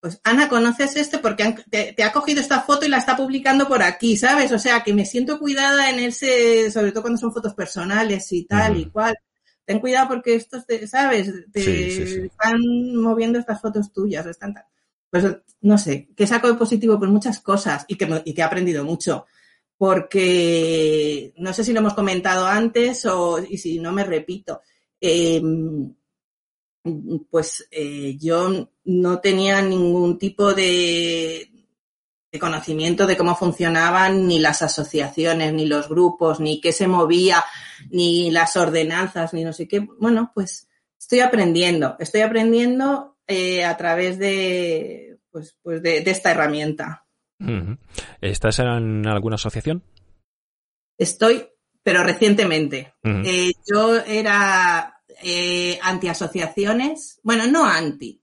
pues 0.00 0.20
Ana, 0.22 0.48
¿conoces 0.48 0.96
este? 0.96 1.18
Porque 1.18 1.56
te, 1.70 2.02
ha 2.02 2.12
cogido 2.12 2.40
esta 2.40 2.60
foto 2.60 2.86
y 2.86 2.88
la 2.88 2.98
está 2.98 3.16
publicando 3.16 3.66
por 3.66 3.82
aquí, 3.82 4.16
¿sabes? 4.16 4.52
O 4.52 4.58
sea, 4.58 4.82
que 4.82 4.94
me 4.94 5.04
siento 5.04 5.38
cuidada 5.38 5.90
en 5.90 5.98
ese, 5.98 6.70
sobre 6.70 6.92
todo 6.92 7.02
cuando 7.02 7.18
son 7.18 7.32
fotos 7.32 7.54
personales 7.54 8.30
y 8.32 8.44
tal 8.44 8.76
y 8.78 8.90
cual. 8.90 9.16
Ten 9.64 9.80
cuidado 9.80 10.08
porque 10.08 10.34
estos, 10.34 10.66
te, 10.66 10.86
¿sabes? 10.86 11.32
Te 11.52 12.24
están 12.26 12.60
moviendo 12.94 13.38
estas 13.38 13.60
fotos 13.60 13.92
tuyas, 13.92 14.24
están 14.26 14.54
Pues 15.10 15.24
no 15.62 15.76
sé, 15.78 16.08
¿qué 16.16 16.26
saco 16.26 16.46
de 16.48 16.54
positivo? 16.54 16.98
Pues 16.98 17.10
muchas 17.10 17.40
cosas 17.40 17.84
y 17.88 17.96
que, 17.96 18.22
y 18.24 18.34
que 18.34 18.40
he 18.40 18.44
aprendido 18.44 18.84
mucho 18.84 19.26
porque 19.78 21.32
no 21.36 21.52
sé 21.52 21.62
si 21.62 21.72
lo 21.72 21.78
hemos 21.78 21.94
comentado 21.94 22.46
antes 22.46 23.06
o 23.06 23.38
y 23.38 23.56
si 23.58 23.78
no 23.78 23.92
me 23.92 24.04
repito. 24.04 24.60
Em, 25.00 25.94
pues 27.30 27.68
eh, 27.70 28.16
yo 28.18 28.70
no 28.84 29.20
tenía 29.20 29.62
ningún 29.62 30.18
tipo 30.18 30.52
de, 30.52 31.48
de, 32.32 32.38
conocimiento 32.38 33.06
de 33.06 33.16
cómo 33.16 33.36
funcionaban 33.36 34.26
ni 34.26 34.40
las 34.40 34.62
asociaciones, 34.62 35.52
ni 35.52 35.66
los 35.66 35.88
grupos, 35.88 36.40
ni 36.40 36.60
qué 36.60 36.72
se 36.72 36.88
movía, 36.88 37.44
ni 37.90 38.30
las 38.30 38.56
ordenanzas, 38.56 39.32
ni 39.32 39.44
no 39.44 39.52
sé 39.52 39.68
qué. 39.68 39.80
Bueno, 39.80 40.32
pues 40.34 40.68
estoy 40.98 41.20
aprendiendo, 41.20 41.96
estoy 42.00 42.22
aprendiendo 42.22 43.16
eh, 43.28 43.64
a 43.64 43.76
través 43.76 44.18
de, 44.18 45.20
pues, 45.30 45.56
pues 45.62 45.82
de 45.82 45.98
esta 45.98 46.32
herramienta. 46.32 47.07
¿Estás 48.20 48.58
en 48.58 49.06
alguna 49.06 49.36
asociación? 49.36 49.82
Estoy, 50.96 51.46
pero 51.82 52.02
recientemente. 52.02 52.94
Eh, 53.04 53.52
yo 53.66 53.96
era 53.96 55.00
eh, 55.22 55.78
anti-asociaciones, 55.82 57.20
bueno, 57.22 57.46
no 57.46 57.64
anti, 57.64 58.20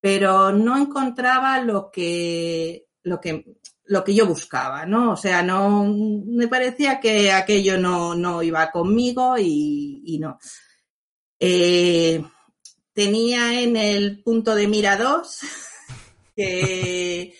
pero 0.00 0.52
no 0.52 0.78
encontraba 0.78 1.60
lo 1.60 1.90
que, 1.90 2.86
lo 3.02 3.20
que, 3.20 3.44
lo 3.84 4.04
que 4.04 4.14
yo 4.14 4.26
buscaba, 4.26 4.86
¿no? 4.86 5.12
O 5.12 5.16
sea, 5.16 5.42
no, 5.42 5.84
me 5.84 6.48
parecía 6.48 7.00
que 7.00 7.32
aquello 7.32 7.78
no, 7.78 8.14
no 8.14 8.42
iba 8.42 8.70
conmigo 8.70 9.36
y, 9.38 10.18
no. 10.20 10.38
Eh, 11.40 12.24
tenía 12.92 13.60
en 13.60 13.76
el 13.76 14.22
punto 14.22 14.54
de 14.54 14.68
mira 14.68 14.96
dos 14.96 15.40
que 16.36 17.34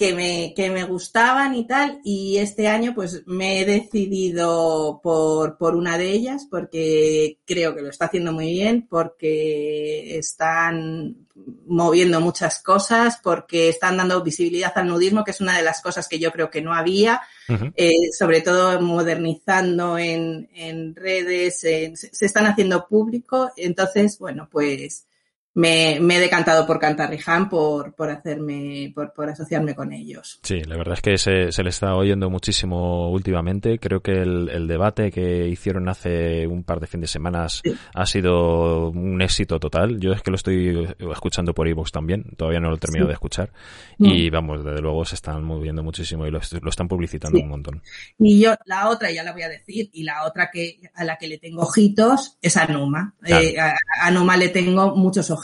que 0.00 0.14
me, 0.14 0.54
que 0.56 0.70
me 0.70 0.84
gustaban 0.84 1.54
y 1.54 1.66
tal, 1.66 2.00
y 2.02 2.38
este 2.38 2.68
año 2.68 2.94
pues 2.94 3.22
me 3.26 3.60
he 3.60 3.66
decidido 3.66 4.98
por, 5.02 5.58
por 5.58 5.76
una 5.76 5.98
de 5.98 6.10
ellas 6.10 6.46
porque 6.50 7.36
creo 7.44 7.74
que 7.74 7.82
lo 7.82 7.90
está 7.90 8.06
haciendo 8.06 8.32
muy 8.32 8.46
bien, 8.46 8.86
porque 8.88 10.16
están 10.16 11.26
moviendo 11.66 12.18
muchas 12.22 12.62
cosas, 12.62 13.18
porque 13.22 13.68
están 13.68 13.98
dando 13.98 14.22
visibilidad 14.22 14.72
al 14.74 14.88
nudismo, 14.88 15.22
que 15.22 15.32
es 15.32 15.42
una 15.42 15.54
de 15.58 15.64
las 15.64 15.82
cosas 15.82 16.08
que 16.08 16.18
yo 16.18 16.32
creo 16.32 16.48
que 16.48 16.62
no 16.62 16.72
había, 16.72 17.20
eh, 17.76 17.92
sobre 18.18 18.40
todo 18.40 18.80
modernizando 18.80 19.98
en, 19.98 20.48
en 20.54 20.96
redes, 20.96 21.60
se 21.60 21.92
están 22.24 22.46
haciendo 22.46 22.88
público, 22.88 23.52
entonces, 23.54 24.18
bueno, 24.18 24.48
pues 24.50 25.09
me, 25.54 25.96
he 25.96 26.20
decantado 26.20 26.66
por 26.66 26.78
Cantarriján 26.78 27.48
por, 27.48 27.94
por 27.94 28.08
hacerme, 28.10 28.92
por, 28.94 29.12
por, 29.12 29.28
asociarme 29.28 29.74
con 29.74 29.92
ellos. 29.92 30.38
Sí, 30.42 30.62
la 30.62 30.76
verdad 30.76 30.94
es 30.94 31.02
que 31.02 31.18
se, 31.18 31.50
se 31.50 31.62
le 31.62 31.70
está 31.70 31.94
oyendo 31.96 32.30
muchísimo 32.30 33.10
últimamente. 33.10 33.78
Creo 33.78 34.00
que 34.00 34.12
el, 34.12 34.48
el, 34.48 34.68
debate 34.68 35.10
que 35.10 35.48
hicieron 35.48 35.88
hace 35.88 36.46
un 36.46 36.62
par 36.62 36.78
de 36.78 36.86
fines 36.86 37.08
de 37.08 37.12
semanas 37.12 37.62
ha 37.94 38.06
sido 38.06 38.90
un 38.90 39.20
éxito 39.22 39.58
total. 39.58 39.98
Yo 39.98 40.12
es 40.12 40.22
que 40.22 40.30
lo 40.30 40.36
estoy 40.36 40.88
escuchando 41.12 41.52
por 41.52 41.66
iVoox 41.66 41.90
también, 41.90 42.24
todavía 42.36 42.60
no 42.60 42.68
lo 42.68 42.76
he 42.76 42.78
terminado 42.78 43.08
de 43.08 43.14
escuchar. 43.14 43.50
Y 43.98 44.30
vamos, 44.30 44.64
desde 44.64 44.80
luego 44.80 45.04
se 45.04 45.16
están 45.16 45.42
moviendo 45.42 45.82
muchísimo 45.82 46.26
y 46.26 46.30
lo, 46.30 46.40
lo 46.62 46.70
están 46.70 46.86
publicitando 46.86 47.40
un 47.40 47.48
montón. 47.48 47.82
Y 48.18 48.40
yo, 48.40 48.54
la 48.66 48.88
otra, 48.88 49.10
ya 49.10 49.24
la 49.24 49.32
voy 49.32 49.42
a 49.42 49.48
decir, 49.48 49.90
y 49.92 50.04
la 50.04 50.24
otra 50.24 50.50
que 50.50 50.78
a 50.94 51.04
la 51.04 51.16
que 51.16 51.26
le 51.26 51.38
tengo 51.38 51.62
ojitos 51.62 52.38
es 52.40 52.56
a 52.56 52.66
Numa. 52.66 53.14
Eh, 53.26 53.58
a, 53.58 53.74
a 54.02 54.10
Numa 54.10 54.36
le 54.36 54.48
tengo 54.48 54.94
muchos 54.94 55.30
ojitos 55.30 55.39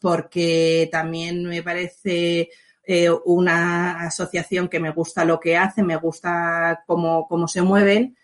porque 0.00 0.88
también 0.90 1.44
me 1.44 1.62
parece 1.62 2.50
eh, 2.84 3.10
una 3.24 4.02
asociación 4.02 4.68
que 4.68 4.80
me 4.80 4.90
gusta 4.90 5.24
lo 5.24 5.38
que 5.38 5.56
hace, 5.56 5.82
me 5.82 5.96
gusta 5.96 6.82
cómo, 6.86 7.26
cómo 7.28 7.48
se 7.48 7.62
mueven, 7.62 8.16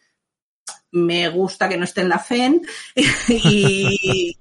me 0.93 1.29
gusta 1.29 1.68
que 1.68 1.77
no 1.77 1.85
esté 1.85 2.01
en 2.03 2.09
la 2.09 2.18
FEN 2.18 2.62
y 3.29 4.39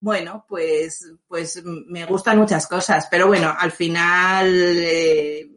bueno, 0.00 0.44
pues, 0.48 1.12
pues 1.26 1.62
me 1.64 2.04
gustan 2.04 2.38
muchas 2.38 2.66
cosas, 2.66 3.08
pero 3.10 3.26
bueno, 3.26 3.54
al 3.58 3.72
final 3.72 4.46
eh, 4.78 5.48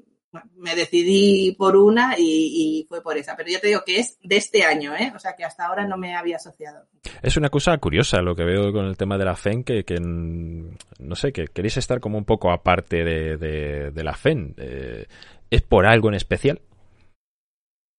me 0.56 0.76
decidí 0.76 1.54
por 1.54 1.76
una 1.76 2.16
y, 2.18 2.86
fue 2.88 3.02
por 3.02 3.18
esa. 3.18 3.36
Pero 3.36 3.50
yo 3.50 3.60
te 3.60 3.68
digo 3.68 3.84
que 3.86 4.00
es 4.00 4.18
de 4.22 4.38
este 4.38 4.64
año, 4.64 4.96
¿eh? 4.96 5.12
O 5.16 5.20
sea 5.20 5.36
que 5.36 5.44
hasta 5.44 5.66
ahora 5.66 5.88
no 5.88 5.98
me 5.98 6.16
había 6.16 6.38
asociado. 6.38 6.88
Es 7.22 7.38
una 7.38 7.50
cosa 7.50 7.78
curiosa 7.78 8.22
lo 8.22 8.36
que 8.36 8.44
veo 8.44 8.72
con 8.72 8.86
el 8.86 8.98
tema 8.98 9.18
de 9.18 9.26
la 9.26 9.36
FEN, 9.36 9.64
que, 9.64 9.84
que 9.84 10.00
no 10.00 11.16
sé, 11.16 11.32
que 11.32 11.48
queréis 11.48 11.78
estar 11.78 12.00
como 12.00 12.18
un 12.18 12.26
poco 12.26 12.52
aparte 12.52 13.04
de, 13.04 13.38
de, 13.38 14.04
la 14.04 14.14
FEN. 14.14 14.56
Eh, 14.58 15.06
¿Es 15.50 15.62
por 15.62 15.86
algo 15.86 16.10
en 16.10 16.16
especial? 16.16 16.62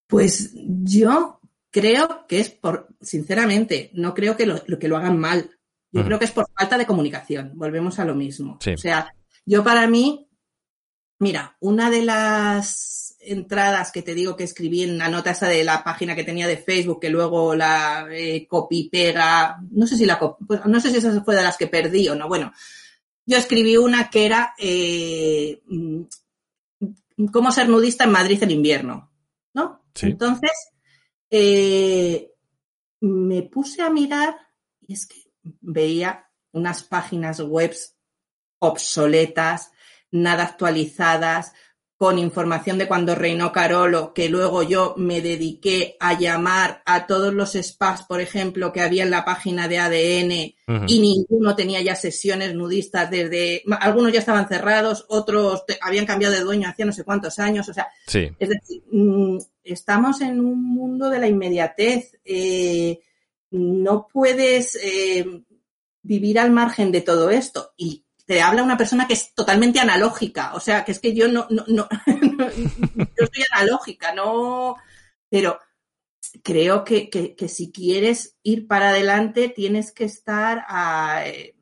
Pues 0.07 0.53
yo 0.55 1.41
creo 1.71 2.27
que 2.29 2.41
es 2.41 2.51
por, 2.51 2.89
sinceramente, 3.01 3.91
no 3.95 4.15
creo 4.15 4.37
que 4.37 4.47
lo, 4.47 4.65
que 4.79 4.89
lo 4.89 4.97
hagan 4.97 5.19
mal. 5.19 5.51
Yo 5.93 6.05
creo 6.05 6.21
que 6.21 6.25
es 6.25 6.31
por 6.31 6.47
falta 6.57 6.79
de 6.79 6.87
comunicación. 6.87 7.53
Volvemos 7.57 7.99
a 7.99 8.05
lo 8.05 8.15
mismo. 8.15 8.59
O 8.65 8.77
sea, 8.77 9.13
yo 9.45 9.65
para 9.65 9.89
mí 9.89 10.30
Mira, 11.21 11.57
una 11.61 11.91
de 11.91 12.03
las 12.03 13.17
entradas 13.21 13.93
que 13.93 14.01
te 14.03 14.15
digo 14.15 14.37
que 14.37 14.45
escribí 14.45 14.83
en 14.83 14.97
la 14.97 15.09
nota 15.09 15.33
esa 15.33 15.47
de 15.47 15.63
la 15.63 15.85
página 15.85 16.17
que 16.17 16.25
tenía 16.25 16.49
de 16.49 16.57
Facebook, 16.57 16.99
que 16.99 17.11
luego 17.11 17.55
la 17.55 18.07
eh, 18.11 18.47
copy 18.49 18.89
pega, 18.89 19.61
no 19.71 19.87
sé 19.87 19.99
si 19.99 20.07
la 20.07 20.19
pues, 20.19 20.65
no 20.65 20.81
sé 20.81 20.91
si 20.91 20.97
esa 20.97 21.23
fue 21.23 21.37
de 21.37 21.43
las 21.43 21.59
que 21.59 21.67
perdí 21.67 22.09
o 22.09 22.15
no. 22.15 22.27
Bueno, 22.27 22.53
yo 23.27 23.37
escribí 23.37 23.77
una 23.77 24.09
que 24.09 24.25
era 24.25 24.55
eh, 24.59 25.61
mm, 25.67 26.03
cómo 27.31 27.53
ser 27.53 27.69
nudista 27.69 28.05
en 28.05 28.13
Madrid 28.13 28.43
en 28.43 28.51
invierno, 28.53 29.13
¿no? 29.53 29.85
Entonces, 30.01 30.53
eh, 31.31 32.33
me 33.01 33.43
puse 33.43 33.83
a 33.83 33.91
mirar 33.91 34.35
y 34.87 34.95
es 34.95 35.07
que 35.07 35.31
veía 35.61 36.31
unas 36.53 36.83
páginas 36.83 37.41
web 37.41 37.77
obsoletas, 38.59 39.71
nada 40.11 40.45
actualizadas, 40.45 41.53
con 42.01 42.19
información 42.19 42.79
de 42.79 42.89
cuando 42.89 43.15
reinó 43.15 43.53
Carolo, 43.53 44.15
que 44.15 44.31
luego 44.31 44.63
yo 44.63 44.95
me 44.97 45.21
dediqué 45.21 45.99
a 46.01 46.19
llamar 46.19 46.81
a 46.87 47.07
todos 47.07 47.35
los 47.35 47.53
spas, 47.53 48.05
por 48.05 48.23
ejemplo, 48.23 48.73
que 48.73 48.81
había 48.81 49.03
en 49.03 49.11
la 49.11 49.27
página 49.27 49.69
de 49.69 49.81
ADN 49.81 50.33
y 50.87 50.99
ninguno 50.99 51.55
tenía 51.55 51.83
ya 51.83 51.95
sesiones 51.95 52.55
nudistas 52.55 53.11
desde, 53.11 53.63
algunos 53.81 54.15
ya 54.15 54.21
estaban 54.21 54.49
cerrados, 54.49 55.05
otros 55.11 55.65
habían 55.83 56.07
cambiado 56.07 56.33
de 56.33 56.41
dueño 56.41 56.71
hacía 56.71 56.87
no 56.87 56.93
sé 56.93 57.05
cuántos 57.05 57.39
años, 57.39 57.69
o 57.69 57.75
sea, 57.75 57.89
es 58.11 58.49
decir, 58.49 58.83
mm, 58.91 59.37
estamos 59.63 60.23
en 60.23 60.41
un 60.41 60.65
mundo 60.75 61.11
de 61.11 61.19
la 61.19 61.29
inmediatez, 61.29 62.19
eh, 62.25 62.99
no 63.51 64.09
puedes 64.11 64.75
eh, 64.83 65.27
vivir 66.01 66.39
al 66.39 66.51
margen 66.51 66.93
de 66.93 67.03
todo 67.03 67.29
esto 67.29 67.75
y 67.77 68.07
te 68.31 68.41
habla 68.41 68.63
una 68.63 68.77
persona 68.77 69.09
que 69.09 69.15
es 69.15 69.35
totalmente 69.35 69.81
analógica. 69.81 70.55
O 70.55 70.61
sea, 70.61 70.85
que 70.85 70.93
es 70.93 71.01
que 71.01 71.13
yo 71.13 71.27
no, 71.27 71.49
no, 71.51 71.65
no 71.67 71.89
yo 72.07 73.27
soy 73.27 73.45
analógica, 73.51 74.15
no, 74.15 74.77
pero 75.29 75.59
creo 76.45 76.85
que, 76.85 77.11
que, 77.11 77.49
si 77.49 77.73
quieres 77.73 78.37
ir 78.45 78.69
para 78.69 78.91
adelante 78.91 79.49
tienes 79.49 79.91
que 79.91 80.05
estar 80.05 80.65
eh, 81.27 81.57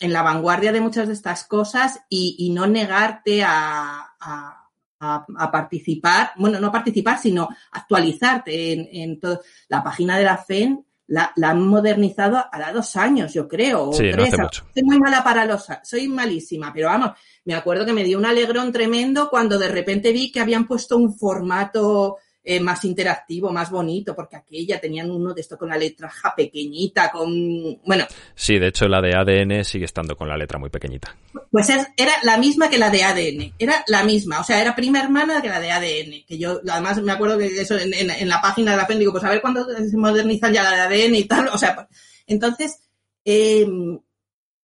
en 0.00 0.12
la 0.14 0.22
vanguardia 0.22 0.72
de 0.72 0.80
muchas 0.80 1.06
de 1.06 1.12
estas 1.12 1.44
cosas 1.44 2.00
y, 2.08 2.50
no 2.54 2.66
negarte 2.66 3.44
a, 3.44 4.14
a, 4.18 5.52
participar, 5.52 6.30
bueno, 6.36 6.60
no 6.60 6.72
participar, 6.72 7.20
sino 7.20 7.46
actualizarte 7.72 8.72
en, 8.72 8.88
en. 8.90 9.20
La 9.68 9.84
página 9.84 10.16
de 10.16 10.24
la 10.24 10.38
FEN 10.38 10.82
la, 11.08 11.32
han 11.42 11.66
modernizado 11.66 12.44
a 12.50 12.72
dos 12.72 12.96
años, 12.96 13.32
yo 13.32 13.46
creo. 13.46 13.92
sí, 13.92 14.10
No 14.12 14.24
hace 14.24 14.36
mucho. 14.36 14.64
Soy 14.74 14.82
muy 14.82 14.98
mala 14.98 15.22
para 15.22 15.44
los, 15.44 15.66
soy 15.82 16.08
malísima, 16.08 16.72
pero 16.72 16.88
vamos, 16.88 17.12
me 17.44 17.54
acuerdo 17.54 17.86
que 17.86 17.92
me 17.92 18.04
dio 18.04 18.18
un 18.18 18.26
alegrón 18.26 18.72
tremendo 18.72 19.28
cuando 19.30 19.58
de 19.58 19.68
repente 19.68 20.12
vi 20.12 20.32
que 20.32 20.40
habían 20.40 20.66
puesto 20.66 20.96
un 20.96 21.16
formato 21.16 22.16
eh, 22.48 22.60
más 22.60 22.84
interactivo, 22.84 23.50
más 23.50 23.72
bonito, 23.72 24.14
porque 24.14 24.36
aquella 24.36 24.80
tenían 24.80 25.10
uno 25.10 25.34
de 25.34 25.40
esto 25.40 25.58
con 25.58 25.68
la 25.68 25.76
letra 25.76 26.08
ja 26.08 26.32
pequeñita, 26.32 27.10
con, 27.10 27.80
bueno. 27.84 28.06
Sí, 28.36 28.60
de 28.60 28.68
hecho 28.68 28.86
la 28.86 29.00
de 29.00 29.16
ADN 29.16 29.64
sigue 29.64 29.84
estando 29.84 30.16
con 30.16 30.28
la 30.28 30.36
letra 30.36 30.56
muy 30.56 30.70
pequeñita. 30.70 31.16
Pues 31.50 31.68
era 31.96 32.12
la 32.22 32.38
misma 32.38 32.70
que 32.70 32.78
la 32.78 32.88
de 32.88 33.02
ADN, 33.02 33.54
era 33.58 33.82
la 33.88 34.04
misma, 34.04 34.38
o 34.38 34.44
sea, 34.44 34.60
era 34.60 34.76
prima 34.76 35.00
hermana 35.00 35.42
que 35.42 35.48
la 35.48 35.58
de 35.58 35.72
ADN, 35.72 36.24
que 36.24 36.38
yo 36.38 36.60
además 36.70 37.02
me 37.02 37.10
acuerdo 37.10 37.36
que 37.36 37.46
eso 37.46 37.76
en, 37.76 38.28
la 38.28 38.40
página 38.40 38.70
de 38.70 38.76
la 38.76 38.86
PEN, 38.86 39.00
digo, 39.00 39.10
pues 39.10 39.24
a 39.24 39.30
ver 39.30 39.40
cuándo 39.40 39.66
se 39.68 39.96
modernizan 39.96 40.52
ya 40.52 40.62
la 40.62 40.88
de 40.88 41.04
ADN 41.04 41.14
y 41.16 41.24
tal, 41.24 41.48
o 41.48 41.58
sea, 41.58 41.74
pues, 41.74 41.88
entonces, 42.28 42.78
em, 43.24 43.98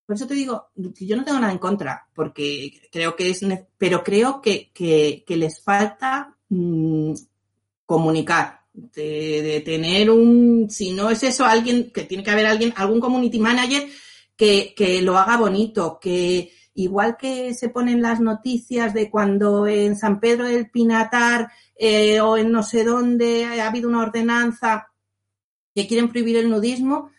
por 0.06 0.14
eso 0.14 0.28
te 0.28 0.34
digo, 0.34 0.68
yo 0.76 1.16
no 1.16 1.24
tengo 1.24 1.40
nada 1.40 1.52
en 1.52 1.58
contra, 1.58 2.06
porque 2.14 2.80
creo 2.92 3.16
que 3.16 3.30
es, 3.30 3.44
pero 3.76 4.04
creo 4.04 4.40
que, 4.40 4.70
que, 4.72 5.36
les 5.36 5.60
falta 5.60 6.36
mm, 6.48 7.14
comunicar, 7.92 8.62
de, 8.72 9.62
tener 9.66 10.10
un, 10.10 10.70
si 10.70 10.92
no 10.92 11.10
es 11.10 11.22
eso, 11.22 11.44
alguien, 11.44 11.90
que 11.92 12.04
tiene 12.04 12.24
que 12.24 12.30
haber 12.30 12.46
alguien, 12.46 12.72
algún 12.74 13.00
community 13.00 13.38
manager 13.38 13.86
que, 14.34 14.72
que 14.74 15.02
lo 15.02 15.18
haga 15.18 15.36
bonito, 15.36 15.98
que 16.00 16.50
igual 16.72 17.18
que 17.18 17.52
se 17.52 17.68
ponen 17.68 18.00
las 18.00 18.18
noticias 18.18 18.94
de 18.94 19.10
cuando 19.10 19.66
en 19.66 19.94
San 19.94 20.20
Pedro 20.20 20.46
del 20.46 20.70
Pinatar 20.70 21.52
eh, 21.76 22.18
o 22.22 22.38
en 22.38 22.50
no 22.50 22.62
sé 22.62 22.82
dónde 22.82 23.44
ha 23.44 23.68
habido 23.68 23.90
una 23.90 24.00
ordenanza 24.00 24.88
que 25.74 25.86
quieren 25.86 26.08
prohibir 26.08 26.38
el 26.38 26.48
nudismo, 26.48 27.10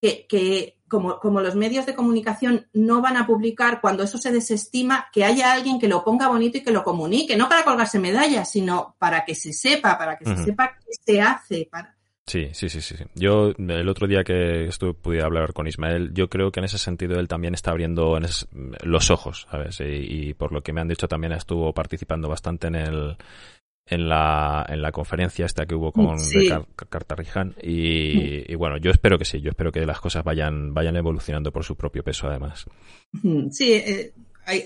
que, 0.00 0.26
que 0.28 0.79
como, 0.90 1.40
los 1.40 1.54
medios 1.54 1.86
de 1.86 1.94
comunicación 1.94 2.66
no 2.74 3.00
van 3.00 3.16
a 3.16 3.26
publicar 3.26 3.80
cuando 3.80 4.02
eso 4.02 4.18
se 4.18 4.32
desestima, 4.32 5.06
que 5.12 5.24
haya 5.24 5.52
alguien 5.52 5.78
que 5.78 5.88
lo 5.88 6.04
ponga 6.04 6.28
bonito 6.28 6.58
y 6.58 6.62
que 6.62 6.72
lo 6.72 6.82
comunique, 6.82 7.36
no 7.36 7.48
para 7.48 7.64
colgarse 7.64 7.98
medallas, 7.98 8.50
sino 8.50 8.96
para 8.98 9.24
que 9.24 9.34
se 9.34 9.52
sepa, 9.52 9.96
para 9.96 10.18
que 10.18 10.26
se 10.26 10.36
sepa 10.44 10.76
qué 10.76 10.92
se 11.12 11.20
hace. 11.22 11.68
Para... 11.70 11.96
Sí, 12.26 12.50
sí, 12.52 12.68
sí, 12.68 12.80
sí. 12.80 12.96
Yo 13.14 13.52
el 13.56 13.88
otro 13.88 14.06
día 14.06 14.24
que 14.24 14.66
estuve 14.66 14.92
pude 14.92 15.22
hablar 15.22 15.52
con 15.52 15.66
Ismael, 15.66 16.12
yo 16.12 16.28
creo 16.28 16.50
que 16.50 16.60
en 16.60 16.64
ese 16.64 16.78
sentido 16.78 17.18
él 17.18 17.28
también 17.28 17.54
está 17.54 17.70
abriendo 17.70 18.18
los 18.82 19.10
ojos, 19.10 19.46
¿sabes? 19.50 19.80
Y, 19.80 20.28
y, 20.28 20.34
por 20.34 20.52
lo 20.52 20.62
que 20.62 20.72
me 20.72 20.80
han 20.80 20.88
dicho 20.88 21.08
también 21.08 21.32
estuvo 21.32 21.72
participando 21.72 22.28
bastante 22.28 22.66
en 22.66 22.74
el 22.74 23.16
en 23.86 24.08
la, 24.08 24.64
en 24.68 24.82
la 24.82 24.92
conferencia 24.92 25.46
esta 25.46 25.66
que 25.66 25.74
hubo 25.74 25.92
con 25.92 26.18
sí. 26.18 26.48
y, 27.62 28.52
y, 28.52 28.54
bueno, 28.54 28.76
yo 28.76 28.90
espero 28.90 29.18
que 29.18 29.24
sí, 29.24 29.40
yo 29.40 29.50
espero 29.50 29.72
que 29.72 29.84
las 29.84 30.00
cosas 30.00 30.22
vayan, 30.22 30.72
vayan 30.72 30.96
evolucionando 30.96 31.52
por 31.52 31.64
su 31.64 31.76
propio 31.76 32.04
peso 32.04 32.28
además. 32.28 32.66
Sí, 33.50 33.72
eh, 33.72 34.12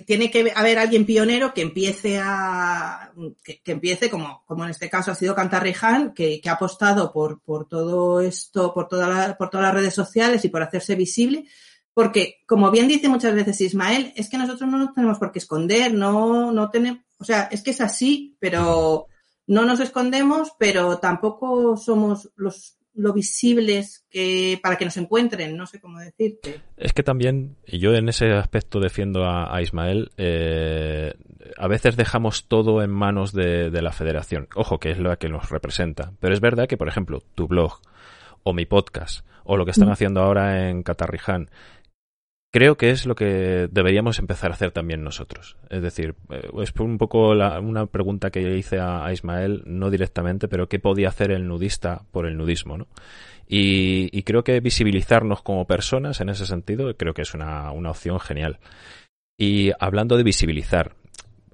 tiene 0.07 0.31
que 0.31 0.53
haber 0.55 0.79
alguien 0.79 1.05
pionero 1.05 1.53
que 1.53 1.63
empiece 1.63 2.19
a, 2.23 3.13
que, 3.43 3.61
empiece 3.67 4.09
como, 4.11 4.43
como 4.47 4.65
en 4.65 4.71
este 4.71 4.89
caso 4.89 5.11
ha 5.11 5.15
sido 5.15 5.35
Cantarriján, 5.35 6.15
que, 6.15 6.41
que 6.41 6.49
ha 6.49 6.53
apostado 6.53 7.13
por, 7.13 7.41
por 7.43 7.69
todo 7.69 8.21
esto, 8.21 8.73
por, 8.73 8.89
toda 8.89 9.37
por 9.37 9.51
todas 9.51 9.67
las 9.67 9.75
redes 9.75 9.95
sociales 9.95 10.45
y 10.45 10.49
por 10.49 10.63
hacerse 10.63 10.95
visible, 10.95 11.47
porque, 11.93 12.43
como 12.47 12.71
bien 12.71 12.89
dice 12.89 13.09
muchas 13.09 13.35
veces 13.35 13.61
Ismael, 13.61 14.13
es 14.17 14.29
que 14.29 14.39
nosotros 14.39 14.69
no 14.69 14.79
nos 14.79 14.95
tenemos 14.95 15.19
por 15.19 15.31
qué 15.33 15.39
esconder, 15.39 15.95
no, 15.95 16.51
no 16.51 16.71
tenemos, 16.71 17.04
O 17.19 17.25
sea, 17.25 17.49
es 17.51 17.63
que 17.63 17.71
es 17.71 17.81
así, 17.81 18.37
pero 18.39 19.07
no 19.47 19.65
nos 19.65 19.81
escondemos, 19.81 20.53
pero 20.59 20.99
tampoco 20.99 21.77
somos 21.77 22.31
los 22.37 22.79
lo 22.95 23.13
visibles 23.13 24.07
que 24.09 24.59
para 24.63 24.77
que 24.79 24.85
nos 24.85 24.97
encuentren, 24.97 25.57
no 25.57 25.67
sé 25.67 25.81
cómo 25.81 25.99
decirte. 25.99 26.61
Es 26.77 26.93
que 26.93 27.03
también, 27.03 27.57
y 27.67 27.79
yo 27.79 27.93
en 27.93 28.09
ese 28.09 28.33
aspecto 28.33 28.79
defiendo 28.79 29.25
a, 29.25 29.61
Ismael, 29.61 30.13
eh, 30.17 31.13
a 31.59 31.67
veces 31.67 31.97
dejamos 31.97 32.47
todo 32.47 32.83
en 32.83 32.91
manos 32.91 33.33
de, 33.33 33.71
de, 33.71 33.83
la 33.83 33.91
federación. 33.91 34.49
Ojo, 34.55 34.79
que 34.79 34.93
es 34.93 34.99
la 34.99 35.17
que 35.17 35.29
nos 35.29 35.51
representa. 35.51 36.13
Pero 36.21 36.35
es 36.35 36.41
verdad 36.41 36.69
que, 36.69 36.77
por 36.77 36.89
ejemplo, 36.89 37.21
tu 37.35 37.49
blog 37.49 37.81
o 38.45 38.53
mi 38.53 38.65
podcast 38.65 39.27
o 39.45 39.57
lo 39.57 39.65
que 39.65 39.73
están 39.73 39.89
mm. 39.89 39.93
haciendo 39.93 40.23
ahora 40.23 40.69
en 40.69 40.83
Catarriján, 40.83 41.51
creo 42.55 42.77
que 42.77 42.91
es 42.91 43.05
lo 43.05 43.17
que 43.17 43.69
deberíamos 43.69 44.21
empezar 44.21 44.53
a 44.53 44.55
hacer 44.55 44.71
también 44.71 45.03
nosotros. 45.03 45.57
Es 45.71 45.83
decir, 45.83 46.15
eh, 46.31 46.49
es 46.63 46.73
un 46.79 46.99
poco 46.99 47.31
una 47.31 47.87
pregunta 47.87 48.31
que 48.31 48.57
hice 48.57 48.79
a, 48.79 49.13
Ismael, 49.13 49.65
no 49.67 49.91
directamente, 49.91 50.47
pero 50.47 50.69
qué 50.69 50.79
podía 50.79 51.09
hacer 51.09 51.33
el 51.33 51.49
nudista 51.49 52.03
por 52.13 52.27
el 52.27 52.37
nudismo, 52.37 52.79
¿no? 52.79 52.87
Y, 53.49 54.23
creo 54.23 54.45
que 54.45 54.61
visibilizarnos 54.61 55.43
como 55.43 55.67
personas 55.67 56.21
en 56.21 56.29
ese 56.29 56.47
sentido 56.47 56.97
creo 56.97 57.13
que 57.13 57.23
es 57.23 57.35
una, 57.35 57.73
una 57.73 57.91
opción 57.91 58.21
genial. 58.21 58.61
Y 59.37 59.73
hablando 59.81 60.17
de 60.17 60.23
visibilizar, 60.23 60.95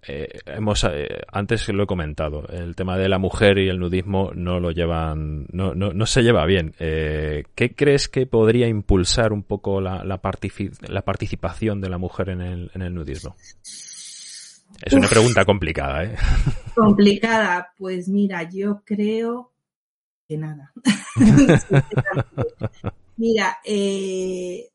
eh, 0.07 0.41
hemos 0.47 0.85
eh, 0.85 1.21
antes 1.31 1.69
lo 1.69 1.83
he 1.83 1.87
comentado 1.87 2.47
el 2.49 2.75
tema 2.75 2.97
de 2.97 3.09
la 3.09 3.19
mujer 3.19 3.59
y 3.59 3.69
el 3.69 3.79
nudismo 3.79 4.31
no 4.35 4.59
lo 4.59 4.71
llevan 4.71 5.47
no, 5.53 5.75
no, 5.75 5.93
no 5.93 6.07
se 6.07 6.23
lleva 6.23 6.47
bien 6.47 6.75
eh, 6.79 7.45
¿qué 7.55 7.75
crees 7.75 8.09
que 8.09 8.27
podría 8.27 8.67
impulsar 8.67 9.33
un 9.33 9.43
poco 9.43 9.81
la, 9.81 10.03
la, 10.05 10.21
la 10.89 11.03
participación 11.03 11.81
de 11.83 11.91
la 11.91 11.99
mujer 11.99 12.31
en 12.31 12.41
el, 12.41 12.71
en 12.75 12.83
el 12.83 12.95
nudismo? 12.95 13.37
Es 14.83 14.95
una 14.95 15.09
pregunta 15.09 15.45
complicada, 15.45 16.05
¿eh? 16.05 16.17
Complicada, 16.75 17.71
pues 17.77 18.09
mira, 18.09 18.49
yo 18.49 18.83
creo 18.85 19.53
que 20.27 20.39
nada. 20.39 20.73
mira, 23.17 23.59
leí 23.65 24.71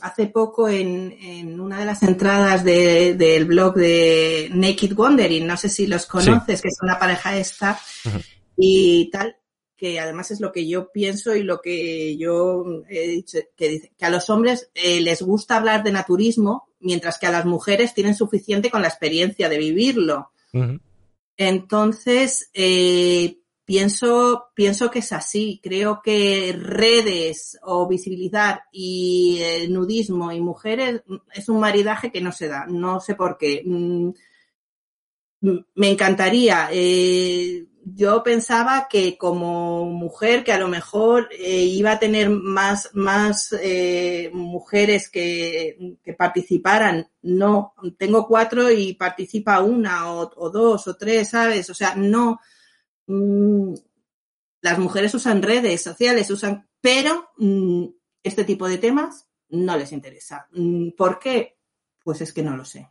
hace 0.00 0.26
poco 0.26 0.68
en, 0.68 1.58
una 1.60 1.78
de 1.78 1.86
las 1.86 2.02
entradas 2.02 2.64
del 2.64 3.44
blog 3.46 3.74
de 3.74 4.50
Naked 4.52 4.92
Wondering, 4.96 5.46
no 5.46 5.56
sé 5.56 5.68
si 5.68 5.86
los 5.86 6.06
conoces, 6.06 6.60
que 6.60 6.68
es 6.68 6.78
una 6.82 6.98
pareja 6.98 7.36
esta 7.36 7.78
y 8.56 9.10
tal, 9.10 9.36
que 9.76 9.98
además 9.98 10.30
es 10.30 10.40
lo 10.40 10.52
que 10.52 10.68
yo 10.68 10.92
pienso 10.92 11.34
y 11.34 11.42
lo 11.42 11.60
que 11.60 12.16
yo 12.16 12.64
he 12.88 13.08
dicho, 13.08 13.38
que 13.56 13.68
dice 13.68 13.92
que 13.96 14.04
a 14.04 14.10
los 14.10 14.28
hombres 14.28 14.70
eh, 14.74 15.00
les 15.00 15.22
gusta 15.22 15.56
hablar 15.56 15.82
de 15.82 15.92
naturismo, 15.92 16.68
mientras 16.80 17.18
que 17.18 17.26
a 17.26 17.32
las 17.32 17.46
mujeres 17.46 17.94
tienen 17.94 18.14
suficiente 18.14 18.70
con 18.70 18.82
la 18.82 18.88
experiencia 18.88 19.48
de 19.48 19.58
vivirlo. 19.58 20.30
Entonces, 21.36 22.50
eh, 22.52 23.38
Pienso, 23.66 24.50
pienso 24.54 24.90
que 24.90 24.98
es 24.98 25.12
así. 25.12 25.60
Creo 25.62 26.02
que 26.02 26.54
redes 26.58 27.58
o 27.62 27.88
visibilizar 27.88 28.64
y 28.70 29.38
el 29.42 29.72
nudismo 29.72 30.30
y 30.32 30.40
mujeres 30.40 31.02
es 31.32 31.48
un 31.48 31.60
maridaje 31.60 32.12
que 32.12 32.20
no 32.20 32.30
se 32.30 32.48
da. 32.48 32.66
No 32.66 33.00
sé 33.00 33.14
por 33.14 33.38
qué. 33.38 33.62
Mm, 33.64 34.10
me 35.74 35.90
encantaría. 35.90 36.68
Eh, 36.72 37.66
yo 37.86 38.22
pensaba 38.22 38.86
que 38.88 39.16
como 39.16 39.86
mujer, 39.86 40.44
que 40.44 40.52
a 40.52 40.58
lo 40.58 40.68
mejor 40.68 41.28
eh, 41.32 41.64
iba 41.64 41.92
a 41.92 41.98
tener 41.98 42.30
más, 42.30 42.90
más 42.94 43.54
eh, 43.60 44.30
mujeres 44.32 45.08
que, 45.10 45.96
que, 46.02 46.14
participaran. 46.14 47.08
No, 47.22 47.74
tengo 47.98 48.26
cuatro 48.26 48.70
y 48.70 48.94
participa 48.94 49.60
una 49.60 50.12
o 50.12 50.50
dos 50.50 50.86
o 50.86 50.96
tres, 50.96 51.30
¿sabes? 51.30 51.68
O 51.70 51.74
sea, 51.74 51.94
no 51.94 52.40
Mm, 53.06 53.74
las 54.60 54.78
mujeres 54.78 55.14
usan 55.14 55.42
redes 55.42 55.82
sociales, 55.82 56.30
usan, 56.30 56.68
pero 56.80 57.30
mm, 57.36 57.86
este 58.22 58.44
tipo 58.44 58.68
de 58.68 58.78
temas 58.78 59.28
no 59.50 59.76
les 59.76 59.92
interesa. 59.92 60.48
Mm, 60.52 60.90
¿Por 60.96 61.18
qué? 61.18 61.58
Pues 62.02 62.20
es 62.20 62.32
que 62.32 62.42
no 62.42 62.56
lo 62.56 62.64
sé. 62.64 62.88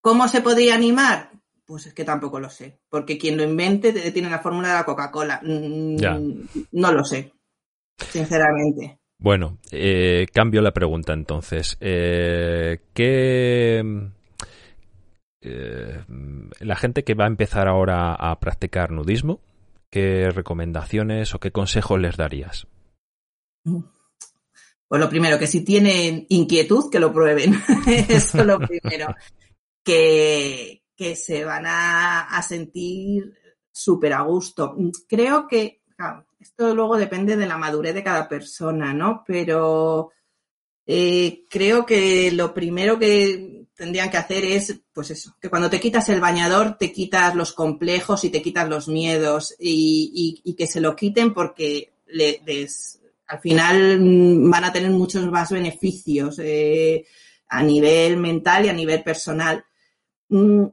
¿Cómo 0.00 0.28
se 0.28 0.40
podría 0.40 0.74
animar? 0.74 1.30
Pues 1.64 1.86
es 1.86 1.94
que 1.94 2.04
tampoco 2.04 2.40
lo 2.40 2.50
sé, 2.50 2.80
porque 2.88 3.18
quien 3.18 3.36
lo 3.36 3.44
invente 3.44 3.92
tiene 4.10 4.30
la 4.30 4.40
fórmula 4.40 4.68
de 4.68 4.74
la 4.74 4.84
Coca-Cola. 4.84 5.40
No 5.42 6.92
lo 6.92 7.04
sé, 7.04 7.32
sinceramente. 8.10 8.98
Bueno, 9.18 9.58
eh, 9.70 10.26
cambio 10.32 10.62
la 10.62 10.72
pregunta 10.72 11.12
entonces. 11.12 11.76
Eh, 11.80 12.80
¿Qué 12.94 13.84
eh, 15.40 16.04
la 16.60 16.76
gente 16.76 17.04
que 17.04 17.14
va 17.14 17.24
a 17.24 17.28
empezar 17.28 17.68
ahora 17.68 18.14
a 18.14 18.38
practicar 18.40 18.90
nudismo, 18.90 19.40
¿qué 19.90 20.30
recomendaciones 20.30 21.34
o 21.34 21.40
qué 21.40 21.50
consejos 21.50 22.00
les 22.00 22.16
darías? 22.16 22.66
Pues 23.62 25.00
lo 25.00 25.08
primero, 25.08 25.38
que 25.38 25.46
si 25.46 25.64
tienen 25.64 26.26
inquietud, 26.28 26.90
que 26.90 27.00
lo 27.00 27.12
prueben. 27.12 27.54
Eso 28.08 28.40
es 28.40 28.46
lo 28.46 28.58
primero. 28.58 29.14
que, 29.84 30.82
que 30.96 31.16
se 31.16 31.44
van 31.44 31.64
a, 31.66 32.42
sentir 32.42 33.34
súper 33.72 34.12
a 34.12 34.22
gusto. 34.22 34.76
Creo 35.08 35.48
que, 35.48 35.82
esto 36.38 36.74
luego 36.74 36.98
depende 36.98 37.36
de 37.36 37.46
la 37.46 37.56
madurez 37.56 37.94
de 37.94 38.02
cada 38.02 38.28
persona, 38.28 38.92
¿no? 38.92 39.24
Pero 39.26 40.10
eh, 40.86 41.44
creo 41.48 41.86
que 41.86 42.30
lo 42.32 42.52
primero 42.52 42.98
que 42.98 43.59
tendrían 43.80 44.10
que 44.10 44.18
hacer 44.18 44.44
es, 44.44 44.78
pues 44.92 45.10
eso, 45.10 45.34
que 45.40 45.48
cuando 45.48 45.70
te 45.70 45.80
quitas 45.80 46.06
el 46.10 46.20
bañador 46.20 46.76
te 46.76 46.92
quitas 46.92 47.34
los 47.34 47.54
complejos 47.54 48.24
y 48.24 48.28
te 48.28 48.42
quitas 48.42 48.68
los 48.68 48.88
miedos 48.88 49.56
y, 49.58 50.54
que 50.54 50.66
se 50.66 50.82
lo 50.82 50.94
quiten 50.94 51.32
porque 51.32 51.94
al 53.26 53.40
final 53.40 54.00
mm, 54.00 54.50
van 54.50 54.64
a 54.64 54.72
tener 54.74 54.90
muchos 54.90 55.24
más 55.30 55.50
beneficios 55.50 56.38
eh, 56.40 57.06
a 57.48 57.62
nivel 57.62 58.18
mental 58.18 58.66
y 58.66 58.68
a 58.68 58.74
nivel 58.74 59.02
personal. 59.02 59.64
Mm, 60.28 60.66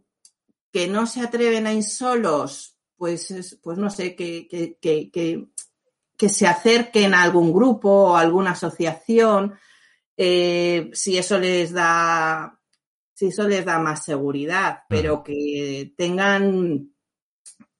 que 0.74 0.88
no 0.90 1.08
se 1.08 1.22
atreven 1.22 1.66
a 1.66 1.74
ir 1.74 1.86
solos, 1.86 2.78
pues, 2.98 3.58
pues 3.64 3.78
no 3.78 3.90
sé, 3.90 4.18
que, 4.18 4.50
que, 4.50 4.78
que, 4.82 5.48
que, 6.18 6.30
se 6.30 6.46
acerquen 6.46 7.14
a 7.14 7.24
algún 7.24 7.54
grupo 7.54 7.90
o 7.90 8.18
alguna 8.18 8.52
asociación, 8.52 9.58
eh, 10.18 10.90
si 10.92 11.18
eso 11.18 11.40
les 11.40 11.72
da 11.72 12.57
si 13.18 13.30
eso 13.30 13.48
les 13.48 13.66
da 13.66 13.80
más 13.80 14.06
seguridad, 14.06 14.84
pero 14.88 15.24
que 15.24 15.92
tengan 15.98 16.92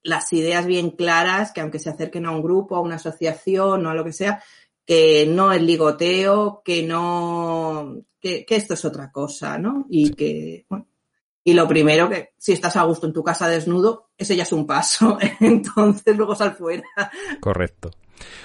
las 0.02 0.34
ideas 0.34 0.66
bien 0.66 0.90
claras, 0.90 1.52
que 1.52 1.62
aunque 1.62 1.78
se 1.78 1.92
acerquen 1.92 2.26
a 2.26 2.32
un 2.32 2.42
grupo, 2.42 2.76
a 2.76 2.82
una 2.82 2.96
asociación 2.96 3.86
o 3.86 3.90
a 3.92 3.94
lo 3.94 4.04
que 4.04 4.14
sea, 4.14 4.42
que 4.84 5.28
no 5.30 5.52
es 5.52 5.62
ligoteo, 5.62 6.64
que 6.66 6.82
no, 6.82 8.02
que, 8.20 8.48
esto 8.50 8.74
es 8.74 8.84
otra 8.84 9.12
cosa, 9.12 9.60
¿no? 9.60 9.86
Y 9.92 10.10
que, 10.14 10.66
bueno, 10.70 10.88
y 11.44 11.54
lo 11.54 11.68
primero 11.68 12.10
que, 12.10 12.30
si 12.40 12.54
estás 12.54 12.76
a 12.76 12.84
gusto 12.86 13.06
en 13.06 13.14
tu 13.14 13.24
casa 13.24 13.48
desnudo, 13.48 14.10
ese 14.18 14.36
ya 14.36 14.42
es 14.42 14.52
un 14.52 14.66
paso, 14.66 15.20
entonces 15.40 16.18
luego 16.18 16.34
sal 16.34 16.56
fuera. 16.56 16.84
Correcto. 17.40 17.92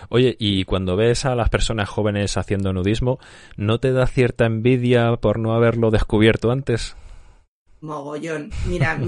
Oye, 0.08 0.36
y 0.38 0.64
cuando 0.64 0.96
ves 0.96 1.24
a 1.24 1.34
las 1.34 1.50
personas 1.50 1.88
jóvenes 1.88 2.36
haciendo 2.36 2.72
nudismo, 2.72 3.18
¿no 3.56 3.80
te 3.80 3.92
da 3.92 4.06
cierta 4.06 4.46
envidia 4.46 5.16
por 5.16 5.38
no 5.38 5.54
haberlo 5.54 5.90
descubierto 5.90 6.50
antes? 6.50 6.96
Mogollón. 7.80 8.50
Mira, 8.66 8.98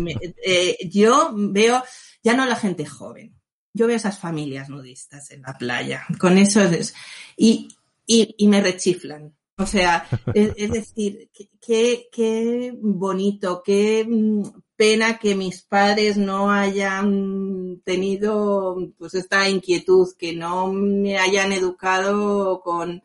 eh, 0.45 0.77
yo 0.91 1.31
veo, 1.35 1.83
ya 2.23 2.35
no 2.35 2.45
la 2.47 2.57
gente 2.57 2.87
joven, 2.87 3.35
yo 3.73 3.87
veo 3.87 3.97
esas 3.97 4.19
familias 4.19 4.69
nudistas 4.69 5.31
en 5.31 5.43
la 5.43 5.57
playa, 5.57 6.05
con 6.19 6.39
eso 6.39 6.63
es, 6.63 6.95
y, 7.37 7.69
y, 8.07 8.49
me 8.49 8.61
rechiflan. 8.61 9.35
O 9.57 9.67
sea, 9.67 10.07
es, 10.35 10.71
decir, 10.71 11.31
qué, 11.61 12.09
qué 12.11 12.75
bonito, 12.77 13.63
qué 13.65 14.05
mm, 14.09 14.43
pena 14.77 15.19
que 15.19 15.35
mis 15.35 15.63
padres 15.63 16.17
no 16.17 16.51
hayan 16.51 17.81
tenido 17.85 18.77
pues 18.99 19.15
esta 19.15 19.49
inquietud, 19.49 20.09
que 20.19 20.35
no 20.35 20.73
me 20.73 21.19
hayan 21.19 21.53
educado 21.53 22.61
con, 22.61 23.03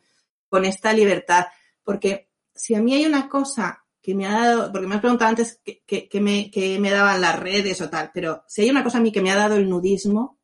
con 0.48 0.64
esta 0.64 0.92
libertad. 0.92 1.46
Porque 1.84 2.30
si 2.54 2.74
a 2.74 2.82
mí 2.82 2.94
hay 2.94 3.06
una 3.06 3.28
cosa 3.28 3.84
que 4.02 4.14
me 4.14 4.26
ha 4.26 4.32
dado, 4.32 4.72
porque 4.72 4.86
me 4.86 4.94
has 4.94 5.00
preguntado 5.00 5.30
antes 5.30 5.60
que, 5.64 6.08
que, 6.08 6.20
me, 6.20 6.50
que 6.50 6.78
me 6.78 6.90
daban 6.90 7.20
las 7.20 7.38
redes 7.38 7.80
o 7.80 7.90
tal, 7.90 8.10
pero 8.12 8.44
si 8.48 8.62
hay 8.62 8.70
una 8.70 8.82
cosa 8.82 8.98
a 8.98 9.00
mí 9.00 9.12
que 9.12 9.20
me 9.22 9.30
ha 9.30 9.36
dado 9.36 9.56
el 9.56 9.68
nudismo, 9.68 10.38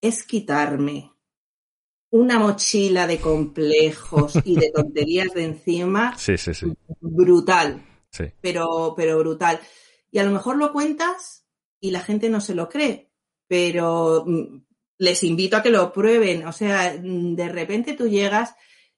es 0.00 0.24
quitarme 0.24 1.12
una 2.10 2.38
mochila 2.38 3.06
de 3.06 3.18
complejos 3.18 4.34
y 4.44 4.56
de 4.56 4.70
tonterías 4.70 5.32
de 5.32 5.44
encima. 5.44 6.18
Sí, 6.18 6.36
sí, 6.36 6.52
sí. 6.52 6.66
Brutal 7.00 7.91
pero, 8.40 8.94
pero 8.96 9.18
brutal. 9.18 9.60
Y 10.10 10.18
a 10.18 10.24
lo 10.24 10.30
mejor 10.30 10.56
lo 10.56 10.72
cuentas 10.72 11.46
y 11.80 11.90
la 11.90 12.00
gente 12.00 12.28
no 12.28 12.40
se 12.40 12.54
lo 12.54 12.68
cree, 12.68 13.10
pero 13.46 14.24
mm, 14.26 14.62
les 14.98 15.22
invito 15.24 15.56
a 15.56 15.62
que 15.62 15.70
lo 15.70 15.92
prueben. 15.92 16.46
O 16.46 16.52
sea, 16.52 16.96
mm, 17.00 17.34
de 17.34 17.48
repente 17.48 17.94
tú 17.94 18.08
llegas 18.08 18.54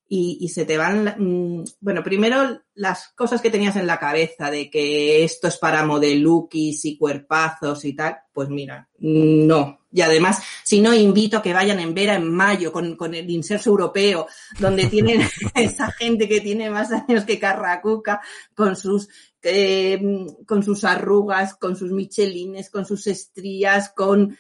y, 0.07 0.49
se 0.49 0.65
te 0.65 0.77
van, 0.77 1.15
mm, 1.19 1.65
bueno, 1.81 2.03
primero 2.05 2.61
las 2.75 3.09
cosas 3.17 3.41
que 3.41 3.51
tenías 3.51 3.77
en 3.77 3.87
la 3.87 3.99
cabeza 3.99 4.51
de 4.51 4.71
que 4.71 5.25
esto 5.25 5.49
es 5.49 5.57
para 5.59 5.85
modelukis 5.87 6.85
y 6.85 6.99
cuerpazos 6.99 7.85
y 7.85 7.95
tal, 7.95 8.19
pues 8.33 8.49
mira, 8.49 8.89
no. 8.99 9.84
Y 9.95 10.01
además, 10.01 10.43
si 10.65 10.81
no, 10.81 10.93
invito 10.93 11.37
a 11.37 11.43
que 11.43 11.53
vayan 11.53 11.79
en 11.79 11.95
Vera 11.95 12.17
en 12.17 12.29
mayo 12.29 12.73
con, 12.73 12.97
con 12.97 13.15
el 13.15 13.31
inserso 13.31 13.71
europeo, 13.71 14.27
donde 14.59 14.87
tienen 14.91 15.23
esa 15.55 15.93
gente 15.93 16.29
que 16.29 16.41
tiene 16.41 16.69
más 16.69 16.91
años 16.91 17.25
que 17.25 17.39
Carracuca, 17.39 18.21
con 18.55 18.75
sus 18.75 19.09
eh, 19.43 20.01
con 20.47 20.65
sus 20.65 20.83
arrugas, 20.83 21.55
con 21.55 21.77
sus 21.77 21.93
michelines, 21.93 22.71
con 22.71 22.85
sus 22.85 23.07
estrías, 23.07 23.91
con... 23.91 24.37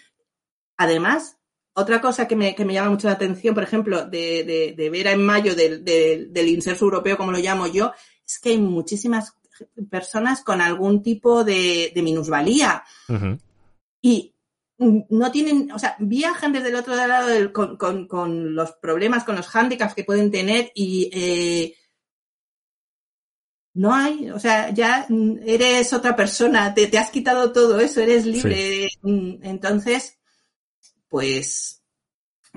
Además, 0.76 1.36
otra 1.74 2.00
cosa 2.00 2.26
que 2.26 2.34
me, 2.34 2.56
que 2.56 2.64
me 2.64 2.74
llama 2.74 2.90
mucho 2.90 3.06
la 3.06 3.14
atención, 3.14 3.54
por 3.54 3.62
ejemplo, 3.62 4.06
de, 4.06 4.42
de, 4.42 4.74
de 4.76 4.90
ver 4.90 5.06
en 5.06 5.24
mayo 5.24 5.54
del, 5.54 5.84
del 5.84 6.48
inserso 6.48 6.86
europeo, 6.86 7.16
como 7.16 7.30
lo 7.30 7.38
llamo 7.38 7.68
yo, 7.68 7.92
es 8.26 8.40
que 8.40 8.50
hay 8.50 8.58
muchísimas 8.58 9.36
personas 9.88 10.42
con 10.42 10.60
algún 10.60 11.00
tipo 11.00 11.44
de, 11.44 11.92
de 11.94 12.02
minusvalía. 12.02 12.82
Y 14.02 14.33
no 15.08 15.30
tienen, 15.30 15.70
o 15.72 15.78
sea, 15.78 15.96
viajan 15.98 16.52
desde 16.52 16.68
el 16.68 16.76
otro 16.76 16.94
lado 16.94 17.28
del, 17.28 17.52
con, 17.52 17.76
con, 17.76 18.06
con, 18.06 18.54
los 18.54 18.72
problemas, 18.72 19.24
con 19.24 19.36
los 19.36 19.48
hándicaps 19.48 19.94
que 19.94 20.04
pueden 20.04 20.30
tener 20.30 20.70
y 20.74 21.10
eh, 21.12 21.76
no 23.74 23.92
hay, 23.92 24.30
o 24.30 24.38
sea, 24.38 24.70
ya 24.70 25.06
eres 25.44 25.92
otra 25.92 26.14
persona, 26.14 26.72
te, 26.74 26.86
te 26.86 26.98
has 26.98 27.10
quitado 27.10 27.52
todo 27.52 27.80
eso, 27.80 28.00
eres 28.00 28.24
libre. 28.24 28.88
Entonces, 29.02 30.18
pues 31.08 31.82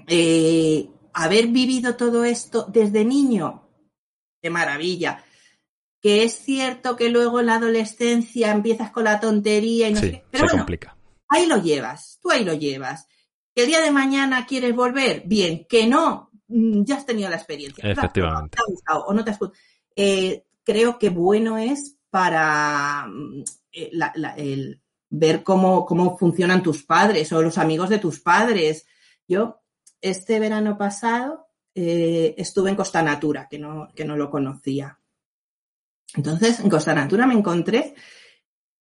eh, 0.08 0.90
haber 1.14 1.48
vivido 1.48 1.96
todo 1.96 2.24
esto 2.24 2.68
desde 2.72 3.04
niño, 3.04 3.68
qué 4.42 4.50
maravilla. 4.50 5.24
Que 6.00 6.24
es 6.24 6.34
cierto 6.34 6.96
que 6.96 7.10
luego 7.10 7.40
en 7.40 7.48
la 7.48 7.56
adolescencia 7.56 8.52
empiezas 8.52 8.92
con 8.92 9.06
la 9.06 9.20
tontería 9.20 9.90
y 9.90 9.94
no 9.94 10.00
sé 10.00 10.24
Pero 10.30 10.46
bueno, 10.46 10.60
complica. 10.60 10.97
Ahí 11.30 11.46
lo 11.46 11.58
llevas, 11.58 12.20
tú 12.22 12.32
ahí 12.32 12.44
lo 12.44 12.54
llevas. 12.54 13.08
Que 13.54 13.64
el 13.64 13.68
día 13.68 13.82
de 13.82 13.92
mañana 13.92 14.46
quieres 14.46 14.76
volver, 14.76 15.24
bien, 15.26 15.66
que 15.68 15.88
no, 15.88 16.32
mm, 16.48 16.84
ya 16.84 16.96
has 16.96 17.06
tenido 17.06 17.30
la 17.30 17.38
experiencia. 17.38 17.90
Efectivamente. 17.90 18.58
o 19.06 19.14
no 19.14 19.24
te 19.24 19.32
has 19.32 19.40
eh, 19.96 20.46
creo 20.64 21.00
que 21.00 21.10
bueno 21.10 21.58
es 21.58 21.98
para 22.10 23.08
mm, 23.08 23.44
eh, 23.72 23.92
el, 24.38 24.82
ver 25.10 25.44
cómo, 25.44 25.86
cómo 25.86 26.18
funcionan 26.18 26.62
tus 26.64 26.84
padres 26.84 27.32
o 27.32 27.42
los 27.42 27.58
amigos 27.58 27.90
de 27.90 28.00
tus 28.00 28.20
padres. 28.20 28.86
Yo, 29.28 29.62
este 30.02 30.40
verano 30.40 30.78
pasado, 30.78 31.48
eh, 31.74 32.36
estuve 32.38 32.70
en 32.70 32.76
Costa 32.76 33.02
Natura, 33.02 33.48
que 33.50 33.60
no, 33.60 33.90
que 33.96 34.06
no 34.06 34.18
lo 34.18 34.30
conocía. 34.30 35.00
Entonces, 36.16 36.60
en 36.60 36.70
Costa 36.70 36.94
Natura 36.94 37.28
me 37.28 37.34
encontré, 37.34 37.96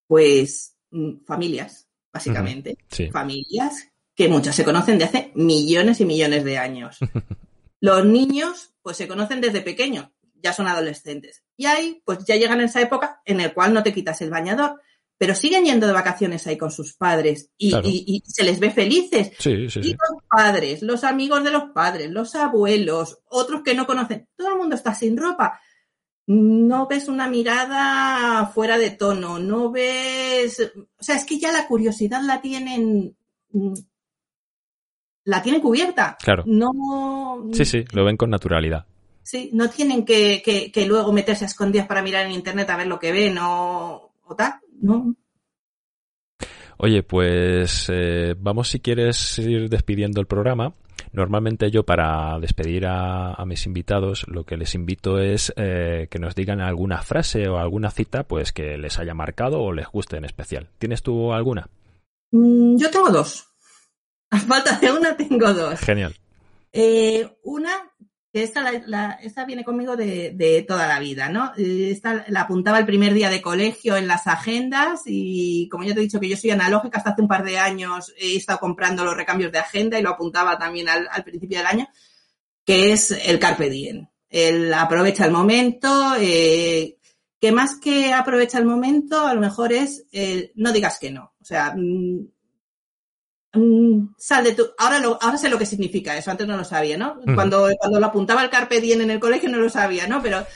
pues, 0.06 0.76
mm, 0.90 1.24
familias, 1.24 1.85
básicamente. 2.16 2.78
Familias 3.12 3.88
que 4.14 4.28
muchas 4.28 4.56
se 4.56 4.64
conocen 4.64 4.98
de 4.98 5.04
hace 5.04 5.32
millones 5.34 6.00
y 6.00 6.06
millones 6.06 6.44
de 6.44 6.58
años. 6.58 6.98
Los 7.80 8.04
niños, 8.06 8.74
pues, 8.82 8.96
se 8.96 9.06
conocen 9.06 9.40
desde 9.40 9.60
pequeños, 9.60 10.08
ya 10.42 10.52
son 10.52 10.66
adolescentes. 10.66 11.44
Y 11.56 11.66
ahí, 11.66 12.02
pues, 12.04 12.24
ya 12.24 12.36
llegan 12.36 12.60
en 12.60 12.66
esa 12.66 12.80
época 12.80 13.20
en 13.24 13.40
el 13.40 13.52
cual 13.52 13.74
no 13.74 13.82
te 13.82 13.92
quitas 13.92 14.20
el 14.22 14.30
bañador 14.30 14.80
pero 15.18 15.34
siguen 15.34 15.64
yendo 15.64 15.86
de 15.86 15.92
vacaciones 15.92 16.46
ahí 16.46 16.58
con 16.58 16.70
sus 16.70 16.94
padres 16.94 17.50
y, 17.56 18.22
se 18.26 18.44
les 18.44 18.60
ve 18.60 18.70
felices. 18.70 19.32
Sí, 19.38 19.68
sí, 19.70 19.80
y 19.82 19.90
los 19.92 20.22
padres, 20.28 20.82
los 20.82 21.04
amigos 21.04 21.42
de 21.42 21.50
los 21.50 21.70
padres, 21.70 22.10
los 22.10 22.34
abuelos, 22.34 23.20
otros 23.28 23.62
que 23.62 23.74
no 23.74 23.86
conocen, 23.86 24.28
todo 24.36 24.50
el 24.50 24.58
mundo 24.58 24.74
está 24.74 24.94
sin 24.94 25.16
ropa. 25.16 25.60
No 26.26 26.86
ves 26.88 27.08
una 27.08 27.28
mirada 27.28 28.46
fuera 28.46 28.78
de 28.78 28.90
tono, 28.90 29.38
no 29.38 29.70
ves, 29.70 30.72
o 30.98 31.02
sea, 31.02 31.14
es 31.14 31.24
que 31.24 31.38
ya 31.38 31.52
la 31.52 31.68
curiosidad 31.68 32.20
la 32.22 32.40
tienen, 32.40 33.16
la 35.24 35.42
tienen 35.42 35.60
cubierta. 35.60 36.16
Claro. 36.20 36.42
No. 36.46 37.48
Sí, 37.52 37.64
sí, 37.64 37.84
lo 37.92 38.04
ven 38.04 38.16
con 38.16 38.30
naturalidad. 38.30 38.86
Sí, 39.22 39.50
no 39.52 39.70
tienen 39.70 40.04
que, 40.04 40.42
que, 40.44 40.72
que 40.72 40.86
luego 40.86 41.12
meterse 41.12 41.44
a 41.44 41.48
escondidas 41.48 41.86
para 41.86 42.02
mirar 42.02 42.26
en 42.26 42.32
internet 42.32 42.70
a 42.70 42.76
ver 42.76 42.86
lo 42.88 42.98
que 42.98 43.12
ven 43.12 43.38
o, 43.38 44.12
o 44.24 44.36
tal 44.36 44.54
no. 44.80 45.14
Oye, 46.78 47.02
pues 47.02 47.86
eh, 47.90 48.34
vamos 48.38 48.68
si 48.68 48.80
quieres 48.80 49.38
ir 49.38 49.68
despidiendo 49.70 50.20
el 50.20 50.26
programa. 50.26 50.74
Normalmente 51.16 51.70
yo 51.70 51.82
para 51.84 52.38
despedir 52.40 52.84
a, 52.86 53.42
mis 53.46 53.64
invitados 53.64 54.26
lo 54.28 54.44
que 54.44 54.58
les 54.58 54.74
invito 54.74 55.18
es 55.18 55.50
eh, 55.56 56.08
que 56.10 56.18
nos 56.18 56.34
digan 56.34 56.60
alguna 56.60 57.00
frase 57.00 57.48
o 57.48 57.56
alguna 57.56 57.90
cita 57.90 58.24
pues 58.24 58.52
que 58.52 58.76
les 58.76 58.98
haya 58.98 59.14
marcado 59.14 59.62
o 59.62 59.72
les 59.72 59.86
guste 59.86 60.18
en 60.18 60.26
especial. 60.26 60.68
¿Tienes 60.78 61.02
tú 61.02 61.32
alguna? 61.32 61.70
Mm, 62.32 62.76
yo 62.76 62.90
tengo 62.90 63.08
dos. 63.08 63.48
A 64.30 64.38
falta 64.40 64.78
de 64.78 64.92
una 64.92 65.16
tengo 65.16 65.54
dos. 65.54 65.80
Genial. 65.80 66.14
Eh, 66.70 67.26
una 67.44 67.90
esta, 68.42 68.70
esta 69.22 69.44
viene 69.44 69.64
conmigo 69.64 69.96
de, 69.96 70.64
toda 70.66 70.86
la 70.86 70.98
vida, 71.00 71.28
¿no? 71.28 71.52
Esta 71.56 72.24
la 72.28 72.42
apuntaba 72.42 72.78
el 72.78 72.86
primer 72.86 73.14
día 73.14 73.30
de 73.30 73.42
colegio 73.42 73.96
en 73.96 74.06
las 74.06 74.26
agendas 74.26 75.02
y 75.06 75.68
como 75.68 75.84
ya 75.84 75.94
te 75.94 76.00
he 76.00 76.02
dicho 76.02 76.20
que 76.20 76.28
yo 76.28 76.36
soy 76.36 76.50
analógica, 76.50 76.98
hasta 76.98 77.10
hace 77.10 77.22
un 77.22 77.28
par 77.28 77.44
de 77.44 77.58
años 77.58 78.12
he 78.18 78.36
estado 78.36 78.58
comprando 78.58 79.04
los 79.04 79.16
recambios 79.16 79.52
de 79.52 79.58
agenda 79.58 79.98
y 79.98 80.02
lo 80.02 80.10
apuntaba 80.10 80.58
también 80.58 80.88
al, 80.88 81.24
principio 81.24 81.58
del 81.58 81.66
año, 81.66 81.88
que 82.64 82.92
es 82.92 83.10
el 83.10 83.38
carpe 83.38 83.70
diem. 83.70 84.06
El 84.28 84.72
aprovecha 84.74 85.24
el 85.24 85.32
momento, 85.32 86.14
eh, 86.18 86.98
que 87.40 87.52
más 87.52 87.76
que 87.76 88.12
aprovecha 88.12 88.58
el 88.58 88.64
momento, 88.64 89.26
a 89.26 89.34
lo 89.34 89.40
mejor 89.40 89.72
es 89.72 90.04
no 90.54 90.72
digas 90.72 90.98
que 90.98 91.10
no. 91.10 91.34
O 91.40 91.44
sea, 91.44 91.74
Mm, 91.76 92.26
sal 94.18 94.44
de 94.44 94.54
tu... 94.54 94.64
Ahora, 94.78 94.98
lo, 95.00 95.18
ahora 95.20 95.38
sé 95.38 95.48
lo 95.48 95.58
que 95.58 95.66
significa 95.66 96.16
eso, 96.16 96.30
antes 96.30 96.46
no 96.46 96.56
lo 96.56 96.64
sabía, 96.64 96.96
¿no? 96.96 97.20
Cuando, 97.34 97.68
cuando 97.78 98.00
lo 98.00 98.06
apuntaba 98.06 98.42
el 98.42 98.50
Carpe 98.50 98.80
Diem 98.80 99.00
en 99.00 99.10
el 99.10 99.20
colegio 99.20 99.48
no 99.48 99.58
lo 99.58 99.68
sabía, 99.68 100.06
¿no? 100.06 100.22
Pero 100.22 100.46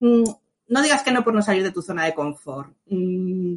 mm, 0.00 0.24
no 0.68 0.82
digas 0.82 1.02
que 1.02 1.12
no 1.12 1.24
por 1.24 1.34
no 1.34 1.42
salir 1.42 1.62
de 1.62 1.72
tu 1.72 1.82
zona 1.82 2.04
de 2.04 2.14
confort. 2.14 2.74
Mm, 2.86 3.56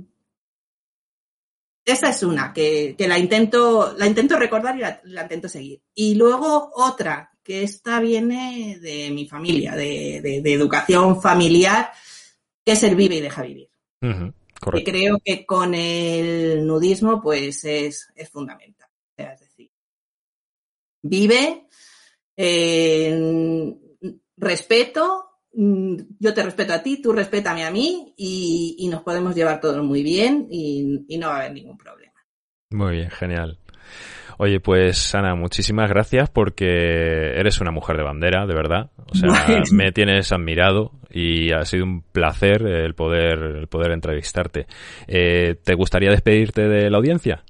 esa 1.87 2.09
es 2.09 2.21
una, 2.21 2.51
que, 2.51 2.95
que, 2.97 3.07
la, 3.07 3.17
intento, 3.17 3.95
la 3.97 4.05
intento 4.05 4.37
recordar 4.37 4.75
y 4.75 4.81
la, 4.81 5.21
intento 5.21 5.47
seguir. 5.47 5.81
Y 5.95 6.15
luego 6.15 6.69
otra, 6.75 7.31
que 7.41 7.63
esta 7.63 8.01
viene 8.01 8.77
de 8.81 9.09
mi 9.11 9.25
familia, 9.25 9.73
de, 9.73 10.19
de, 10.21 10.53
educación 10.53 11.21
familiar, 11.21 11.89
que 12.65 12.73
es 12.73 12.83
el 12.83 12.97
vive 12.97 13.15
y 13.15 13.21
deja 13.21 13.41
vivir. 13.41 13.69
Que 14.01 14.83
creo 14.83 15.17
que 15.23 15.45
con 15.45 15.73
el 15.73 16.67
nudismo, 16.67 17.21
pues 17.21 17.63
es, 17.63 18.09
es 18.13 18.29
fundamental. 18.29 18.76
Vive, 21.09 21.67
respeto, 24.37 25.25
mm, 25.53 25.95
yo 26.19 26.33
te 26.33 26.43
respeto 26.43 26.73
a 26.73 26.83
ti, 26.83 27.01
tú 27.01 27.11
respétame 27.11 27.65
a 27.65 27.71
mí 27.71 28.13
y, 28.17 28.87
nos 28.89 29.03
podemos 29.03 29.35
llevar 29.35 29.59
todos 29.59 29.83
muy 29.83 30.03
bien 30.03 30.47
y, 30.49 31.17
no 31.17 31.27
va 31.27 31.35
a 31.35 31.39
haber 31.39 31.53
ningún 31.53 31.77
problema. 31.77 32.13
Muy 32.69 32.97
bien, 32.97 33.09
genial. 33.09 33.59
Oye, 34.39 34.59
pues 34.59 35.15
Ana, 35.15 35.33
muchísimas 35.33 35.89
gracias 35.89 36.29
porque 36.29 37.33
eres 37.35 37.59
una 37.59 37.71
mujer 37.71 37.97
de 37.97 38.03
bandera, 38.03 38.45
de 38.45 38.53
verdad. 38.53 38.91
O 39.11 39.15
sea, 39.15 39.29
me 39.71 39.91
tienes 39.91 40.31
admirado 40.31 40.91
y 41.09 41.51
ha 41.53 41.65
sido 41.65 41.85
un 41.85 42.03
placer 42.03 42.61
el 42.61 42.93
poder, 42.93 43.39
el 43.39 43.67
poder 43.67 43.91
entrevistarte. 43.91 44.67
Eh, 45.07 45.55
¿Te 45.63 45.73
gustaría 45.73 46.11
despedirte 46.11 46.67
de 46.67 46.91
la 46.91 46.97
audiencia? 46.97 47.43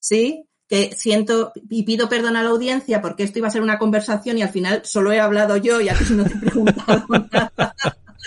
Sí, 0.00 0.48
que 0.74 0.90
siento 0.96 1.52
y 1.70 1.84
pido 1.84 2.08
perdón 2.08 2.34
a 2.34 2.42
la 2.42 2.48
audiencia 2.48 3.00
porque 3.00 3.22
esto 3.22 3.38
iba 3.38 3.46
a 3.46 3.52
ser 3.52 3.62
una 3.62 3.78
conversación 3.78 4.38
y 4.38 4.42
al 4.42 4.48
final 4.48 4.80
solo 4.82 5.12
he 5.12 5.20
hablado 5.20 5.56
yo 5.56 5.80
y 5.80 5.88
a 5.88 5.94
ti 5.94 6.04
no 6.10 6.24
te 6.24 6.34
he 6.34 6.40
preguntado 6.40 7.04
nada. 7.30 7.74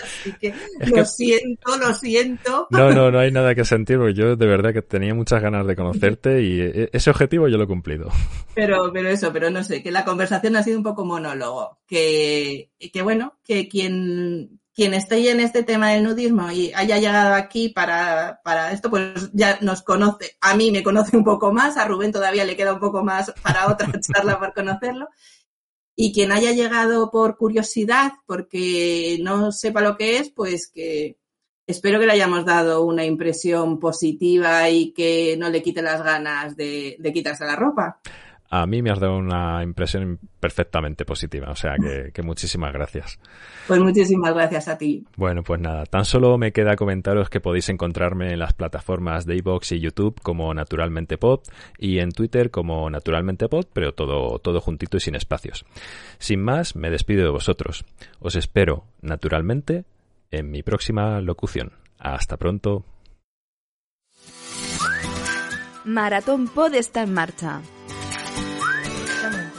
Así 0.02 0.32
que 0.40 0.54
lo 0.86 1.04
siento, 1.04 1.76
lo 1.76 1.92
siento. 1.92 2.68
No, 2.70 2.90
no, 2.90 3.10
no 3.10 3.18
hay 3.18 3.30
nada 3.32 3.54
que 3.54 3.66
sentir, 3.66 3.98
porque 3.98 4.14
yo 4.14 4.34
de 4.34 4.46
verdad 4.46 4.72
que 4.72 4.80
tenía 4.80 5.12
muchas 5.12 5.42
ganas 5.42 5.66
de 5.66 5.76
conocerte 5.76 6.42
y 6.42 6.60
e, 6.60 6.88
ese 6.90 7.10
objetivo 7.10 7.48
yo 7.48 7.58
lo 7.58 7.64
he 7.64 7.68
cumplido. 7.68 8.08
Pero, 8.54 8.90
pero 8.92 9.10
eso, 9.10 9.30
pero 9.30 9.50
no 9.50 9.62
sé, 9.62 9.82
que 9.82 9.90
la 9.90 10.06
conversación 10.06 10.56
ha 10.56 10.62
sido 10.62 10.78
un 10.78 10.84
poco 10.84 11.04
monólogo. 11.04 11.78
Que, 11.86 12.70
que 12.92 13.02
bueno, 13.02 13.34
que 13.44 13.68
quien, 13.68 14.57
quien 14.78 14.94
esté 14.94 15.28
en 15.28 15.40
este 15.40 15.64
tema 15.64 15.90
del 15.90 16.04
nudismo 16.04 16.52
y 16.52 16.72
haya 16.72 16.98
llegado 16.98 17.34
aquí 17.34 17.68
para, 17.68 18.40
para, 18.44 18.70
esto, 18.70 18.88
pues 18.88 19.28
ya 19.32 19.58
nos 19.60 19.82
conoce. 19.82 20.36
A 20.40 20.54
mí 20.54 20.70
me 20.70 20.84
conoce 20.84 21.16
un 21.16 21.24
poco 21.24 21.52
más, 21.52 21.76
a 21.76 21.84
Rubén 21.84 22.12
todavía 22.12 22.44
le 22.44 22.56
queda 22.56 22.74
un 22.74 22.78
poco 22.78 23.02
más 23.02 23.34
para 23.42 23.66
otra 23.66 23.90
charla 24.00 24.38
por 24.38 24.54
conocerlo. 24.54 25.08
Y 25.96 26.12
quien 26.12 26.30
haya 26.30 26.52
llegado 26.52 27.10
por 27.10 27.36
curiosidad, 27.36 28.12
porque 28.24 29.18
no 29.20 29.50
sepa 29.50 29.80
lo 29.80 29.96
que 29.96 30.18
es, 30.18 30.30
pues 30.30 30.70
que 30.72 31.18
espero 31.66 31.98
que 31.98 32.06
le 32.06 32.12
hayamos 32.12 32.44
dado 32.44 32.84
una 32.84 33.04
impresión 33.04 33.80
positiva 33.80 34.70
y 34.70 34.92
que 34.92 35.36
no 35.36 35.50
le 35.50 35.60
quite 35.60 35.82
las 35.82 36.04
ganas 36.04 36.56
de, 36.56 36.94
de 37.00 37.12
quitarse 37.12 37.44
la 37.44 37.56
ropa. 37.56 38.00
A 38.50 38.66
mí 38.66 38.80
me 38.80 38.90
has 38.90 38.98
dado 38.98 39.18
una 39.18 39.62
impresión 39.62 40.18
perfectamente 40.40 41.04
positiva. 41.04 41.50
O 41.50 41.56
sea 41.56 41.74
que, 42.12 42.22
muchísimas 42.22 42.72
gracias. 42.72 43.18
Pues 43.66 43.80
muchísimas 43.80 44.34
gracias 44.34 44.68
a 44.68 44.78
ti. 44.78 45.06
Bueno, 45.16 45.42
pues 45.42 45.60
nada, 45.60 45.84
tan 45.84 46.04
solo 46.04 46.38
me 46.38 46.52
queda 46.52 46.76
comentaros 46.76 47.28
que 47.28 47.40
podéis 47.40 47.68
encontrarme 47.68 48.32
en 48.32 48.38
las 48.38 48.54
plataformas 48.54 49.26
de 49.26 49.36
iVoox 49.36 49.72
y 49.72 49.80
YouTube 49.80 50.20
como 50.22 50.52
Naturalmente 50.54 51.18
Pod 51.18 51.40
y 51.78 51.98
en 51.98 52.10
Twitter 52.10 52.50
como 52.50 52.88
Naturalmente 52.88 53.48
Pod, 53.48 53.66
pero 53.72 53.92
todo, 53.92 54.38
todo 54.38 54.60
juntito 54.60 54.96
y 54.96 55.00
sin 55.00 55.14
espacios. 55.14 55.66
Sin 56.18 56.42
más, 56.42 56.74
me 56.74 56.90
despido 56.90 57.24
de 57.24 57.30
vosotros. 57.30 57.84
Os 58.18 58.34
espero, 58.34 58.84
naturalmente, 59.02 59.84
en 60.30 60.50
mi 60.50 60.62
próxima 60.62 61.20
locución. 61.20 61.72
Hasta 61.98 62.36
pronto. 62.36 62.84
Maratón 65.84 66.48
Pod 66.48 66.74
está 66.74 67.02
en 67.02 67.14
marcha. 67.14 67.62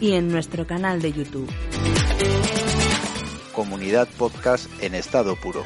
y 0.00 0.12
en 0.12 0.28
nuestro 0.28 0.66
canal 0.66 1.00
de 1.00 1.12
YouTube. 1.12 1.50
Comunidad 3.52 4.08
Podcast 4.18 4.68
en 4.82 4.94
estado 4.94 5.36
puro. 5.36 5.62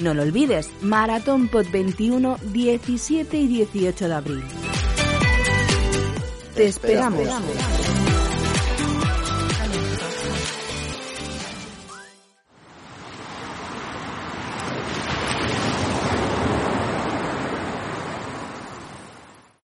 No 0.00 0.14
lo 0.14 0.22
olvides, 0.22 0.70
Maratón 0.80 1.48
Pod 1.48 1.66
21, 1.70 2.38
17 2.52 3.36
y 3.36 3.46
18 3.46 4.08
de 4.08 4.14
abril. 4.14 4.44
Te 6.54 6.66
esperamos. 6.66 7.28